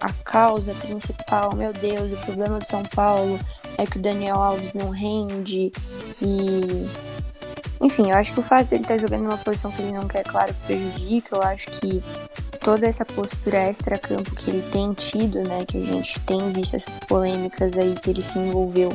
a 0.00 0.12
causa 0.24 0.74
principal, 0.74 1.54
meu 1.54 1.72
Deus, 1.72 2.12
o 2.12 2.24
problema 2.24 2.58
do 2.58 2.66
São 2.66 2.82
Paulo 2.82 3.38
é 3.78 3.86
que 3.86 3.98
o 3.98 4.02
Daniel 4.02 4.36
Alves 4.36 4.74
não 4.74 4.90
rende 4.90 5.72
e. 6.20 6.86
Enfim, 7.80 8.10
eu 8.10 8.16
acho 8.16 8.32
que 8.32 8.40
o 8.40 8.42
fato 8.42 8.68
dele 8.68 8.82
estar 8.82 8.94
tá 8.94 9.00
jogando 9.00 9.24
numa 9.24 9.36
posição 9.36 9.70
que 9.70 9.82
ele 9.82 9.92
não 9.92 10.08
quer, 10.08 10.24
claro, 10.24 10.54
prejudica. 10.66 11.36
Eu 11.36 11.42
acho 11.42 11.66
que 11.66 12.02
toda 12.60 12.86
essa 12.86 13.04
postura 13.04 13.58
extra-campo 13.58 14.34
que 14.34 14.50
ele 14.50 14.62
tem 14.70 14.92
tido, 14.94 15.42
né, 15.46 15.64
que 15.66 15.76
a 15.76 15.84
gente 15.84 16.18
tem 16.20 16.52
visto 16.52 16.74
essas 16.74 16.96
polêmicas 16.96 17.76
aí 17.76 17.94
que 17.94 18.10
ele 18.10 18.22
se 18.22 18.38
envolveu, 18.38 18.88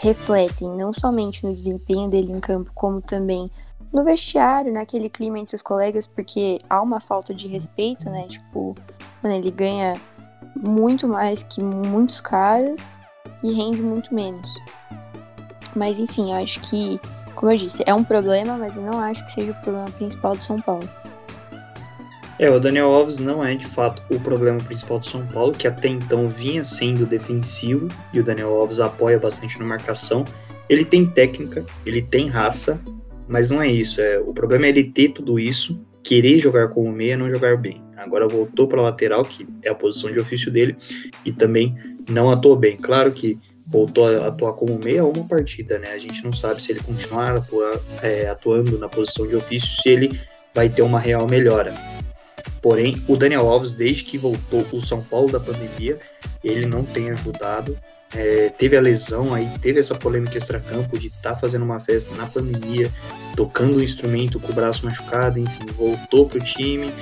refletem 0.00 0.68
não 0.70 0.92
somente 0.92 1.46
no 1.46 1.54
desempenho 1.54 2.08
dele 2.08 2.32
em 2.32 2.40
campo, 2.40 2.70
como 2.74 3.00
também 3.00 3.50
no 3.92 4.02
vestiário, 4.02 4.72
naquele 4.72 5.10
clima 5.10 5.38
entre 5.38 5.54
os 5.54 5.62
colegas, 5.62 6.06
porque 6.06 6.58
há 6.68 6.80
uma 6.80 7.00
falta 7.00 7.34
de 7.34 7.46
respeito, 7.46 8.08
né? 8.08 8.26
Tipo, 8.26 8.74
quando 9.20 9.34
ele 9.34 9.50
ganha 9.50 10.00
muito 10.56 11.08
mais 11.08 11.42
que 11.42 11.62
muitos 11.62 12.20
caras 12.20 12.98
e 13.42 13.52
rende 13.52 13.80
muito 13.80 14.14
menos. 14.14 14.54
Mas 15.74 15.98
enfim, 15.98 16.32
acho 16.34 16.60
que, 16.60 17.00
como 17.34 17.52
eu 17.52 17.58
disse, 17.58 17.82
é 17.86 17.94
um 17.94 18.04
problema, 18.04 18.56
mas 18.56 18.76
eu 18.76 18.82
não 18.82 19.00
acho 19.00 19.24
que 19.24 19.32
seja 19.32 19.52
o 19.52 19.62
problema 19.62 19.90
principal 19.90 20.36
do 20.36 20.44
São 20.44 20.60
Paulo. 20.60 20.88
É, 22.38 22.50
o 22.50 22.58
Daniel 22.58 22.92
Alves 22.92 23.18
não 23.18 23.44
é 23.44 23.54
de 23.54 23.66
fato 23.66 24.02
o 24.10 24.18
problema 24.18 24.58
principal 24.58 24.98
do 24.98 25.06
São 25.06 25.24
Paulo, 25.26 25.52
que 25.52 25.68
até 25.68 25.88
então 25.88 26.28
vinha 26.28 26.64
sendo 26.64 27.06
defensivo, 27.06 27.88
e 28.12 28.20
o 28.20 28.24
Daniel 28.24 28.54
Alves 28.54 28.80
apoia 28.80 29.18
bastante 29.18 29.58
na 29.58 29.64
marcação. 29.64 30.24
Ele 30.68 30.84
tem 30.84 31.06
técnica, 31.06 31.64
ele 31.84 32.02
tem 32.02 32.28
raça, 32.28 32.80
mas 33.28 33.50
não 33.50 33.62
é 33.62 33.68
isso. 33.68 34.00
É, 34.00 34.18
o 34.18 34.32
problema 34.32 34.66
é 34.66 34.70
ele 34.70 34.84
ter 34.84 35.10
tudo 35.10 35.38
isso, 35.38 35.80
querer 36.02 36.38
jogar 36.38 36.68
como 36.68 36.90
meia, 36.90 37.16
não 37.16 37.30
jogar 37.30 37.56
bem. 37.56 37.82
Agora 38.02 38.28
voltou 38.28 38.66
para 38.66 38.82
lateral, 38.82 39.24
que 39.24 39.46
é 39.62 39.70
a 39.70 39.74
posição 39.74 40.10
de 40.12 40.18
ofício 40.18 40.50
dele, 40.50 40.76
e 41.24 41.32
também 41.32 41.76
não 42.08 42.30
atuou 42.30 42.56
bem. 42.56 42.76
Claro 42.76 43.12
que 43.12 43.38
voltou 43.66 44.06
a 44.06 44.28
atuar 44.28 44.52
como 44.54 44.78
meia 44.78 45.04
uma 45.04 45.26
partida, 45.26 45.78
né? 45.78 45.92
A 45.92 45.98
gente 45.98 46.22
não 46.24 46.32
sabe 46.32 46.62
se 46.62 46.72
ele 46.72 46.80
continuar 46.80 47.42
é, 48.02 48.28
atuando 48.28 48.78
na 48.78 48.88
posição 48.88 49.26
de 49.26 49.36
ofício, 49.36 49.80
se 49.80 49.88
ele 49.88 50.20
vai 50.54 50.68
ter 50.68 50.82
uma 50.82 51.00
real 51.00 51.26
melhora. 51.26 51.74
Porém, 52.60 53.02
o 53.08 53.16
Daniel 53.16 53.48
Alves, 53.48 53.74
desde 53.74 54.04
que 54.04 54.16
voltou 54.16 54.64
o 54.72 54.80
São 54.80 55.02
Paulo 55.02 55.32
da 55.32 55.40
pandemia, 55.40 55.98
ele 56.44 56.66
não 56.66 56.84
tem 56.84 57.10
ajudado. 57.10 57.76
É, 58.14 58.50
teve 58.50 58.76
a 58.76 58.80
lesão 58.80 59.32
aí, 59.32 59.48
teve 59.60 59.80
essa 59.80 59.94
polêmica 59.94 60.36
extra-campo 60.36 60.98
de 60.98 61.06
estar 61.06 61.30
tá 61.30 61.36
fazendo 61.36 61.64
uma 61.64 61.80
festa 61.80 62.14
na 62.14 62.26
pandemia, 62.26 62.90
tocando 63.34 63.78
o 63.78 63.82
instrumento 63.82 64.38
com 64.38 64.52
o 64.52 64.54
braço 64.54 64.84
machucado, 64.84 65.38
enfim, 65.38 65.66
voltou 65.74 66.28
pro 66.28 66.38
time. 66.38 66.92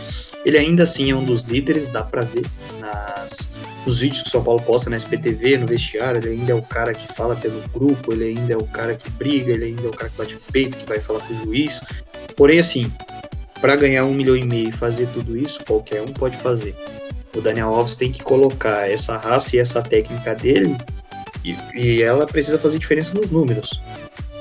Ele 0.44 0.56
ainda 0.56 0.84
assim 0.84 1.10
é 1.10 1.14
um 1.14 1.24
dos 1.24 1.42
líderes, 1.42 1.88
dá 1.90 2.02
para 2.02 2.22
ver 2.22 2.46
nas, 2.78 3.50
nos 3.84 3.98
vídeos 3.98 4.22
que 4.22 4.28
o 4.28 4.30
São 4.30 4.42
Paulo 4.42 4.62
posta 4.62 4.88
na 4.88 4.96
SPTV, 4.96 5.58
no 5.58 5.66
vestiário, 5.66 6.22
ele 6.22 6.40
ainda 6.40 6.52
é 6.52 6.54
o 6.54 6.62
cara 6.62 6.94
que 6.94 7.12
fala 7.12 7.34
pelo 7.34 7.60
grupo, 7.68 8.12
ele 8.12 8.38
ainda 8.38 8.54
é 8.54 8.56
o 8.56 8.64
cara 8.64 8.94
que 8.94 9.10
briga, 9.10 9.52
ele 9.52 9.64
ainda 9.64 9.82
é 9.82 9.88
o 9.88 9.92
cara 9.92 10.08
que 10.08 10.16
bate 10.16 10.34
no 10.34 10.40
peito, 10.52 10.76
que 10.76 10.86
vai 10.86 11.00
falar 11.00 11.20
com 11.20 11.34
o 11.34 11.44
juiz. 11.44 11.82
Porém, 12.36 12.60
assim, 12.60 12.90
para 13.60 13.74
ganhar 13.74 14.04
um 14.04 14.14
milhão 14.14 14.36
e 14.36 14.46
meio 14.46 14.68
e 14.68 14.72
fazer 14.72 15.08
tudo 15.08 15.36
isso, 15.36 15.64
qualquer 15.64 16.02
um 16.02 16.06
pode 16.06 16.36
fazer. 16.36 16.74
O 17.36 17.40
Daniel 17.40 17.68
Alves 17.74 17.96
tem 17.96 18.10
que 18.10 18.22
colocar 18.22 18.90
essa 18.90 19.16
raça 19.16 19.56
e 19.56 19.58
essa 19.58 19.82
técnica 19.82 20.34
dele 20.34 20.76
e, 21.44 21.56
e 21.74 22.02
ela 22.02 22.26
precisa 22.26 22.58
fazer 22.58 22.78
diferença 22.78 23.14
nos 23.14 23.30
números. 23.30 23.80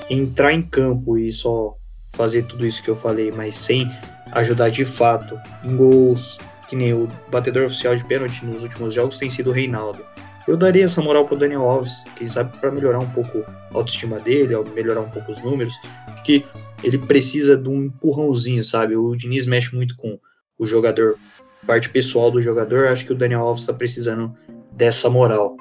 Entrar 0.09 0.53
em 0.53 0.61
campo 0.61 1.17
e 1.17 1.31
só 1.31 1.75
fazer 2.11 2.43
tudo 2.43 2.65
isso 2.65 2.83
que 2.83 2.89
eu 2.89 2.95
falei, 2.95 3.31
mas 3.31 3.55
sem 3.55 3.89
ajudar 4.31 4.69
de 4.69 4.85
fato 4.85 5.39
em 5.63 5.75
gols, 5.75 6.39
que 6.67 6.75
nem 6.75 6.93
o 6.93 7.07
batedor 7.31 7.65
oficial 7.65 7.95
de 7.95 8.03
pênalti 8.05 8.45
nos 8.45 8.63
últimos 8.63 8.93
jogos 8.93 9.17
tem 9.17 9.29
sido 9.29 9.49
o 9.49 9.53
Reinaldo. 9.53 10.03
Eu 10.47 10.57
daria 10.57 10.85
essa 10.85 11.01
moral 11.01 11.25
pro 11.25 11.37
Daniel 11.37 11.61
Alves, 11.61 12.03
quem 12.15 12.27
sabe 12.27 12.57
para 12.57 12.71
melhorar 12.71 12.99
um 12.99 13.09
pouco 13.09 13.39
a 13.47 13.77
autoestima 13.77 14.19
dele, 14.19 14.55
melhorar 14.73 15.01
um 15.01 15.09
pouco 15.09 15.31
os 15.31 15.41
números, 15.43 15.75
que 16.25 16.43
ele 16.83 16.97
precisa 16.97 17.55
de 17.55 17.69
um 17.69 17.83
empurrãozinho, 17.83 18.63
sabe? 18.63 18.95
O 18.95 19.15
Diniz 19.15 19.45
mexe 19.45 19.75
muito 19.75 19.95
com 19.95 20.19
o 20.57 20.65
jogador, 20.65 21.17
parte 21.67 21.89
pessoal 21.89 22.31
do 22.31 22.41
jogador, 22.41 22.87
acho 22.87 23.05
que 23.05 23.13
o 23.13 23.15
Daniel 23.15 23.41
Alves 23.41 23.63
está 23.63 23.73
precisando 23.73 24.35
dessa 24.71 25.09
moral. 25.09 25.55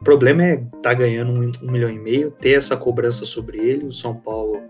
O 0.00 0.04
problema 0.04 0.44
é 0.44 0.54
estar 0.54 0.80
tá 0.82 0.94
ganhando 0.94 1.32
um, 1.32 1.50
um, 1.62 1.70
milhão 1.70 1.90
e 1.90 1.98
meio, 1.98 2.30
ter 2.30 2.52
essa 2.52 2.76
cobrança 2.76 3.26
sobre 3.26 3.58
ele. 3.58 3.86
O 3.86 3.92
São 3.92 4.14
Paulo, 4.14 4.60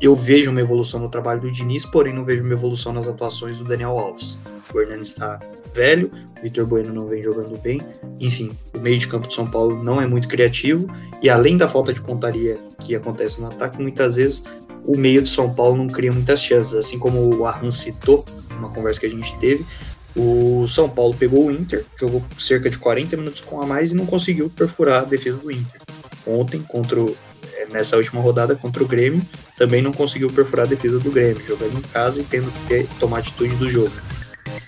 eu 0.00 0.14
vejo 0.14 0.50
uma 0.50 0.60
evolução 0.60 1.00
no 1.00 1.08
trabalho 1.08 1.40
do 1.40 1.50
Diniz, 1.50 1.84
porém 1.84 2.12
não 2.12 2.24
vejo 2.24 2.42
uma 2.42 2.52
evolução 2.52 2.92
nas 2.92 3.06
atuações 3.06 3.58
do 3.58 3.64
Daniel 3.64 3.98
Alves. 3.98 4.38
O 4.74 4.80
Hernani 4.80 5.02
está 5.02 5.38
velho, 5.72 6.10
o 6.38 6.42
Vitor 6.42 6.66
Bueno 6.66 6.92
não 6.92 7.06
vem 7.06 7.22
jogando 7.22 7.56
bem. 7.58 7.80
Enfim, 8.18 8.50
o 8.74 8.80
meio 8.80 8.98
de 8.98 9.06
campo 9.06 9.28
de 9.28 9.34
São 9.34 9.46
Paulo 9.46 9.82
não 9.82 10.00
é 10.00 10.06
muito 10.06 10.26
criativo 10.26 10.86
e 11.22 11.30
além 11.30 11.56
da 11.56 11.68
falta 11.68 11.92
de 11.92 12.00
pontaria 12.00 12.56
que 12.80 12.94
acontece 12.94 13.40
no 13.40 13.46
ataque, 13.46 13.80
muitas 13.80 14.16
vezes 14.16 14.44
o 14.84 14.96
meio 14.96 15.22
de 15.22 15.28
São 15.28 15.52
Paulo 15.54 15.76
não 15.76 15.86
cria 15.86 16.10
muitas 16.10 16.42
chances. 16.42 16.74
Assim 16.74 16.98
como 16.98 17.36
o 17.36 17.46
Arran 17.46 17.70
citou, 17.70 18.24
numa 18.50 18.70
conversa 18.70 19.00
que 19.00 19.06
a 19.06 19.10
gente 19.10 19.38
teve, 19.38 19.64
o 20.16 20.66
São 20.66 20.88
Paulo 20.88 21.14
pegou 21.14 21.46
o 21.46 21.52
Inter, 21.52 21.84
jogou 22.00 22.24
cerca 22.38 22.70
de 22.70 22.78
40 22.78 23.16
minutos 23.16 23.42
com 23.42 23.60
a 23.60 23.66
mais 23.66 23.92
e 23.92 23.94
não 23.94 24.06
conseguiu 24.06 24.48
perfurar 24.48 25.02
a 25.02 25.04
defesa 25.04 25.36
do 25.36 25.50
Inter. 25.52 25.80
Ontem, 26.26 26.62
contra 26.62 26.98
o, 26.98 27.16
é, 27.52 27.66
nessa 27.70 27.96
última 27.96 28.20
rodada 28.20 28.56
contra 28.56 28.82
o 28.82 28.88
Grêmio, 28.88 29.22
também 29.58 29.82
não 29.82 29.92
conseguiu 29.92 30.30
perfurar 30.30 30.66
a 30.66 30.68
defesa 30.68 30.98
do 30.98 31.10
Grêmio, 31.10 31.42
jogando 31.46 31.78
em 31.78 31.82
casa 31.82 32.20
e 32.20 32.24
tendo 32.24 32.50
que 32.50 32.66
ter, 32.66 32.86
tomar 32.98 33.18
atitude 33.18 33.54
do 33.56 33.68
jogo. 33.68 33.92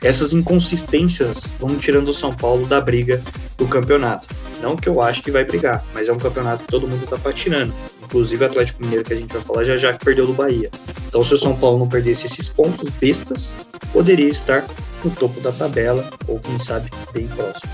Essas 0.02 0.32
inconsistências 0.32 1.52
vão 1.58 1.76
tirando 1.76 2.08
o 2.08 2.14
São 2.14 2.32
Paulo 2.32 2.66
da 2.66 2.80
briga 2.80 3.22
do 3.56 3.66
campeonato. 3.66 4.28
Não 4.60 4.76
que 4.76 4.88
eu 4.88 5.00
acho 5.00 5.22
que 5.22 5.30
vai 5.30 5.44
brigar, 5.44 5.84
mas 5.94 6.08
é 6.08 6.12
um 6.12 6.18
campeonato 6.18 6.64
que 6.64 6.68
todo 6.68 6.86
mundo 6.86 7.04
está 7.04 7.16
patinando. 7.16 7.72
Inclusive 8.04 8.44
o 8.44 8.46
Atlético 8.46 8.82
Mineiro, 8.82 9.04
que 9.04 9.12
a 9.12 9.16
gente 9.16 9.32
vai 9.32 9.42
falar 9.42 9.64
já 9.64 9.76
já, 9.76 9.92
que 9.92 10.04
perdeu 10.04 10.26
do 10.26 10.34
Bahia. 10.34 10.70
Então, 11.08 11.24
se 11.24 11.34
o 11.34 11.38
São 11.38 11.56
Paulo 11.56 11.78
não 11.78 11.88
perdesse 11.88 12.26
esses 12.26 12.48
pontos 12.48 12.88
bestas, 13.00 13.56
poderia 13.92 14.28
estar 14.28 14.64
no 15.04 15.10
topo 15.10 15.40
da 15.40 15.52
tabela, 15.52 16.08
ou 16.26 16.38
quem 16.40 16.58
sabe, 16.58 16.90
bem 17.12 17.26
próximo. 17.28 17.70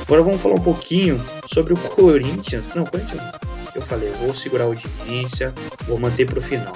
Agora 0.00 0.22
vamos 0.22 0.40
falar 0.40 0.54
um 0.54 0.62
pouquinho 0.62 1.22
sobre 1.46 1.74
o 1.74 1.76
Corinthians. 1.76 2.74
Não, 2.74 2.86
Corinthians 2.86 3.22
Eu 3.74 3.82
falei, 3.82 4.08
eu 4.08 4.14
vou 4.14 4.34
segurar 4.34 4.64
a 4.64 4.66
audiência, 4.68 5.54
vou 5.86 5.98
manter 5.98 6.26
para 6.26 6.38
o 6.38 6.42
final. 6.42 6.72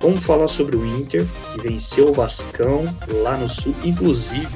Vamos 0.00 0.24
falar 0.24 0.48
sobre 0.48 0.76
o 0.76 0.84
Inter, 0.84 1.26
que 1.52 1.60
venceu 1.60 2.10
o 2.10 2.12
Vascão 2.12 2.84
lá 3.22 3.36
no 3.36 3.48
Sul, 3.48 3.74
inclusive 3.84 4.48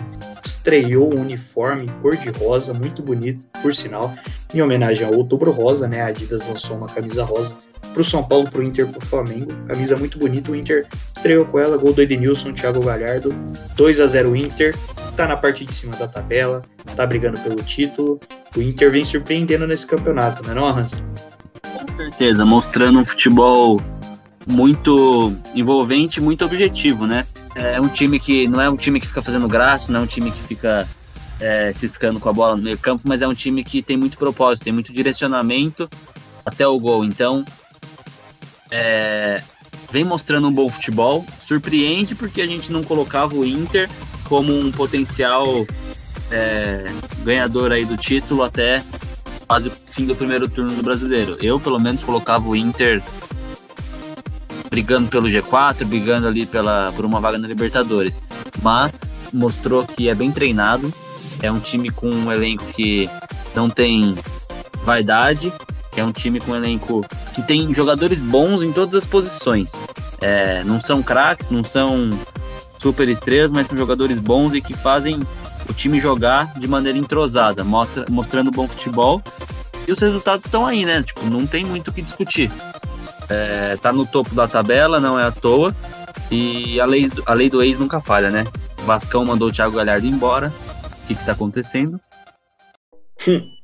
estreou 0.47 1.13
um 1.15 1.21
uniforme 1.21 1.91
cor-de-rosa, 2.01 2.73
muito 2.73 3.03
bonito, 3.03 3.45
por 3.61 3.75
sinal, 3.75 4.15
em 4.55 4.63
homenagem 4.63 5.07
ao 5.07 5.15
Outubro 5.15 5.51
Rosa, 5.51 5.89
né? 5.89 6.01
A 6.01 6.07
Adidas 6.07 6.47
lançou 6.47 6.77
uma 6.77 6.87
camisa 6.87 7.25
rosa 7.25 7.57
pro 7.93 8.05
São 8.05 8.23
Paulo, 8.23 8.49
pro 8.49 8.63
Inter, 8.63 8.87
pro 8.87 9.05
Flamengo. 9.07 9.53
Camisa 9.67 9.97
muito 9.97 10.19
bonita, 10.19 10.51
o 10.51 10.57
Inter 10.57 10.87
estreou 11.17 11.45
com 11.45 11.59
ela, 11.59 11.77
gol 11.77 11.93
do 11.93 12.01
Edenilson, 12.01 12.53
Thiago 12.53 12.85
Galhardo, 12.85 13.35
2 13.77 14.01
a 14.01 14.07
0 14.07 14.37
Inter, 14.37 14.77
tá 15.17 15.27
na 15.27 15.37
parte 15.37 15.65
de 15.65 15.75
cima 15.75 15.97
da 15.97 16.07
tabela, 16.07 16.63
tá 16.95 17.07
brigando 17.07 17.41
pelo 17.41 17.63
título. 17.63 18.21
O 18.57 18.63
Inter 18.63 18.91
vem 18.91 19.05
surpreendendo 19.05 19.67
nesse 19.67 19.87
campeonato, 19.87 20.43
não 20.45 20.53
é 20.53 20.55
não, 20.55 20.67
Hans? 20.69 21.03
Com 21.63 21.93
certeza, 21.97 22.45
mostrando 22.45 22.99
um 22.99 23.05
futebol 23.05 23.81
muito 24.47 25.33
envolvente, 25.55 26.21
muito 26.21 26.45
objetivo, 26.45 27.07
né? 27.07 27.27
É 27.57 27.81
um 27.81 27.89
time 27.89 28.21
que 28.21 28.47
não 28.47 28.61
é 28.61 28.69
um 28.69 28.77
time 28.77 29.01
que 29.01 29.07
fica 29.07 29.23
fazendo 29.23 29.49
graça, 29.49 29.91
não 29.91 30.01
é 30.01 30.03
um 30.03 30.07
time 30.07 30.31
que 30.31 30.43
fica 30.43 30.87
é, 31.41 31.73
ciscando 31.73 32.21
com 32.21 32.29
a 32.29 32.33
bola 32.33 32.55
no 32.55 32.63
meio 32.63 32.77
campo, 32.77 33.03
mas 33.07 33.23
é 33.23 33.27
um 33.27 33.33
time 33.33 33.65
que 33.65 33.83
tem 33.83 33.97
muito 33.97 34.19
propósito, 34.19 34.65
tem 34.65 34.73
muito 34.73 34.93
direcionamento 34.93 35.89
até 36.45 36.67
o 36.67 36.79
gol. 36.79 37.03
Então, 37.03 37.45
é, 38.71 39.43
vem 39.91 40.05
mostrando 40.05 40.49
um 40.49 40.53
bom 40.53 40.69
futebol. 40.69 41.25
Surpreende 41.41 42.15
porque 42.15 42.43
a 42.43 42.47
gente 42.47 42.71
não 42.71 42.83
colocava 42.83 43.35
o 43.35 43.45
Inter 43.45 43.89
como 44.25 44.53
um 44.53 44.71
potencial 44.71 45.47
é, 46.31 46.87
ganhador 47.25 47.73
aí 47.73 47.87
do 47.87 47.97
título 47.97 48.43
até 48.43 48.83
quase 49.47 49.69
o 49.69 49.73
fim 49.87 50.05
do 50.05 50.15
primeiro 50.15 50.49
turno 50.49 50.73
do 50.73 50.83
brasileiro. 50.83 51.39
Eu, 51.41 51.59
pelo 51.59 51.79
menos, 51.79 52.03
colocava 52.03 52.47
o 52.47 52.55
Inter 52.55 53.03
brigando 54.77 55.09
pelo 55.09 55.27
G4, 55.27 55.87
brigando 55.87 56.27
ali 56.27 56.45
pela, 56.45 56.93
por 56.95 57.07
uma 57.07 57.19
vaga 57.19 57.39
na 57.39 57.49
Libertadores. 57.49 58.23
Mas 58.61 59.15
mostrou 59.33 59.87
que 59.87 60.11
é 60.11 60.15
bem 60.15 60.31
treinado, 60.31 60.93
é 61.43 61.51
um 61.51 61.59
time 61.59 61.89
com 61.89 62.11
um 62.11 62.31
elenco 62.31 62.63
que 62.75 63.09
não 63.55 63.71
tem 63.71 64.15
vaidade, 64.85 65.51
é 65.97 66.05
um 66.05 66.13
time 66.13 66.39
com 66.41 66.51
um 66.51 66.57
elenco 66.57 67.03
que 67.35 67.41
tem 67.41 67.73
jogadores 67.73 68.21
bons 68.21 68.63
em 68.63 68.71
todas 68.71 68.95
as 68.95 69.07
posições. 69.07 69.73
É, 70.21 70.63
não 70.63 70.79
são 70.79 71.03
craques, 71.03 71.49
não 71.49 71.65
são 71.65 72.11
super 72.79 73.09
estrelas, 73.09 73.53
mas 73.53 73.69
são 73.69 73.79
jogadores 73.79 74.19
bons 74.19 74.55
e 74.55 74.61
que 74.61 74.75
fazem 74.75 75.19
o 75.67 75.73
time 75.73 75.99
jogar 75.99 76.53
de 76.59 76.69
maneira 76.69 76.99
entrosada, 76.99 77.65
mostra, 77.65 78.05
mostrando 78.11 78.51
bom 78.51 78.69
futebol. 78.69 79.23
E 79.89 79.93
os 79.93 79.99
resultados 80.01 80.45
estão 80.45 80.67
aí, 80.67 80.85
né? 80.85 81.03
Tipo, 81.03 81.25
não 81.31 81.47
tem 81.47 81.65
muito 81.65 81.89
o 81.89 81.93
que 81.95 82.03
discutir. 82.03 82.51
É, 83.29 83.77
tá 83.77 83.93
no 83.93 84.07
topo 84.07 84.35
da 84.35 84.47
tabela, 84.47 85.01
não 85.01 85.19
é 85.19 85.25
à 85.25 85.31
toa. 85.31 85.75
E 86.31 86.81
a 86.81 86.87
lei, 86.87 87.09
a 87.25 87.35
lei 87.35 87.49
do 87.49 87.63
ex 87.63 87.79
nunca 87.79 88.01
falha, 88.01 88.31
né? 88.31 88.45
Vascão 88.85 89.25
mandou 89.25 89.49
o 89.49 89.53
Thiago 89.53 89.77
Galhardo 89.77 90.07
embora. 90.07 90.53
O 91.05 91.07
que, 91.07 91.15
que 91.15 91.25
tá 91.25 91.33
acontecendo? 91.33 92.01
Hum. 93.27 93.57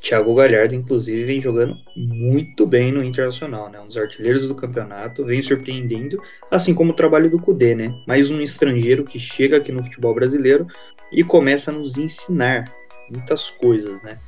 Thiago 0.00 0.34
Galhardo, 0.34 0.74
inclusive, 0.74 1.24
vem 1.24 1.40
jogando 1.40 1.76
muito 1.96 2.66
bem 2.66 2.92
no 2.92 3.02
Internacional, 3.02 3.68
né? 3.68 3.80
Um 3.80 3.88
dos 3.88 3.96
artilheiros 3.96 4.46
do 4.46 4.54
campeonato, 4.54 5.24
vem 5.24 5.42
surpreendendo, 5.42 6.22
assim 6.50 6.72
como 6.72 6.92
o 6.92 6.96
trabalho 6.96 7.28
do 7.28 7.40
Cudê, 7.40 7.74
né? 7.74 7.92
Mais 8.06 8.30
um 8.30 8.40
estrangeiro 8.40 9.04
que 9.04 9.18
chega 9.18 9.56
aqui 9.56 9.72
no 9.72 9.82
futebol 9.82 10.14
brasileiro 10.14 10.66
e 11.12 11.24
começa 11.24 11.70
a 11.70 11.74
nos 11.74 11.98
ensinar 11.98 12.72
muitas 13.10 13.50
coisas, 13.50 14.02
né? 14.02 14.18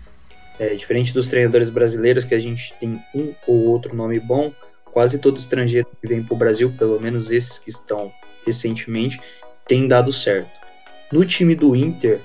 É, 0.59 0.75
diferente 0.75 1.15
dos 1.15 1.29
treinadores 1.29 1.71
brasileiros, 1.71 2.25
que 2.25 2.35
a 2.35 2.41
gente 2.41 2.75
tem 2.79 3.01
um 3.15 3.33
ou 3.47 3.69
outro 3.69 3.95
nome 3.95 4.19
bom, 4.19 4.53
quase 4.93 5.19
todo 5.19 5.37
estrangeiro 5.37 5.87
que 6.01 6.09
vem 6.09 6.23
para 6.23 6.35
o 6.35 6.39
Brasil, 6.39 6.73
pelo 6.79 7.01
menos 7.01 7.31
esses 7.31 7.59
que 7.59 7.71
estão 7.71 8.13
recentemente, 8.45 9.21
tem 9.67 9.87
dado 9.87 10.13
certo. 10.13 10.51
No 11.13 11.25
time 11.25 11.55
do 11.55 11.75
Inter, 11.75 12.21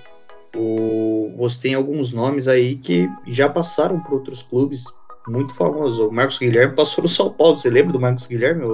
o, 0.56 1.34
você 1.38 1.62
tem 1.62 1.74
alguns 1.74 2.12
nomes 2.12 2.48
aí 2.48 2.76
que 2.76 3.10
já 3.28 3.50
passaram 3.50 4.00
por 4.00 4.14
outros 4.14 4.42
clubes 4.44 4.86
muito 5.28 5.54
famosos. 5.54 6.00
O 6.00 6.12
Marcos 6.12 6.38
Guilherme 6.38 6.76
passou 6.76 7.04
no 7.04 7.10
São 7.10 7.32
Paulo. 7.32 7.58
Você 7.58 7.70
lembra 7.70 7.94
do 7.94 8.00
Marcos 8.00 8.28
Guilherme? 8.28 8.66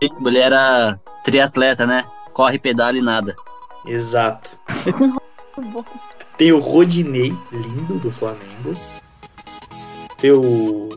Ele 0.00 0.38
era 0.38 0.98
triatleta, 1.24 1.86
né? 1.86 2.04
Corre, 2.32 2.58
pedala 2.58 2.98
e 2.98 3.02
nada. 3.02 3.36
Exato. 3.86 4.50
tem 6.36 6.52
o 6.52 6.58
Rodinei, 6.58 7.34
lindo 7.52 7.98
do 7.98 8.10
Flamengo. 8.10 8.74
Tem 10.18 10.32
o 10.32 10.90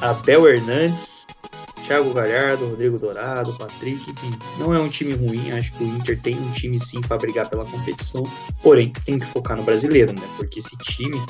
Abel 0.00 0.48
Hernandes, 0.48 1.21
Thiago 1.86 2.12
Galhardo, 2.12 2.66
Rodrigo 2.66 2.98
Dourado, 2.98 3.52
Patrick, 3.54 4.10
enfim, 4.10 4.30
não 4.58 4.74
é 4.74 4.78
um 4.78 4.88
time 4.88 5.14
ruim, 5.14 5.50
acho 5.52 5.72
que 5.72 5.84
o 5.84 5.86
Inter 5.86 6.18
tem 6.20 6.36
um 6.36 6.50
time 6.52 6.78
sim 6.78 7.00
para 7.00 7.18
brigar 7.18 7.48
pela 7.48 7.64
competição, 7.64 8.22
porém 8.62 8.92
tem 9.04 9.18
que 9.18 9.26
focar 9.26 9.56
no 9.56 9.62
brasileiro, 9.62 10.12
né? 10.12 10.22
Porque 10.36 10.58
esse 10.58 10.76
time 10.78 11.20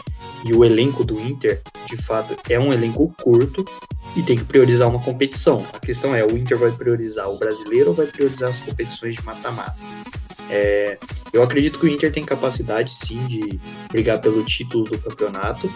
e 0.45 0.53
o 0.53 0.65
elenco 0.65 1.05
do 1.05 1.19
Inter, 1.21 1.61
de 1.87 1.97
fato, 1.97 2.37
é 2.49 2.59
um 2.59 2.73
elenco 2.73 3.15
curto 3.23 3.65
e 4.17 4.23
tem 4.23 4.37
que 4.37 4.45
priorizar 4.45 4.89
uma 4.89 5.01
competição. 5.01 5.65
A 5.73 5.79
questão 5.79 6.15
é, 6.15 6.25
o 6.25 6.37
Inter 6.37 6.59
vai 6.59 6.71
priorizar 6.71 7.29
o 7.31 7.39
brasileiro 7.39 7.91
ou 7.91 7.95
vai 7.95 8.07
priorizar 8.07 8.51
as 8.51 8.61
competições 8.61 9.17
de 9.17 9.25
mata-mata? 9.25 9.77
É, 10.51 10.99
eu 11.33 11.43
acredito 11.43 11.79
que 11.79 11.87
o 11.87 11.89
Inter 11.89 12.13
tem 12.13 12.25
capacidade 12.25 12.93
sim 12.93 13.25
de 13.27 13.59
brigar 13.91 14.21
pelo 14.21 14.45
título 14.45 14.85
do 14.85 14.99
campeonato, 14.99 15.73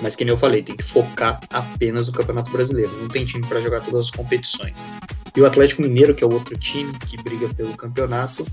mas 0.00 0.14
que 0.14 0.24
nem 0.24 0.32
eu 0.32 0.38
falei, 0.38 0.62
tem 0.62 0.76
que 0.76 0.82
focar 0.82 1.40
apenas 1.50 2.08
no 2.08 2.14
Campeonato 2.14 2.50
Brasileiro. 2.50 2.90
Não 3.00 3.08
tem 3.08 3.24
time 3.24 3.46
para 3.46 3.60
jogar 3.60 3.80
todas 3.80 4.06
as 4.06 4.10
competições. 4.10 4.76
E 5.36 5.40
o 5.40 5.46
Atlético 5.46 5.82
Mineiro, 5.82 6.14
que 6.14 6.24
é 6.24 6.26
o 6.26 6.32
outro 6.32 6.58
time 6.58 6.92
que 7.06 7.22
briga 7.22 7.48
pelo 7.54 7.76
campeonato, 7.76 8.46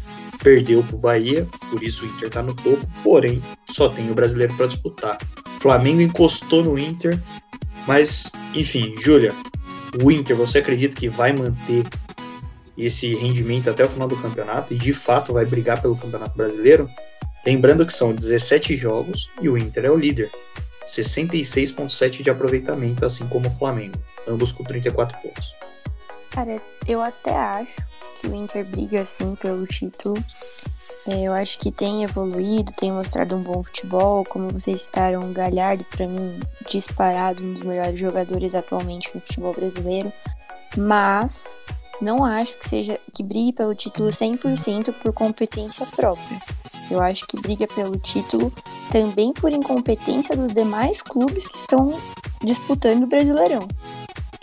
perdeu 0.43 0.83
para 0.83 0.95
o 0.95 0.99
Bahia, 0.99 1.47
por 1.69 1.81
isso 1.81 2.03
o 2.03 2.07
Inter 2.07 2.27
está 2.27 2.43
no 2.43 2.53
topo, 2.53 2.85
porém 3.01 3.41
só 3.69 3.87
tem 3.87 4.11
o 4.11 4.13
brasileiro 4.13 4.53
para 4.55 4.67
disputar. 4.67 5.17
O 5.55 5.59
Flamengo 5.61 6.01
encostou 6.01 6.61
no 6.61 6.77
Inter, 6.77 7.17
mas 7.87 8.29
enfim, 8.53 8.95
Júlia, 9.01 9.33
o 10.01 10.11
Inter, 10.11 10.35
você 10.35 10.57
acredita 10.57 10.93
que 10.93 11.07
vai 11.07 11.31
manter 11.31 11.85
esse 12.77 13.13
rendimento 13.15 13.69
até 13.69 13.85
o 13.85 13.89
final 13.89 14.07
do 14.07 14.17
campeonato 14.17 14.73
e 14.73 14.77
de 14.77 14.91
fato 14.91 15.31
vai 15.31 15.45
brigar 15.45 15.81
pelo 15.81 15.95
Campeonato 15.95 16.35
Brasileiro? 16.35 16.89
Lembrando 17.45 17.85
que 17.85 17.93
são 17.93 18.13
17 18.13 18.75
jogos 18.75 19.29
e 19.41 19.47
o 19.47 19.57
Inter 19.57 19.85
é 19.85 19.91
o 19.91 19.97
líder. 19.97 20.31
66,7% 20.85 22.21
de 22.21 22.29
aproveitamento, 22.29 23.05
assim 23.05 23.27
como 23.27 23.47
o 23.47 23.57
Flamengo, 23.57 23.95
ambos 24.27 24.51
com 24.51 24.63
34 24.63 25.17
pontos. 25.19 25.53
Cara, 26.29 26.61
eu 26.87 27.01
até 27.01 27.35
acho 27.35 27.75
que 28.19 28.27
o 28.27 28.33
Inter 28.33 28.65
briga 28.65 29.01
assim 29.01 29.35
pelo 29.35 29.67
título. 29.67 30.15
É, 31.07 31.23
eu 31.23 31.33
acho 31.33 31.59
que 31.59 31.71
tem 31.71 32.03
evoluído, 32.03 32.71
tem 32.71 32.91
mostrado 32.91 33.35
um 33.35 33.43
bom 33.43 33.61
futebol. 33.61 34.23
Como 34.23 34.49
vocês 34.49 34.83
citaram, 34.83 35.21
o 35.21 35.33
Galhardo, 35.33 35.83
para 35.85 36.07
mim, 36.07 36.39
disparado, 36.69 37.43
um 37.43 37.53
dos 37.53 37.63
melhores 37.63 37.99
jogadores 37.99 38.55
atualmente 38.55 39.11
no 39.13 39.21
futebol 39.21 39.53
brasileiro. 39.53 40.11
Mas 40.77 41.55
não 42.01 42.23
acho 42.23 42.57
que 42.57 42.67
seja 42.67 42.99
que 43.13 43.23
brigue 43.23 43.53
pelo 43.53 43.75
título 43.75 44.09
100% 44.09 44.93
por 45.01 45.13
competência 45.13 45.85
própria. 45.85 46.39
Eu 46.89 47.01
acho 47.01 47.25
que 47.27 47.39
briga 47.39 47.67
pelo 47.67 47.97
título 47.97 48.51
também 48.91 49.33
por 49.33 49.51
incompetência 49.51 50.35
dos 50.35 50.53
demais 50.53 51.01
clubes 51.01 51.47
que 51.47 51.57
estão 51.57 51.99
disputando 52.43 53.03
o 53.03 53.07
Brasileirão. 53.07 53.67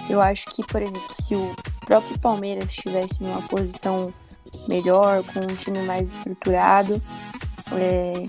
Eu 0.09 0.20
acho 0.20 0.46
que, 0.46 0.66
por 0.66 0.82
exemplo, 0.82 1.14
se 1.20 1.34
o 1.34 1.55
próprio 1.86 2.18
Palmeiras 2.18 2.68
estivesse 2.68 3.22
numa 3.22 3.42
posição 3.42 4.12
melhor, 4.68 5.22
com 5.24 5.40
um 5.40 5.55
time 5.55 5.80
mais 5.82 6.16
estruturado, 6.16 7.01
é, 7.72 8.26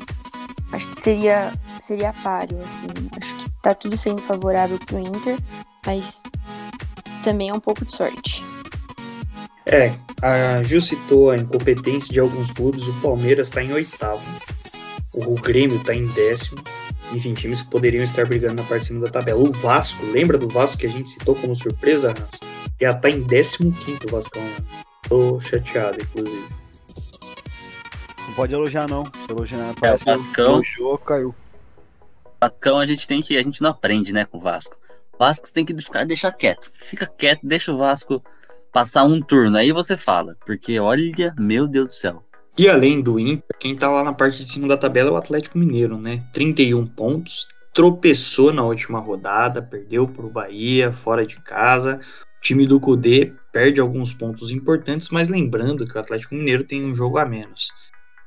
acho 0.74 0.88
que 0.90 1.02
seria, 1.02 1.52
seria 1.80 2.14
páreo, 2.14 2.60
assim. 2.60 2.88
Acho 3.20 3.36
que 3.38 3.50
tá 3.62 3.74
tudo 3.74 3.98
sendo 3.98 4.22
favorável 4.22 4.78
pro 4.86 5.00
Inter, 5.00 5.40
mas 5.86 6.22
também 7.24 7.50
é 7.50 7.54
um 7.54 7.60
pouco 7.60 7.86
de 7.86 7.96
sorte. 7.96 8.44
É, 9.72 9.96
a 10.22 10.62
Ju 10.64 10.82
citou 10.82 11.30
a 11.30 11.38
incompetência 11.38 12.12
de 12.12 12.20
alguns 12.20 12.52
clubes, 12.52 12.86
o 12.86 13.02
Palmeiras 13.02 13.48
está 13.48 13.64
em 13.64 13.72
oitavo, 13.72 14.22
o 15.14 15.36
Grêmio 15.36 15.78
está 15.78 15.96
em 15.96 16.08
décimo, 16.08 16.62
enfim, 17.14 17.34
times 17.34 17.62
que 17.62 17.70
poderiam 17.70 18.04
estar 18.04 18.26
brigando 18.26 18.56
na 18.56 18.64
parte 18.64 18.82
de 18.82 18.88
cima 18.88 19.00
da 19.00 19.10
tabela. 19.10 19.40
O 19.40 19.50
Vasco, 19.50 20.06
lembra 20.08 20.38
do 20.38 20.50
Vasco 20.50 20.78
que 20.78 20.86
a 20.86 20.90
gente 20.90 21.10
citou 21.10 21.36
como 21.36 21.56
surpresa, 21.56 22.12
Hans? 22.12 22.42
Já 22.82 22.92
está 22.92 23.10
em 23.10 23.22
décimo 23.22 23.72
quinto 23.72 24.08
o 24.08 24.12
Vascão, 24.12 24.44
né? 24.44 24.58
Tô 25.08 25.40
chateado, 25.40 26.02
inclusive. 26.02 26.50
Não 28.28 28.34
pode 28.36 28.54
elogiar, 28.54 28.90
não. 28.90 29.06
Se 29.06 29.32
elogiar, 29.32 29.74
é, 29.82 29.94
o 29.94 29.98
Vascão. 29.98 30.54
Elogiou, 30.56 30.98
caiu. 30.98 31.36
Vascão 32.42 32.78
a 32.78 32.86
gente 32.86 33.08
tem 33.08 33.22
que. 33.22 33.38
A 33.38 33.44
gente 33.44 33.62
não 33.62 33.70
aprende, 33.70 34.12
né, 34.12 34.26
com 34.26 34.38
o 34.38 34.42
Vasco. 34.42 34.76
O 35.14 35.18
Vasco 35.18 35.48
você 35.48 35.54
tem 35.54 35.64
que 35.64 35.74
ficar, 35.82 36.06
deixar 36.06 36.34
quieto. 36.34 36.70
Fica 36.74 37.08
quieto, 37.08 37.48
deixa 37.48 37.72
o 37.72 37.78
Vasco 37.78 38.22
passar 38.72 39.04
um 39.04 39.22
turno. 39.22 39.58
Aí 39.58 39.72
você 39.72 39.98
fala, 39.98 40.36
porque 40.46 40.80
olha, 40.80 41.34
meu 41.38 41.68
Deus 41.68 41.88
do 41.90 41.96
céu. 41.96 42.24
E 42.58 42.70
além 42.70 43.02
do 43.02 43.20
Inter, 43.20 43.56
quem 43.60 43.76
tá 43.76 43.90
lá 43.90 44.04
na 44.04 44.14
parte 44.14 44.44
de 44.44 44.50
cima 44.50 44.68
da 44.68 44.78
tabela 44.78 45.10
é 45.10 45.14
o 45.14 45.18
Atlético 45.18 45.58
Mineiro, 45.58 45.98
né? 45.98 46.24
31 46.34 46.86
pontos, 46.86 47.48
tropeçou 47.74 48.52
na 48.52 48.64
última 48.64 49.00
rodada, 49.00 49.62
perdeu 49.62 50.08
pro 50.08 50.30
Bahia, 50.30 50.92
fora 50.92 51.26
de 51.26 51.38
casa. 51.38 52.00
O 52.38 52.42
time 52.42 52.68
do 52.68 52.80
Cudê 52.80 53.34
perde 53.54 53.80
alguns 53.80 54.14
pontos 54.14 54.52
importantes, 54.52 55.10
mas 55.10 55.30
lembrando 55.30 55.88
que 55.88 55.96
o 55.96 56.00
Atlético 56.00 56.36
Mineiro 56.36 56.64
tem 56.64 56.84
um 56.84 56.94
jogo 56.94 57.18
a 57.18 57.26
menos. 57.26 57.70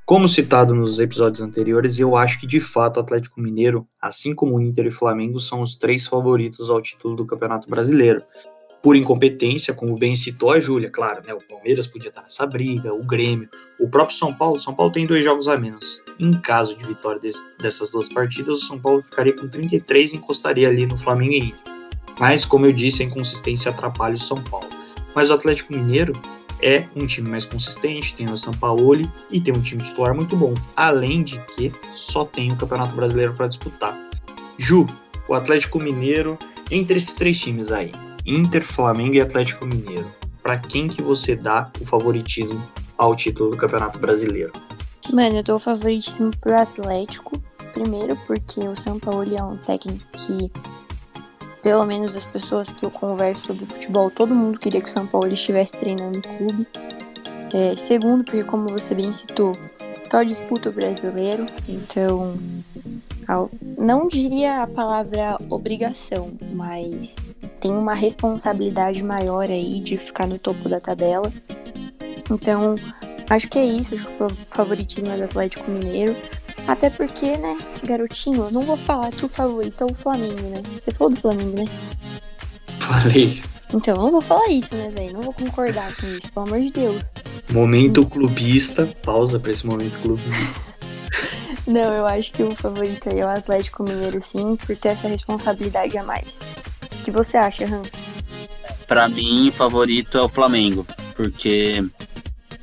Como 0.06 0.28
citado 0.28 0.74
nos 0.74 0.98
episódios 0.98 1.42
anteriores, 1.42 1.98
eu 1.98 2.14
acho 2.14 2.38
que 2.38 2.46
de 2.46 2.60
fato 2.60 2.98
o 2.98 3.00
Atlético 3.00 3.40
Mineiro, 3.40 3.86
assim 4.00 4.34
como 4.34 4.56
o 4.56 4.60
Inter 4.60 4.86
e 4.86 4.90
Flamengo, 4.90 5.40
são 5.40 5.60
os 5.62 5.76
três 5.76 6.06
favoritos 6.06 6.70
ao 6.70 6.80
título 6.80 7.16
do 7.16 7.26
Campeonato 7.26 7.68
Brasileiro 7.68 8.22
por 8.84 8.96
incompetência, 8.96 9.72
como 9.72 9.96
bem 9.96 10.14
citou 10.14 10.50
a 10.50 10.60
Júlia, 10.60 10.90
claro, 10.90 11.22
né? 11.26 11.32
O 11.32 11.38
Palmeiras 11.38 11.86
podia 11.86 12.10
estar 12.10 12.20
nessa 12.20 12.44
briga, 12.44 12.92
o 12.92 13.02
Grêmio, 13.02 13.48
o 13.80 13.88
próprio 13.88 14.14
São 14.14 14.30
Paulo. 14.30 14.60
São 14.60 14.74
Paulo 14.74 14.92
tem 14.92 15.06
dois 15.06 15.24
jogos 15.24 15.48
a 15.48 15.56
menos. 15.56 16.02
Em 16.20 16.34
caso 16.34 16.76
de 16.76 16.84
vitória 16.84 17.18
dessas 17.58 17.88
duas 17.88 18.10
partidas, 18.10 18.58
o 18.58 18.66
São 18.66 18.78
Paulo 18.78 19.02
ficaria 19.02 19.32
com 19.32 19.48
33 19.48 20.12
e 20.12 20.16
encostaria 20.16 20.68
ali 20.68 20.84
no 20.84 20.98
Flamengo 20.98 21.32
e 21.32 21.38
Inter. 21.38 21.72
Mas, 22.20 22.44
como 22.44 22.66
eu 22.66 22.74
disse, 22.74 23.02
a 23.02 23.06
inconsistência 23.06 23.70
atrapalha 23.70 24.16
o 24.16 24.20
São 24.20 24.36
Paulo. 24.36 24.68
Mas 25.14 25.30
o 25.30 25.32
Atlético 25.32 25.72
Mineiro 25.72 26.12
é 26.60 26.86
um 26.94 27.06
time 27.06 27.30
mais 27.30 27.46
consistente, 27.46 28.12
tem 28.12 28.30
o 28.30 28.36
São 28.36 28.52
Paulo 28.52 29.10
e 29.30 29.40
tem 29.40 29.54
um 29.54 29.62
time 29.62 29.82
titular 29.82 30.14
muito 30.14 30.36
bom. 30.36 30.52
Além 30.76 31.22
de 31.22 31.38
que 31.56 31.72
só 31.94 32.26
tem 32.26 32.52
o 32.52 32.56
Campeonato 32.56 32.94
Brasileiro 32.94 33.32
para 33.32 33.46
disputar. 33.46 33.98
Ju, 34.58 34.84
o 35.26 35.32
Atlético 35.32 35.80
Mineiro, 35.80 36.38
entre 36.70 36.98
esses 36.98 37.14
três 37.14 37.40
times 37.40 37.72
aí, 37.72 37.90
Inter, 38.26 38.62
Flamengo 38.62 39.14
e 39.14 39.20
Atlético 39.20 39.66
Mineiro. 39.66 40.10
Para 40.42 40.58
quem 40.58 40.88
que 40.88 41.02
você 41.02 41.36
dá 41.36 41.70
o 41.80 41.84
favoritismo 41.84 42.66
ao 42.96 43.14
título 43.14 43.50
do 43.50 43.56
Campeonato 43.56 43.98
Brasileiro? 43.98 44.52
Mano, 45.12 45.36
eu 45.36 45.42
dou 45.42 45.56
o 45.56 45.60
favoritismo 45.60 46.30
pro 46.40 46.56
Atlético. 46.56 47.40
Primeiro 47.72 48.16
porque 48.26 48.60
o 48.60 48.76
São 48.76 48.98
Paulo 48.98 49.36
é 49.36 49.42
um 49.42 49.56
técnico 49.56 50.04
que, 50.12 50.50
pelo 51.62 51.84
menos 51.84 52.16
as 52.16 52.24
pessoas 52.24 52.72
que 52.72 52.84
eu 52.84 52.90
converso 52.90 53.48
sobre 53.48 53.66
futebol, 53.66 54.10
todo 54.10 54.34
mundo 54.34 54.58
queria 54.58 54.80
que 54.80 54.88
o 54.88 54.92
São 54.92 55.06
Paulo 55.06 55.32
estivesse 55.32 55.72
treinando 55.72 56.18
no 56.18 56.36
clube. 56.36 56.66
É, 57.52 57.76
segundo, 57.76 58.24
porque 58.24 58.44
como 58.44 58.68
você 58.68 58.94
bem 58.94 59.12
citou, 59.12 59.52
só 60.10 60.22
disputa 60.22 60.68
o 60.68 60.72
brasileiro, 60.72 61.46
então 61.68 62.36
não 63.76 64.06
diria 64.06 64.62
a 64.62 64.66
palavra 64.66 65.36
obrigação, 65.50 66.30
mas 66.52 67.16
tem 67.64 67.72
uma 67.72 67.94
responsabilidade 67.94 69.02
maior 69.02 69.48
aí 69.48 69.80
de 69.80 69.96
ficar 69.96 70.26
no 70.26 70.38
topo 70.38 70.68
da 70.68 70.78
tabela. 70.78 71.32
Então, 72.30 72.76
acho 73.30 73.48
que 73.48 73.58
é 73.58 73.64
isso, 73.64 73.94
acho 73.94 74.04
que 74.04 74.22
o 74.22 74.30
favoritismo 74.50 75.10
é 75.10 75.16
do 75.16 75.24
Atlético 75.24 75.70
Mineiro. 75.70 76.14
Até 76.68 76.90
porque, 76.90 77.38
né, 77.38 77.56
garotinho, 77.82 78.44
eu 78.44 78.50
não 78.50 78.64
vou 78.64 78.76
falar 78.76 79.10
que 79.12 79.24
o 79.24 79.30
favorito 79.30 79.82
é 79.82 79.86
o 79.86 79.94
Flamengo, 79.94 80.42
né? 80.50 80.62
Você 80.78 80.90
falou 80.90 81.14
do 81.14 81.18
Flamengo, 81.18 81.56
né? 81.56 81.64
Falei. 82.80 83.42
Então, 83.72 83.96
eu 83.96 84.02
não 84.02 84.10
vou 84.10 84.20
falar 84.20 84.46
isso, 84.50 84.74
né, 84.74 84.90
velho? 84.94 85.14
Não 85.14 85.22
vou 85.22 85.32
concordar 85.32 85.96
com 85.96 86.06
isso, 86.06 86.30
pelo 86.30 86.46
amor 86.46 86.60
de 86.60 86.70
Deus. 86.70 87.02
Momento 87.50 88.04
clubista. 88.04 88.86
Pausa 89.02 89.40
pra 89.40 89.52
esse 89.52 89.66
momento 89.66 89.98
clubista. 90.02 90.60
Não, 91.66 91.94
eu 91.94 92.06
acho 92.06 92.32
que 92.32 92.42
o 92.42 92.54
favorito 92.54 93.08
é 93.08 93.24
o 93.24 93.28
Atlético 93.28 93.82
Mineiro, 93.82 94.20
sim, 94.20 94.56
por 94.56 94.76
ter 94.76 94.90
essa 94.90 95.08
responsabilidade 95.08 95.96
a 95.96 96.02
mais. 96.02 96.48
O 97.04 97.10
que 97.10 97.10
você 97.10 97.36
acha, 97.36 97.66
Hans? 97.66 97.92
Para 98.88 99.10
mim, 99.10 99.50
favorito 99.50 100.16
é 100.16 100.22
o 100.22 100.28
Flamengo, 100.28 100.86
porque 101.14 101.84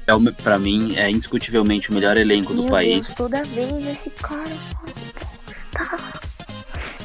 é 0.07 0.15
o, 0.15 0.33
pra 0.33 0.57
mim 0.57 0.95
é 0.95 1.11
indiscutivelmente 1.11 1.91
o 1.91 1.93
melhor 1.93 2.17
elenco 2.17 2.51
Meu 2.51 2.63
do 2.63 2.69
país. 2.71 3.05
Deus, 3.05 3.15
toda 3.15 3.43
vez 3.43 3.85
esse 3.85 4.09
cara 4.09 4.49
está 5.47 5.95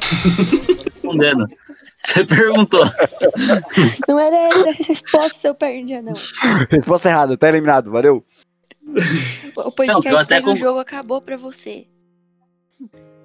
respondendo. 0.83 1.47
Você 2.03 2.25
perguntou. 2.25 2.85
Não 4.09 4.19
era 4.19 4.35
essa 4.35 4.69
a 4.69 4.71
resposta, 4.71 5.39
seu 5.39 5.53
perdia, 5.53 6.01
não. 6.01 6.15
Resposta 6.71 7.09
errada, 7.09 7.37
tá 7.37 7.49
eliminado, 7.49 7.91
valeu. 7.91 8.25
O 9.55 9.71
podcast 9.71 10.09
não, 10.09 10.17
até 10.17 10.41
com... 10.41 10.53
o 10.53 10.55
jogo 10.55 10.79
acabou 10.79 11.21
pra 11.21 11.37
você. 11.37 11.85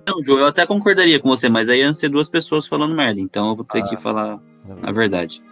Não, 0.07 0.23
João, 0.23 0.41
eu 0.41 0.47
até 0.47 0.67
concordaria 0.67 1.21
com 1.21 1.29
você, 1.29 1.49
mas 1.49 1.69
aí 1.69 1.81
iam 1.81 1.93
ser 1.93 2.09
duas 2.09 2.29
pessoas 2.29 2.67
falando 2.67 2.95
merda, 2.95 3.21
então 3.21 3.51
eu 3.51 3.57
vou 3.57 3.65
ter 3.65 3.83
ah, 3.83 3.89
que 3.89 3.97
falar 3.97 4.41
a 4.83 4.93
verdade. 4.93 5.43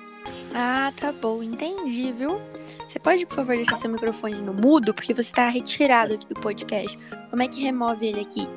Ah, 0.54 0.92
tá 0.96 1.12
bom, 1.12 1.42
entendi, 1.42 2.12
viu? 2.12 2.40
Você 2.88 2.98
pode, 2.98 3.24
por 3.26 3.36
favor, 3.36 3.54
deixar 3.54 3.76
seu 3.76 3.88
microfone 3.88 4.34
no 4.36 4.52
mudo, 4.52 4.92
porque 4.92 5.14
você 5.14 5.32
tá 5.32 5.48
retirado 5.48 6.14
aqui 6.14 6.26
do 6.26 6.40
podcast. 6.40 6.98
Como 7.30 7.42
é 7.42 7.46
que 7.46 7.62
remove 7.62 8.06
ele 8.06 8.20
aqui? 8.20 8.48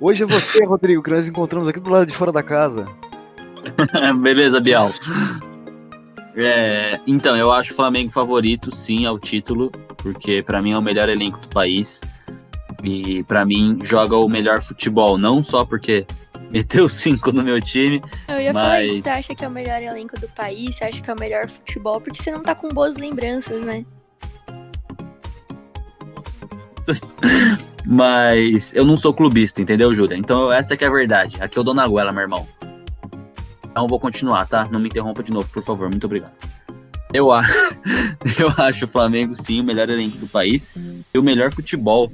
Hoje 0.00 0.22
é 0.22 0.26
você, 0.26 0.62
Rodrigo, 0.64 1.02
que 1.02 1.10
nós 1.10 1.26
encontramos 1.26 1.68
aqui 1.68 1.80
do 1.80 1.90
lado 1.90 2.06
de 2.06 2.14
fora 2.14 2.30
da 2.30 2.42
casa. 2.42 2.86
Beleza, 4.22 4.60
Bial. 4.60 4.90
É, 6.36 7.00
então, 7.06 7.36
eu 7.36 7.50
acho 7.50 7.72
o 7.72 7.76
Flamengo 7.76 8.12
favorito, 8.12 8.74
sim, 8.74 9.04
ao 9.04 9.18
título, 9.18 9.70
porque 9.98 10.42
para 10.42 10.62
mim 10.62 10.72
é 10.72 10.78
o 10.78 10.82
melhor 10.82 11.08
elenco 11.08 11.38
do 11.40 11.48
país. 11.48 12.00
E 12.82 13.22
para 13.24 13.44
mim 13.44 13.78
joga 13.82 14.16
o 14.16 14.28
melhor 14.28 14.60
futebol, 14.60 15.16
não 15.16 15.42
só 15.42 15.64
porque 15.64 16.06
meteu 16.50 16.88
cinco 16.88 17.30
no 17.32 17.42
meu 17.42 17.60
time. 17.60 18.02
Eu 18.28 18.40
ia 18.40 18.52
mas... 18.52 18.62
falar 18.62 18.84
isso, 18.84 19.02
você 19.02 19.10
acha 19.10 19.34
que 19.34 19.44
é 19.44 19.48
o 19.48 19.50
melhor 19.50 19.82
elenco 19.82 20.18
do 20.20 20.28
país, 20.28 20.74
você 20.76 20.84
acha 20.84 21.00
que 21.00 21.10
é 21.10 21.14
o 21.14 21.18
melhor 21.18 21.48
futebol, 21.48 22.00
porque 22.00 22.20
você 22.20 22.30
não 22.30 22.42
tá 22.42 22.54
com 22.54 22.68
boas 22.68 22.96
lembranças, 22.96 23.62
né? 23.62 23.84
Mas 27.86 28.74
eu 28.74 28.84
não 28.84 28.96
sou 28.96 29.14
clubista, 29.14 29.62
entendeu, 29.62 29.92
Júlia? 29.94 30.16
Então 30.16 30.52
essa 30.52 30.76
que 30.76 30.84
é 30.84 30.88
a 30.88 30.90
verdade. 30.90 31.36
Aqui 31.40 31.58
eu 31.58 31.64
dou 31.64 31.74
na 31.74 31.86
goela, 31.86 32.12
meu 32.12 32.22
irmão. 32.22 32.46
Então 33.70 33.86
vou 33.88 33.98
continuar, 33.98 34.46
tá? 34.46 34.68
Não 34.70 34.78
me 34.78 34.88
interrompa 34.88 35.22
de 35.22 35.32
novo, 35.32 35.48
por 35.48 35.62
favor. 35.62 35.88
Muito 35.88 36.04
obrigado. 36.04 36.32
Eu, 37.12 37.30
acho, 37.30 37.52
eu 38.38 38.52
acho 38.64 38.84
o 38.84 38.88
Flamengo, 38.88 39.34
sim, 39.34 39.60
o 39.60 39.64
melhor 39.64 39.88
elenco 39.88 40.16
do 40.18 40.26
país 40.26 40.70
e 41.12 41.18
o 41.18 41.22
melhor 41.22 41.52
futebol 41.52 42.10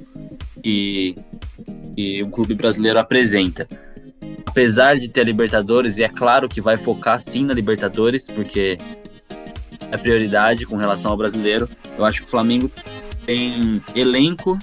que, 0.61 1.17
que 1.95 2.23
um 2.23 2.29
clube 2.29 2.53
brasileiro 2.53 2.99
apresenta. 2.99 3.67
Apesar 4.45 4.97
de 4.97 5.09
ter 5.09 5.21
a 5.21 5.23
Libertadores, 5.23 5.97
e 5.97 6.03
é 6.03 6.09
claro 6.09 6.49
que 6.49 6.59
vai 6.59 6.77
focar 6.77 7.19
sim 7.19 7.45
na 7.45 7.53
Libertadores, 7.53 8.27
porque 8.27 8.77
é 9.91 9.97
prioridade 9.97 10.65
com 10.65 10.75
relação 10.75 11.11
ao 11.11 11.17
brasileiro, 11.17 11.69
eu 11.97 12.05
acho 12.05 12.21
que 12.21 12.27
o 12.27 12.29
Flamengo 12.29 12.71
tem 13.25 13.81
elenco 13.95 14.57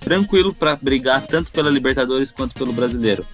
tranquilo 0.00 0.54
para 0.54 0.76
brigar 0.76 1.26
tanto 1.26 1.52
pela 1.52 1.70
Libertadores 1.70 2.30
quanto 2.30 2.54
pelo 2.54 2.72
brasileiro. 2.72 3.26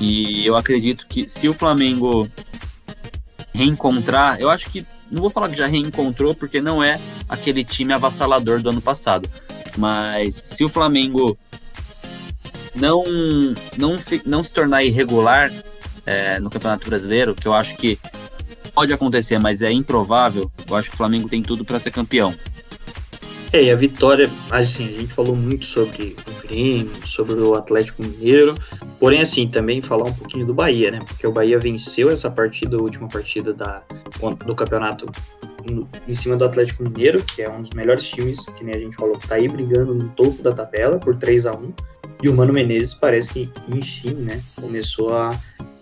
E 0.00 0.46
eu 0.46 0.56
acredito 0.56 1.06
que 1.06 1.28
se 1.28 1.48
o 1.48 1.52
Flamengo 1.52 2.28
reencontrar, 3.54 4.38
eu 4.40 4.50
acho 4.50 4.70
que 4.70 4.86
não 5.10 5.20
vou 5.20 5.30
falar 5.30 5.48
que 5.48 5.56
já 5.56 5.66
reencontrou, 5.66 6.34
porque 6.34 6.60
não 6.60 6.82
é 6.82 7.00
aquele 7.28 7.64
time 7.64 7.92
avassalador 7.92 8.60
do 8.60 8.70
ano 8.70 8.82
passado. 8.82 9.28
Mas 9.76 10.34
se 10.34 10.64
o 10.64 10.68
Flamengo 10.68 11.36
não, 12.74 13.04
não, 13.76 13.96
não 14.24 14.42
se 14.42 14.52
tornar 14.52 14.84
irregular 14.84 15.50
é, 16.04 16.38
no 16.40 16.50
Campeonato 16.50 16.88
Brasileiro, 16.88 17.34
que 17.34 17.48
eu 17.48 17.54
acho 17.54 17.76
que 17.76 17.98
pode 18.74 18.92
acontecer, 18.92 19.38
mas 19.38 19.62
é 19.62 19.72
improvável, 19.72 20.50
eu 20.68 20.76
acho 20.76 20.90
que 20.90 20.94
o 20.94 20.98
Flamengo 20.98 21.28
tem 21.28 21.42
tudo 21.42 21.64
para 21.64 21.78
ser 21.78 21.90
campeão. 21.90 22.34
É, 23.56 23.62
e 23.62 23.70
a 23.70 23.74
vitória, 23.74 24.28
assim, 24.50 24.84
a 24.84 24.98
gente 25.00 25.14
falou 25.14 25.34
muito 25.34 25.64
sobre 25.64 26.14
o 26.28 26.46
Grêmio, 26.46 26.90
sobre 27.06 27.36
o 27.36 27.54
Atlético 27.54 28.02
Mineiro, 28.02 28.54
porém, 29.00 29.22
assim, 29.22 29.48
também 29.48 29.80
falar 29.80 30.04
um 30.04 30.12
pouquinho 30.12 30.44
do 30.44 30.52
Bahia, 30.52 30.90
né? 30.90 30.98
Porque 30.98 31.26
o 31.26 31.32
Bahia 31.32 31.58
venceu 31.58 32.10
essa 32.10 32.30
partida, 32.30 32.76
a 32.76 32.82
última 32.82 33.08
partida 33.08 33.54
da, 33.54 33.82
do 34.44 34.54
campeonato 34.54 35.06
em 36.06 36.12
cima 36.12 36.36
do 36.36 36.44
Atlético 36.44 36.82
Mineiro, 36.82 37.22
que 37.22 37.40
é 37.40 37.48
um 37.48 37.62
dos 37.62 37.70
melhores 37.70 38.06
times, 38.06 38.44
que 38.44 38.62
nem 38.62 38.74
a 38.74 38.78
gente 38.78 38.94
falou, 38.94 39.16
que 39.16 39.26
tá 39.26 39.36
aí 39.36 39.48
brigando 39.48 39.94
no 39.94 40.10
topo 40.10 40.42
da 40.42 40.52
tabela 40.52 40.98
por 40.98 41.16
3 41.16 41.46
a 41.46 41.54
1 41.54 41.72
E 42.24 42.28
o 42.28 42.34
Mano 42.34 42.52
Menezes 42.52 42.92
parece 42.92 43.30
que, 43.30 43.50
enfim, 43.68 44.16
né, 44.16 44.38
começou 44.60 45.14
a 45.14 45.34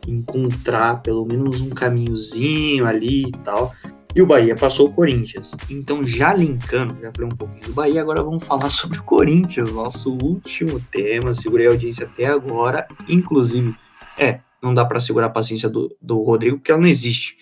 encontrar 0.07 1.03
pelo 1.03 1.27
menos 1.27 1.61
um 1.61 1.71
caminhozinho 1.71 2.87
ali 2.87 3.27
e 3.27 3.33
tal. 3.43 3.75
E 4.15 4.23
o 4.23 4.27
Bahia 4.27 4.55
passou 4.55 4.87
o 4.89 4.93
Corinthians. 4.93 5.57
Então, 5.69 6.07
já 6.07 6.33
linkando, 6.33 7.01
já 7.01 7.11
falei 7.11 7.27
um 7.27 7.37
pouquinho 7.37 7.63
do 7.63 7.73
Bahia, 7.73 8.01
agora 8.01 8.23
vamos 8.23 8.45
falar 8.45 8.69
sobre 8.71 8.99
o 8.99 9.03
Corinthians, 9.03 9.73
nosso 9.73 10.13
último 10.13 10.81
tema. 10.93 11.35
Segurei 11.35 11.67
a 11.67 11.71
audiência 11.71 12.07
até 12.07 12.27
agora. 12.27 12.87
Inclusive, 13.09 13.75
é, 14.17 14.39
não 14.63 14.73
dá 14.73 14.85
para 14.85 15.01
segurar 15.01 15.27
a 15.27 15.31
paciência 15.31 15.69
do, 15.69 15.95
do 16.01 16.23
Rodrigo, 16.23 16.59
porque 16.59 16.71
ela 16.71 16.81
não 16.81 16.87
existe. 16.87 17.37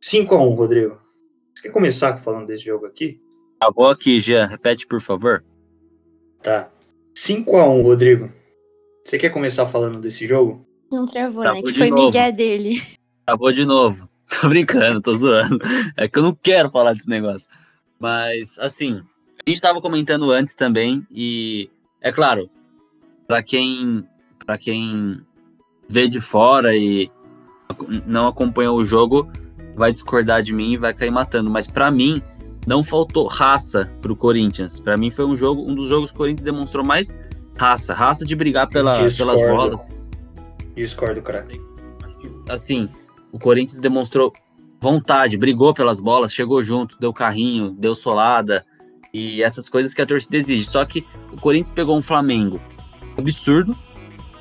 5 0.00 0.32
a 0.32 0.40
1 0.40 0.54
Rodrigo. 0.54 0.96
Você 1.52 1.62
quer 1.62 1.72
começar 1.72 2.16
falando 2.18 2.46
desse 2.46 2.64
jogo 2.64 2.86
aqui? 2.86 3.20
Avó 3.60 3.90
aqui, 3.90 4.20
Jean, 4.20 4.46
repete, 4.46 4.86
por 4.86 5.00
favor. 5.00 5.44
Tá. 6.40 6.70
5 7.16 7.56
a 7.56 7.68
1 7.68 7.82
Rodrigo. 7.82 8.32
Você 9.04 9.18
quer 9.18 9.30
começar 9.30 9.66
falando 9.66 9.98
desse 9.98 10.24
jogo? 10.24 10.64
Não 10.92 11.04
travou, 11.04 11.42
né? 11.42 11.60
Que 11.62 11.72
foi 11.72 11.90
novo. 11.90 12.06
Miguel 12.06 12.32
dele. 12.32 12.82
Travou 13.26 13.50
de 13.50 13.64
novo. 13.64 14.08
Tô 14.40 14.48
brincando, 14.48 15.00
tô 15.00 15.16
zoando. 15.16 15.58
É 15.96 16.08
que 16.08 16.18
eu 16.18 16.22
não 16.22 16.34
quero 16.34 16.70
falar 16.70 16.92
desse 16.92 17.08
negócio. 17.08 17.48
Mas, 17.98 18.58
assim, 18.58 19.00
a 19.46 19.50
gente 19.50 19.60
tava 19.60 19.80
comentando 19.80 20.30
antes 20.32 20.54
também, 20.54 21.06
e 21.10 21.70
é 22.00 22.12
claro, 22.12 22.50
para 23.26 23.42
quem, 23.42 24.04
pra 24.44 24.58
quem 24.58 25.20
vê 25.88 26.08
de 26.08 26.20
fora 26.20 26.76
e 26.76 27.10
não 28.06 28.26
acompanhou 28.26 28.76
o 28.76 28.84
jogo, 28.84 29.30
vai 29.74 29.92
discordar 29.92 30.42
de 30.42 30.52
mim 30.52 30.72
e 30.72 30.76
vai 30.76 30.92
cair 30.92 31.10
matando. 31.10 31.48
Mas 31.50 31.68
para 31.68 31.90
mim, 31.90 32.20
não 32.66 32.82
faltou 32.82 33.26
raça 33.26 33.90
pro 34.02 34.16
Corinthians. 34.16 34.80
Para 34.80 34.96
mim 34.96 35.10
foi 35.10 35.24
um 35.24 35.36
jogo, 35.36 35.62
um 35.62 35.74
dos 35.74 35.88
jogos 35.88 36.10
que 36.10 36.16
o 36.16 36.18
Corinthians 36.18 36.42
demonstrou 36.42 36.84
mais 36.84 37.18
raça, 37.56 37.94
raça 37.94 38.24
de 38.24 38.34
brigar 38.34 38.68
pela, 38.68 38.92
pelas 38.94 39.40
bolas. 39.40 39.88
Discordo, 40.74 41.22
cara. 41.22 41.46
Assim, 42.48 42.88
o 43.36 43.38
Corinthians 43.38 43.80
demonstrou 43.80 44.32
vontade, 44.80 45.36
brigou 45.36 45.74
pelas 45.74 46.00
bolas, 46.00 46.32
chegou 46.32 46.62
junto, 46.62 46.98
deu 46.98 47.12
carrinho, 47.12 47.70
deu 47.78 47.94
solada 47.94 48.64
e 49.12 49.42
essas 49.42 49.68
coisas 49.68 49.92
que 49.92 50.00
a 50.00 50.06
torcida 50.06 50.38
exige. 50.38 50.64
Só 50.64 50.82
que 50.86 51.06
o 51.30 51.36
Corinthians 51.38 51.70
pegou 51.70 51.98
um 51.98 52.00
Flamengo 52.00 52.58
absurdo, 53.16 53.76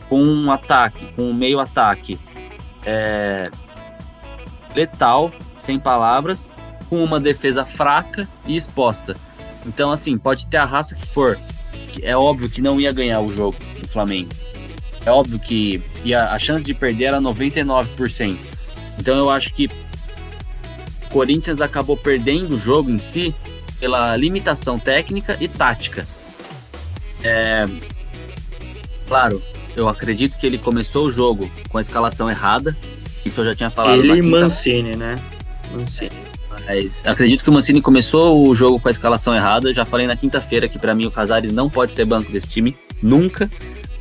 com 0.08 0.24
um 0.24 0.50
ataque, 0.50 1.12
com 1.14 1.24
um 1.24 1.34
meio 1.34 1.60
ataque 1.60 2.18
é, 2.86 3.52
letal, 4.74 5.30
sem 5.58 5.78
palavras, 5.78 6.50
com 6.90 7.04
uma 7.04 7.20
defesa 7.20 7.66
fraca 7.66 8.30
e 8.48 8.56
exposta. 8.56 9.18
Então, 9.66 9.92
assim, 9.92 10.18
pode 10.18 10.48
ter 10.48 10.58
a 10.58 10.66
raça 10.66 10.96
que 10.96 11.06
for. 11.06 11.38
É 12.02 12.16
óbvio 12.16 12.50
que 12.50 12.62
não 12.62 12.80
ia 12.80 12.94
ganhar 12.94 13.20
o 13.20 13.30
jogo 13.30 13.58
do 13.82 13.90
Flamengo. 13.90 14.30
É 15.06 15.12
óbvio 15.12 15.38
que 15.38 15.82
ia, 16.06 16.30
a 16.32 16.40
chance 16.40 16.64
de 16.64 16.74
perder 16.74 17.06
era 17.06 17.20
99%. 17.20 18.55
Então 19.00 19.18
eu 19.18 19.30
acho 19.30 19.54
que 19.54 19.70
Corinthians 21.10 21.62
acabou 21.62 21.96
perdendo 21.96 22.56
o 22.56 22.60
jogo 22.60 22.90
em 22.90 23.00
si 23.00 23.34
pela 23.80 24.16
limitação 24.16 24.78
técnica 24.78 25.38
e 25.40 25.48
tática. 25.48 26.08
É, 27.24 27.66
claro, 29.08 29.42
eu 29.76 29.88
acredito 29.88 30.38
que 30.38 30.46
ele 30.46 30.58
começou 30.58 31.08
o 31.08 31.12
jogo 31.12 31.50
com 31.70 31.78
a 31.78 31.82
escalação 31.82 32.30
errada. 32.30 32.76
Isso 33.26 33.42
eu 33.42 33.46
já 33.46 33.56
tinha 33.56 33.70
falado. 33.70 34.00
Ele 34.00 34.20
e 34.20 34.22
Mancini, 34.22 34.96
né? 34.96 35.16
Mancini. 35.74 36.12
Mas 36.68 37.02
acredito 37.06 37.44
que 37.44 37.50
o 37.50 37.54
Mancini 37.54 37.82
começou 37.82 38.48
o 38.48 38.56
jogo 38.56 38.80
com 38.80 38.88
a 38.88 38.92
escalação 38.92 39.36
errada. 39.36 39.74
Já 39.74 39.86
falei 39.86 40.08
na 40.08 40.16
quinta-feira 40.16 40.68
que 40.68 40.80
para 40.80 40.96
mim 40.96 41.06
o 41.06 41.12
Casares 41.12 41.52
não 41.52 41.70
pode 41.70 41.94
ser 41.94 42.06
banco 42.06 42.32
desse 42.32 42.48
time, 42.48 42.76
nunca. 43.02 43.50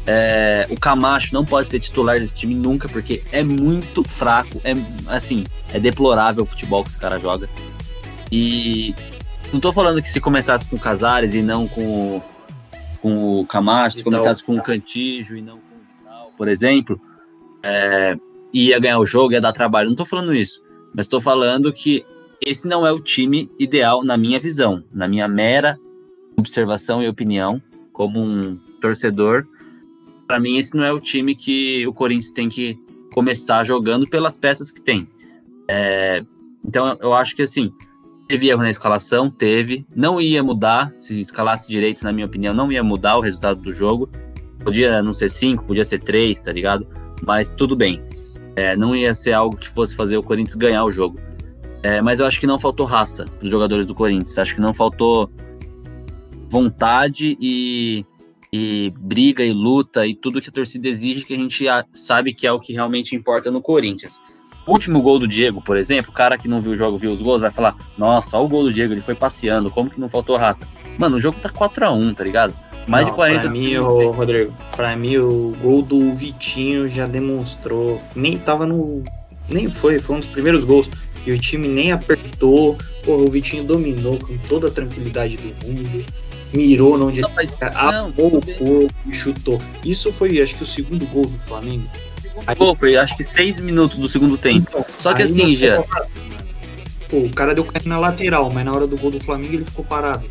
É, 0.07 0.67
o 0.71 0.79
Camacho 0.79 1.33
não 1.33 1.45
pode 1.45 1.69
ser 1.69 1.81
titular 1.81 2.19
desse 2.19 2.35
time 2.35 2.55
nunca, 2.55 2.89
porque 2.89 3.23
é 3.33 3.43
muito 3.43 4.03
fraco. 4.03 4.61
É 4.65 4.75
assim, 5.07 5.45
é 5.73 5.81
deplorável 5.81 6.43
o 6.43 6.47
futebol 6.47 6.83
que 6.83 6.91
esse 6.91 6.99
cara 6.99 7.19
joga. 7.19 7.49
E 8.31 8.95
não 9.53 9.61
tô 9.61 9.73
falando 9.73 10.03
que 10.03 10.11
se 10.11 10.21
começasse 10.21 10.69
com 10.69 10.77
o 10.77 10.79
Casares 10.79 11.35
e 11.35 11.43
não 11.43 11.67
com, 11.67 12.21
com 13.01 13.41
o 13.41 13.47
Camacho, 13.47 13.99
se 13.99 14.05
começasse 14.05 14.43
com 14.43 14.57
o 14.57 14.63
Cantijo 14.63 15.37
e 15.37 15.43
não 15.43 15.59
com 15.59 15.75
o 15.77 15.99
Vidal, 15.99 16.33
por 16.37 16.49
exemplo, 16.49 17.01
é, 17.63 18.17
ia 18.53 18.79
ganhar 18.79 18.99
o 18.99 19.07
jogo, 19.07 19.33
ia 19.33 19.41
dar 19.41 19.53
trabalho. 19.53 19.89
Não 19.89 19.97
tô 19.97 20.05
falando 20.05 20.35
isso. 20.35 20.63
Mas 20.95 21.09
tô 21.09 21.21
falando 21.21 21.73
que 21.73 22.05
esse 22.41 22.69
não 22.69 22.87
é 22.87 22.93
o 22.93 23.01
time 23.01 23.51
ideal 23.59 24.05
na 24.05 24.17
minha 24.17 24.39
visão, 24.39 24.85
na 24.93 25.09
minha 25.09 25.27
mera 25.27 25.79
observação 26.37 27.03
e 27.03 27.09
opinião, 27.09 27.63
como 27.93 28.21
um 28.21 28.59
torcedor 28.81 29.47
para 30.27 30.41
mim, 30.41 30.57
esse 30.57 30.77
não 30.77 30.85
é 30.85 30.93
o 30.93 31.01
time 31.01 31.35
que 31.35 31.87
o 31.87 31.93
Corinthians 31.93 32.31
tem 32.31 32.49
que 32.49 32.79
começar 33.13 33.65
jogando 33.65 34.09
pelas 34.09 34.37
peças 34.37 34.71
que 34.71 34.83
tem. 34.83 35.09
É, 35.69 36.25
então, 36.65 36.97
eu 37.01 37.15
acho 37.15 37.37
que 37.37 37.43
assim, 37.43 37.71
teve 38.29 38.49
erro 38.49 38.63
na 38.63 38.71
escalação, 38.71 39.31
teve. 39.31 39.87
Não 39.95 40.21
ia 40.21 40.43
mudar, 40.43 40.93
se 40.97 41.21
escalasse 41.21 41.69
direito, 41.69 42.03
na 42.03 42.13
minha 42.13 42.27
opinião, 42.27 42.55
não 42.55 42.73
ia 42.73 42.83
mudar 42.83 43.17
o 43.17 43.21
resultado 43.21 43.61
do 43.61 43.73
jogo. 43.73 44.09
Podia 44.63 45.03
não 45.03 45.13
ser 45.13 45.29
5, 45.29 45.65
podia 45.65 45.85
ser 45.85 45.99
3, 46.01 46.41
tá 46.41 46.53
ligado? 46.53 46.87
Mas 47.23 47.51
tudo 47.51 47.77
bem. 47.77 48.03
É, 48.57 48.77
não 48.77 48.95
ia 48.95 49.13
ser 49.13 49.33
algo 49.33 49.57
que 49.57 49.69
fosse 49.69 49.95
fazer 49.95 50.17
o 50.17 50.23
Corinthians 50.23 50.55
ganhar 50.55 50.85
o 50.85 50.91
jogo. 50.91 51.19
É, 51.83 52.01
mas 52.01 52.19
eu 52.19 52.27
acho 52.27 52.41
que 52.41 52.47
não 52.47 52.59
faltou 52.59 52.87
raça 52.87 53.25
para 53.25 53.45
os 53.45 53.51
jogadores 53.51 53.87
do 53.87 53.95
Corinthians. 53.95 54.39
Acho 54.39 54.55
que 54.55 54.61
não 54.61 54.73
faltou 54.73 55.31
vontade 56.49 57.37
e 57.41 58.07
e 58.57 58.93
briga 58.97 59.43
e 59.43 59.53
luta 59.53 60.07
e 60.07 60.15
tudo 60.15 60.41
que 60.41 60.49
a 60.49 60.53
torcida 60.53 60.87
exige 60.87 61.27
que 61.27 61.35
a 61.35 61.37
gente 61.37 61.65
sabe 61.93 62.33
que 62.33 62.47
é 62.47 62.53
o 62.53 62.61
que 62.61 62.73
realmente 62.73 63.17
importa 63.17 63.51
no 63.51 63.61
Corinthians. 63.61 64.23
O 64.65 64.71
último 64.71 65.03
gol 65.03 65.19
do 65.19 65.27
Diego, 65.27 65.61
por 65.61 65.77
exemplo, 65.77 66.13
o 66.13 66.15
cara 66.15 66.39
que 66.39 66.47
não 66.47 66.61
viu 66.61 66.71
o 66.71 66.77
jogo, 66.77 66.97
viu 66.97 67.11
os 67.11 67.21
gols, 67.21 67.41
vai 67.41 67.51
falar: 67.51 67.77
Nossa, 67.99 68.39
olha 68.39 68.47
o 68.47 68.49
gol 68.49 68.63
do 68.63 68.73
Diego, 68.73 68.95
ele 68.95 69.01
foi 69.01 69.17
passeando, 69.17 69.73
como 69.73 69.91
que 69.91 69.99
não 69.99 70.09
faltou 70.09 70.37
raça? 70.37 70.69
Mano, 70.97 71.17
o 71.17 71.21
jogo 71.21 71.41
tá 71.41 71.49
4x1, 71.49 72.15
tá 72.15 72.23
ligado? 72.23 72.57
Mais 72.87 73.07
não, 73.07 73.13
de 73.13 73.17
40 73.17 73.41
Pra 73.41 73.51
mim, 73.51 73.77
Rodrigo, 73.77 74.55
pra 74.77 74.97
mim, 74.97 75.17
o 75.17 75.57
gol 75.61 75.83
do 75.83 76.15
Vitinho 76.15 76.89
já 76.89 77.09
demonstrou. 77.09 78.01
Nem 78.15 78.39
tava 78.39 78.67
no. 78.67 79.03
Nem 79.49 79.69
foi, 79.69 79.99
foi 79.99 80.15
um 80.15 80.21
dos 80.21 80.29
primeiros 80.29 80.65
gols. 80.65 80.89
E 81.27 81.33
o 81.33 81.39
time 81.41 81.67
nem 81.67 81.91
apertou. 81.91 82.79
Porra, 83.05 83.25
o 83.25 83.31
Vitinho 83.31 83.65
dominou 83.65 84.17
com 84.17 84.39
toda 84.49 84.69
a 84.69 84.71
tranquilidade 84.71 85.39
do 85.39 85.67
mundo 85.67 86.05
mirou 86.55 87.01
onde 87.01 87.21
não, 87.21 87.31
mas, 87.35 87.57
apou 87.61 88.37
o 88.37 88.41
corpo 88.41 88.95
e 89.07 89.13
chutou. 89.13 89.61
Isso 89.85 90.13
foi, 90.13 90.41
acho 90.41 90.55
que, 90.55 90.63
o 90.63 90.67
segundo 90.67 91.05
gol 91.07 91.27
do 91.27 91.39
Flamengo. 91.39 91.89
Aí, 92.47 92.57
Pô, 92.57 92.75
foi 92.75 92.97
acho 92.97 93.17
que 93.17 93.25
seis 93.25 93.59
minutos 93.59 93.99
do 93.99 94.09
segundo 94.09 94.37
tempo. 94.37 94.67
Então, 94.69 94.85
Só 94.99 95.15
que 95.15 95.23
assim, 95.23 95.55
já. 95.55 95.83
Pô, 97.09 97.19
o 97.19 97.31
cara 97.31 97.55
deu 97.55 97.65
carne 97.65 97.89
na 97.89 97.99
lateral, 97.99 98.51
mas 98.53 98.65
na 98.65 98.73
hora 98.73 98.87
do 98.87 98.97
gol 98.97 99.11
do 99.11 99.21
Flamengo 99.21 99.55
ele 99.55 99.65
ficou 99.65 99.85
parado. 99.85 100.25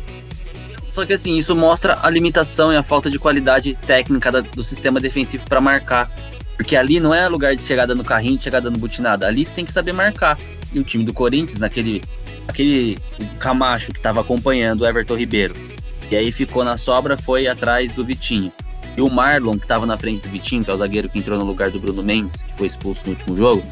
Só 0.94 1.04
que 1.04 1.12
assim, 1.12 1.36
isso 1.36 1.56
mostra 1.56 1.98
a 2.02 2.08
limitação 2.08 2.72
e 2.72 2.76
a 2.76 2.82
falta 2.82 3.10
de 3.10 3.18
qualidade 3.18 3.76
técnica 3.86 4.30
da, 4.30 4.40
do 4.40 4.62
sistema 4.62 5.00
defensivo 5.00 5.44
para 5.48 5.60
marcar. 5.60 6.10
Porque 6.56 6.76
ali 6.76 7.00
não 7.00 7.12
é 7.12 7.26
lugar 7.28 7.56
de 7.56 7.62
chegada 7.62 7.96
no 7.96 8.04
carrinho, 8.04 8.38
de 8.38 8.44
chegada 8.44 8.70
no 8.70 8.78
butinado. 8.78 9.26
Ali 9.26 9.44
você 9.44 9.52
tem 9.52 9.64
que 9.64 9.72
saber 9.72 9.92
marcar. 9.92 10.38
E 10.72 10.78
o 10.78 10.84
time 10.84 11.04
do 11.04 11.12
Corinthians, 11.12 11.58
naquele 11.58 12.00
aquele 12.46 12.98
Camacho 13.38 13.92
que 13.92 13.98
estava 13.98 14.20
acompanhando 14.20 14.82
o 14.82 14.86
Everton 14.86 15.16
Ribeiro, 15.16 15.54
e 16.14 16.16
aí 16.16 16.30
ficou 16.30 16.62
na 16.62 16.76
sobra, 16.76 17.16
foi 17.16 17.48
atrás 17.48 17.90
do 17.90 18.04
Vitinho. 18.04 18.52
E 18.96 19.00
o 19.00 19.10
Marlon, 19.10 19.58
que 19.58 19.64
estava 19.64 19.84
na 19.84 19.96
frente 19.96 20.22
do 20.22 20.28
Vitinho, 20.28 20.64
que 20.64 20.70
é 20.70 20.72
o 20.72 20.76
zagueiro 20.76 21.08
que 21.08 21.18
entrou 21.18 21.36
no 21.36 21.44
lugar 21.44 21.72
do 21.72 21.80
Bruno 21.80 22.04
Mendes, 22.04 22.40
que 22.42 22.56
foi 22.56 22.68
expulso 22.68 23.02
no 23.04 23.10
último 23.10 23.36
jogo, 23.36 23.64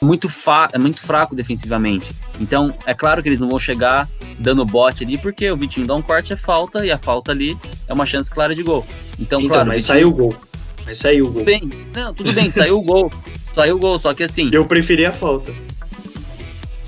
muito 0.00 0.28
é 0.72 0.78
muito 0.78 0.98
fraco 0.98 1.34
defensivamente. 1.34 2.10
Então, 2.40 2.72
é 2.86 2.94
claro 2.94 3.22
que 3.22 3.28
eles 3.28 3.38
não 3.38 3.50
vão 3.50 3.58
chegar 3.58 4.08
dando 4.38 4.64
bote 4.64 5.04
ali, 5.04 5.18
porque 5.18 5.50
o 5.50 5.56
Vitinho 5.56 5.86
dá 5.86 5.94
um 5.94 6.00
corte, 6.00 6.32
é 6.32 6.36
falta, 6.36 6.86
e 6.86 6.90
a 6.90 6.96
falta 6.96 7.32
ali 7.32 7.54
é 7.86 7.92
uma 7.92 8.06
chance 8.06 8.30
clara 8.30 8.54
de 8.54 8.62
gol. 8.62 8.86
Então, 9.20 9.38
então 9.38 9.50
claro, 9.50 9.68
mas 9.68 9.82
Vitinho... 9.82 9.98
saiu 9.98 10.08
o 10.08 10.12
gol. 10.14 10.34
Mas 10.86 10.96
saiu 10.96 11.26
o 11.26 11.28
gol. 11.28 11.44
Tudo 11.44 11.44
bem, 11.44 11.70
não, 11.94 12.14
tudo 12.14 12.32
bem, 12.32 12.50
saiu 12.50 12.78
o 12.78 12.82
gol. 12.82 13.12
Saiu 13.52 13.76
o 13.76 13.78
gol, 13.78 13.98
só 13.98 14.14
que 14.14 14.22
assim. 14.22 14.48
Eu 14.50 14.64
preferi 14.64 15.04
a 15.04 15.12
falta. 15.12 15.52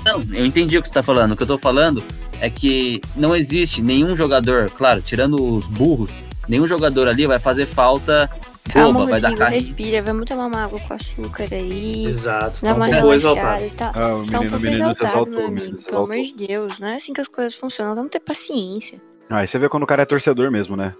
Não, 0.07 0.25
eu 0.33 0.47
entendi 0.47 0.79
o 0.79 0.83
que 0.83 0.89
você 0.89 0.95
tá 0.95 1.03
falando. 1.03 1.33
O 1.33 1.37
que 1.37 1.43
eu 1.43 1.47
tô 1.47 1.59
falando 1.59 2.03
é 2.41 2.49
que 2.51 3.01
não 3.17 3.35
existe 3.37 3.83
nenhum 3.83 4.17
jogador, 4.17 4.71
claro, 4.71 5.01
tirando 5.03 5.43
os 5.57 5.67
burros, 5.67 6.13
nenhum 6.49 6.67
jogador 6.67 7.07
ali 7.09 7.27
vai 7.27 7.39
fazer 7.39 7.67
falta 7.67 8.31
Calma, 8.73 9.01
boba, 9.01 9.11
vai 9.11 9.21
Rodrigo, 9.21 9.39
dar 9.39 9.45
carrinho. 9.47 9.63
respira, 9.65 10.03
vamos 10.03 10.25
tomar 10.27 10.47
uma 10.47 10.65
água 10.65 10.79
com 10.81 10.95
açúcar 10.95 11.49
aí. 11.51 12.07
Exato, 12.07 12.61
Dá 12.63 12.71
tá 12.71 12.75
uma 12.77 12.87
um 12.87 12.91
pouco 12.91 13.13
exaltado. 13.15 13.65
Está, 13.65 13.93
Ah, 13.95 14.15
o 14.17 14.23
está 14.23 14.39
um 14.39 14.41
menino- 14.43 14.51
pouco 14.51 14.59
menino 14.65 14.77
se 14.77 14.83
exaltado, 14.83 15.07
exaltou, 15.13 15.33
meu 15.35 15.47
amigo. 15.47 15.79
se 15.79 15.85
Pelo 15.87 16.03
amor 16.05 16.15
exaltou. 16.17 16.39
de 16.39 16.47
Deus, 16.47 16.79
não 16.79 16.89
é 16.89 16.97
assim 16.97 17.13
que 17.13 17.21
as 17.21 17.29
coisas 17.29 17.55
funcionam. 17.55 17.95
Vamos 17.97 18.11
ter 18.11 18.21
paciência. 18.21 19.01
Aí 19.29 19.47
você 19.47 19.59
vê 19.59 19.69
quando 19.69 19.83
o 19.83 19.87
cara 19.87 20.03
é 20.03 20.07
torcedor 20.07 20.51
mesmo, 20.51 20.77
né? 20.77 20.95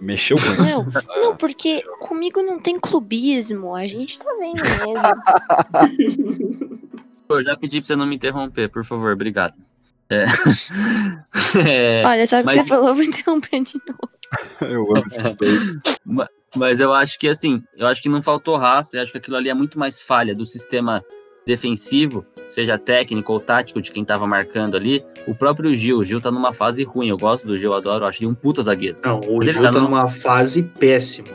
Mexeu 0.00 0.36
com 0.36 0.44
ele. 0.62 0.70
Não, 0.70 0.86
não, 1.22 1.36
porque 1.36 1.82
comigo 2.00 2.42
não 2.42 2.60
tem 2.60 2.78
clubismo. 2.78 3.74
A 3.74 3.86
gente 3.86 4.18
tá 4.18 4.26
vendo 4.38 4.62
mesmo. 4.62 5.02
Eu 7.28 7.42
já 7.42 7.56
pedi 7.56 7.80
pra 7.80 7.86
você 7.88 7.96
não 7.96 8.06
me 8.06 8.14
interromper, 8.16 8.68
por 8.68 8.84
favor, 8.84 9.12
obrigado. 9.12 9.54
É. 10.10 10.24
É, 11.58 12.02
Olha, 12.06 12.26
só 12.26 12.38
que 12.40 12.46
mas- 12.46 12.62
você 12.62 12.68
falou, 12.68 12.94
vou 12.94 13.02
interromper 13.04 13.62
de 13.62 13.80
novo. 13.86 14.10
Eu 14.60 14.96
amo 14.96 15.06
esse 15.06 15.20
peito. 15.36 15.80
Mas 16.56 16.80
eu 16.80 16.92
acho 16.92 17.18
que 17.18 17.28
assim, 17.28 17.62
eu 17.76 17.86
acho 17.86 18.02
que 18.02 18.08
não 18.08 18.20
faltou 18.22 18.56
raça, 18.56 18.96
eu 18.96 19.02
acho 19.02 19.12
que 19.12 19.18
aquilo 19.18 19.36
ali 19.36 19.48
é 19.48 19.54
muito 19.54 19.78
mais 19.78 20.00
falha 20.00 20.34
do 20.34 20.44
sistema 20.46 21.04
defensivo, 21.46 22.24
seja 22.48 22.76
técnico 22.78 23.32
ou 23.32 23.40
tático 23.40 23.80
de 23.80 23.92
quem 23.92 24.04
tava 24.04 24.26
marcando 24.26 24.76
ali. 24.76 25.04
O 25.26 25.34
próprio 25.34 25.74
Gil, 25.74 25.98
o 25.98 26.04
Gil 26.04 26.20
tá 26.20 26.30
numa 26.30 26.52
fase 26.52 26.82
ruim. 26.82 27.08
Eu 27.08 27.16
gosto 27.18 27.46
do 27.46 27.56
Gil, 27.56 27.70
eu 27.72 27.76
adoro, 27.76 28.04
eu 28.04 28.08
acho 28.08 28.20
ele 28.22 28.30
um 28.30 28.34
puta 28.34 28.62
zagueiro. 28.62 28.96
Não, 29.04 29.20
o 29.20 29.36
Mas 29.38 29.46
Gil 29.46 29.54
tá 29.62 29.70
tá 29.72 29.72
numa- 29.80 30.00
numa 30.02 30.08
fase 30.08 30.62
péssima. 30.62 31.28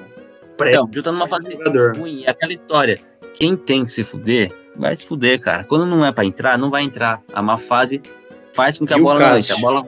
Pré 0.57 0.75
Não, 0.75 0.85
o 0.85 0.89
Gil 0.91 1.03
tá 1.03 1.11
numa 1.11 1.27
fase 1.27 1.49
jogador. 1.51 1.95
ruim. 1.97 2.23
É 2.25 2.31
aquela 2.31 2.51
história. 2.53 2.99
Quem 3.33 3.55
tem 3.55 3.85
que 3.85 3.91
se 3.91 4.03
fuder, 4.03 4.51
vai 4.75 4.95
se 4.95 5.05
fuder, 5.05 5.39
cara. 5.39 5.63
Quando 5.63 5.85
não 5.85 6.05
é 6.05 6.11
pra 6.11 6.25
entrar, 6.25 6.57
não 6.57 6.69
vai 6.69 6.83
entrar. 6.83 7.21
A 7.33 7.41
má 7.41 7.57
fase 7.57 8.01
faz 8.53 8.77
com 8.77 8.85
que 8.85 8.93
a 8.93 8.97
E 8.97 8.99
o 8.99 9.03
bola 9.03 9.19
não 9.19 9.37
entre. 9.37 9.53
A 9.53 9.57
bola... 9.57 9.85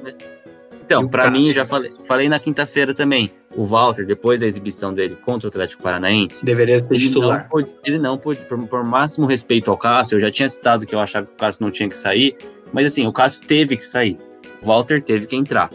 Então, 0.85 1.03
o 1.03 1.09
pra 1.09 1.31
mim, 1.31 1.39
Cássio? 1.39 1.53
já 1.53 1.65
falei, 1.65 1.91
falei 2.05 2.29
na 2.29 2.39
quinta-feira 2.39 2.93
também. 2.93 3.31
O 3.55 3.63
Walter, 3.63 4.05
depois 4.05 4.39
da 4.41 4.47
exibição 4.47 4.93
dele 4.93 5.15
contra 5.23 5.47
o 5.47 5.49
Atlético 5.49 5.81
Paranaense, 5.81 6.43
Deveria 6.43 6.79
ser 6.79 6.85
ele 6.91 6.99
não, 6.99 7.07
titular. 7.07 7.47
pôde, 7.49 7.69
ele 7.85 7.99
não 7.99 8.17
pôde, 8.17 8.39
por, 8.41 8.67
por 8.67 8.83
máximo 8.83 9.25
respeito 9.25 9.71
ao 9.71 9.77
Cássio, 9.77 10.17
eu 10.17 10.21
já 10.21 10.31
tinha 10.31 10.49
citado 10.49 10.85
que 10.85 10.93
eu 10.93 10.99
achava 10.99 11.25
que 11.25 11.33
o 11.33 11.37
Cássio 11.37 11.63
não 11.63 11.71
tinha 11.71 11.87
que 11.87 11.97
sair, 11.97 12.35
mas 12.73 12.87
assim, 12.87 13.07
o 13.07 13.13
Cássio 13.13 13.41
teve 13.45 13.77
que 13.77 13.85
sair. 13.85 14.17
O 14.61 14.65
Walter 14.65 15.01
teve 15.01 15.25
que 15.25 15.35
entrar. 15.35 15.69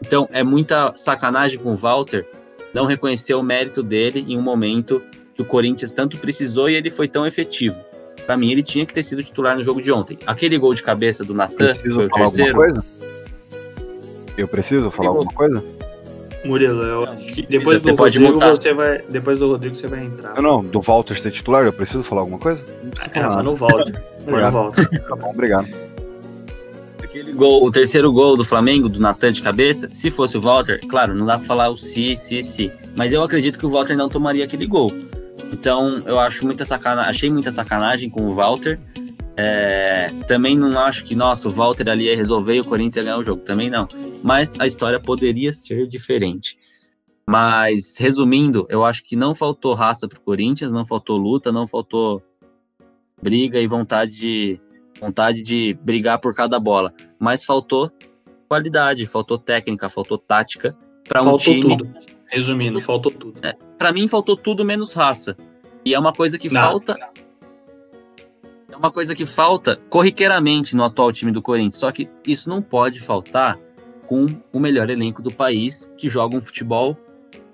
Então, 0.00 0.28
é 0.32 0.42
muita 0.42 0.92
sacanagem 0.94 1.58
com 1.58 1.72
o 1.72 1.76
Walter 1.76 2.26
não 2.72 2.86
reconhecer 2.86 3.34
o 3.34 3.42
mérito 3.42 3.82
dele 3.82 4.24
em 4.26 4.38
um 4.38 4.42
momento 4.42 5.02
que 5.34 5.42
o 5.42 5.44
Corinthians 5.44 5.92
tanto 5.92 6.16
precisou 6.16 6.70
e 6.70 6.74
ele 6.74 6.90
foi 6.90 7.08
tão 7.08 7.26
efetivo. 7.26 7.76
Pra 8.30 8.36
mim, 8.36 8.52
ele 8.52 8.62
tinha 8.62 8.86
que 8.86 8.94
ter 8.94 9.02
sido 9.02 9.24
titular 9.24 9.56
no 9.56 9.62
jogo 9.64 9.82
de 9.82 9.90
ontem. 9.90 10.16
Aquele 10.24 10.56
gol 10.56 10.72
de 10.72 10.84
cabeça 10.84 11.24
do 11.24 11.34
Natan, 11.34 11.74
foi 11.74 11.88
o 11.90 11.94
falar 11.94 12.02
alguma 12.04 12.26
terceiro. 12.28 12.54
coisa? 12.54 12.84
Eu 14.36 14.46
preciso 14.46 14.88
falar 14.88 15.08
alguma 15.08 15.32
coisa? 15.32 15.64
Murilo, 16.44 16.80
eu 16.80 17.06
Não, 17.06 17.12
acho 17.14 17.26
que 17.26 17.42
depois 17.42 17.82
você 17.82 17.90
do 17.90 17.96
pode 17.96 18.18
Rodrigo 18.20 18.34
mutar. 18.34 18.50
você 18.56 18.72
vai. 18.72 19.02
Depois 19.10 19.40
do 19.40 19.48
Rodrigo 19.48 19.74
você 19.74 19.88
vai 19.88 20.04
entrar. 20.04 20.34
Não, 20.36 20.42
não, 20.42 20.64
do 20.64 20.80
Walter 20.80 21.18
ser 21.18 21.32
titular, 21.32 21.64
eu 21.66 21.72
preciso 21.72 22.04
falar 22.04 22.20
alguma 22.20 22.38
coisa? 22.38 22.64
Não 22.84 22.90
preciso 22.90 23.10
É, 23.12 23.20
falar 23.20 23.34
mas 23.34 23.44
nada. 23.44 23.50
no 23.50 23.56
Walter. 23.56 24.02
No 24.28 24.50
Walter. 24.52 25.00
Tá 25.08 25.16
bom, 25.16 25.30
obrigado. 25.30 25.68
Aquele 27.02 27.32
gol, 27.32 27.64
o 27.64 27.72
terceiro 27.72 28.12
gol 28.12 28.36
do 28.36 28.44
Flamengo, 28.44 28.88
do 28.88 29.00
Natan 29.00 29.32
de 29.32 29.42
cabeça, 29.42 29.88
se 29.90 30.08
fosse 30.08 30.38
o 30.38 30.40
Walter, 30.40 30.78
claro, 30.88 31.16
não 31.16 31.26
dá 31.26 31.36
pra 31.36 31.44
falar 31.48 31.68
o 31.68 31.76
se, 31.76 32.16
se, 32.16 32.40
se. 32.44 32.70
Mas 32.94 33.12
eu 33.12 33.24
acredito 33.24 33.58
que 33.58 33.66
o 33.66 33.70
Walter 33.70 33.96
não 33.96 34.08
tomaria 34.08 34.44
aquele 34.44 34.66
gol. 34.66 34.92
Então, 35.52 35.98
eu 36.06 36.18
acho 36.18 36.44
muita 36.44 36.64
sacanagem, 36.64 37.10
achei 37.10 37.30
muita 37.30 37.50
sacanagem 37.50 38.08
com 38.08 38.22
o 38.22 38.32
Walter. 38.32 38.78
É, 39.36 40.12
também 40.26 40.56
não 40.56 40.78
acho 40.78 41.04
que, 41.04 41.14
nossa, 41.14 41.48
o 41.48 41.50
Walter 41.50 41.88
ali 41.88 42.04
ia 42.04 42.16
resolver 42.16 42.56
e 42.56 42.60
o 42.60 42.64
Corinthians 42.64 42.96
ia 42.96 43.02
ganhar 43.04 43.18
o 43.18 43.24
jogo. 43.24 43.42
Também 43.42 43.70
não. 43.70 43.88
Mas 44.22 44.54
a 44.58 44.66
história 44.66 45.00
poderia 45.00 45.52
ser 45.52 45.86
diferente. 45.86 46.58
Mas, 47.26 47.96
resumindo, 47.98 48.66
eu 48.68 48.84
acho 48.84 49.02
que 49.02 49.14
não 49.14 49.34
faltou 49.34 49.74
raça 49.74 50.08
pro 50.08 50.20
Corinthians, 50.20 50.72
não 50.72 50.84
faltou 50.84 51.16
luta, 51.16 51.52
não 51.52 51.66
faltou 51.66 52.22
briga 53.22 53.60
e 53.60 53.66
vontade 53.66 54.12
de, 54.16 54.60
vontade 55.00 55.42
de 55.42 55.74
brigar 55.82 56.18
por 56.18 56.34
cada 56.34 56.58
bola, 56.58 56.92
mas 57.18 57.44
faltou 57.44 57.90
qualidade, 58.48 59.06
faltou 59.06 59.38
técnica, 59.38 59.88
faltou 59.88 60.18
tática 60.18 60.76
para 61.08 61.22
um 61.22 61.36
time. 61.36 61.62
tudo. 61.62 61.90
Resumindo, 62.30 62.80
faltou 62.80 63.10
tudo. 63.10 63.38
É, 63.42 63.54
para 63.76 63.92
mim 63.92 64.06
faltou 64.06 64.36
tudo 64.36 64.64
menos 64.64 64.92
raça. 64.92 65.36
E 65.84 65.94
é 65.94 65.98
uma 65.98 66.12
coisa 66.12 66.38
que 66.38 66.52
Não. 66.52 66.60
falta. 66.60 66.96
É 68.70 68.76
uma 68.76 68.90
coisa 68.90 69.14
que 69.14 69.26
falta 69.26 69.80
corriqueiramente 69.88 70.76
no 70.76 70.84
atual 70.84 71.12
time 71.12 71.32
do 71.32 71.42
Corinthians. 71.42 71.76
Só 71.76 71.90
que 71.90 72.08
isso 72.26 72.48
não 72.48 72.62
pode 72.62 73.00
faltar 73.00 73.58
com 74.06 74.26
o 74.52 74.60
melhor 74.60 74.90
elenco 74.90 75.22
do 75.22 75.30
país, 75.30 75.90
que 75.96 76.08
joga 76.08 76.36
um 76.36 76.40
futebol 76.40 76.96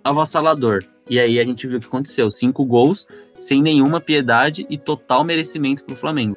avassalador. 0.04 0.84
E 1.08 1.18
aí 1.18 1.38
a 1.38 1.44
gente 1.44 1.66
viu 1.66 1.78
o 1.78 1.80
que 1.80 1.86
aconteceu: 1.86 2.30
cinco 2.30 2.64
gols, 2.64 3.06
sem 3.38 3.62
nenhuma 3.62 4.00
piedade 4.00 4.66
e 4.68 4.76
total 4.76 5.24
merecimento 5.24 5.84
pro 5.84 5.96
Flamengo. 5.96 6.36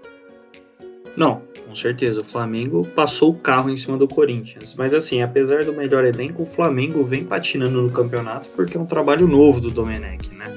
Não, 1.17 1.41
com 1.69 1.75
certeza. 1.75 2.21
O 2.21 2.23
Flamengo 2.23 2.83
passou 2.95 3.29
o 3.29 3.35
carro 3.35 3.69
em 3.69 3.77
cima 3.77 3.95
do 3.95 4.07
Corinthians. 4.07 4.73
Mas 4.75 4.91
assim, 4.91 5.21
apesar 5.21 5.63
do 5.63 5.71
melhor 5.71 6.03
elenco, 6.03 6.41
o 6.41 6.45
Flamengo 6.45 7.03
vem 7.03 7.23
patinando 7.23 7.79
no 7.79 7.91
campeonato 7.91 8.47
porque 8.55 8.75
é 8.75 8.79
um 8.79 8.87
trabalho 8.87 9.27
novo 9.27 9.61
do 9.61 9.69
Domenech, 9.69 10.33
né? 10.33 10.51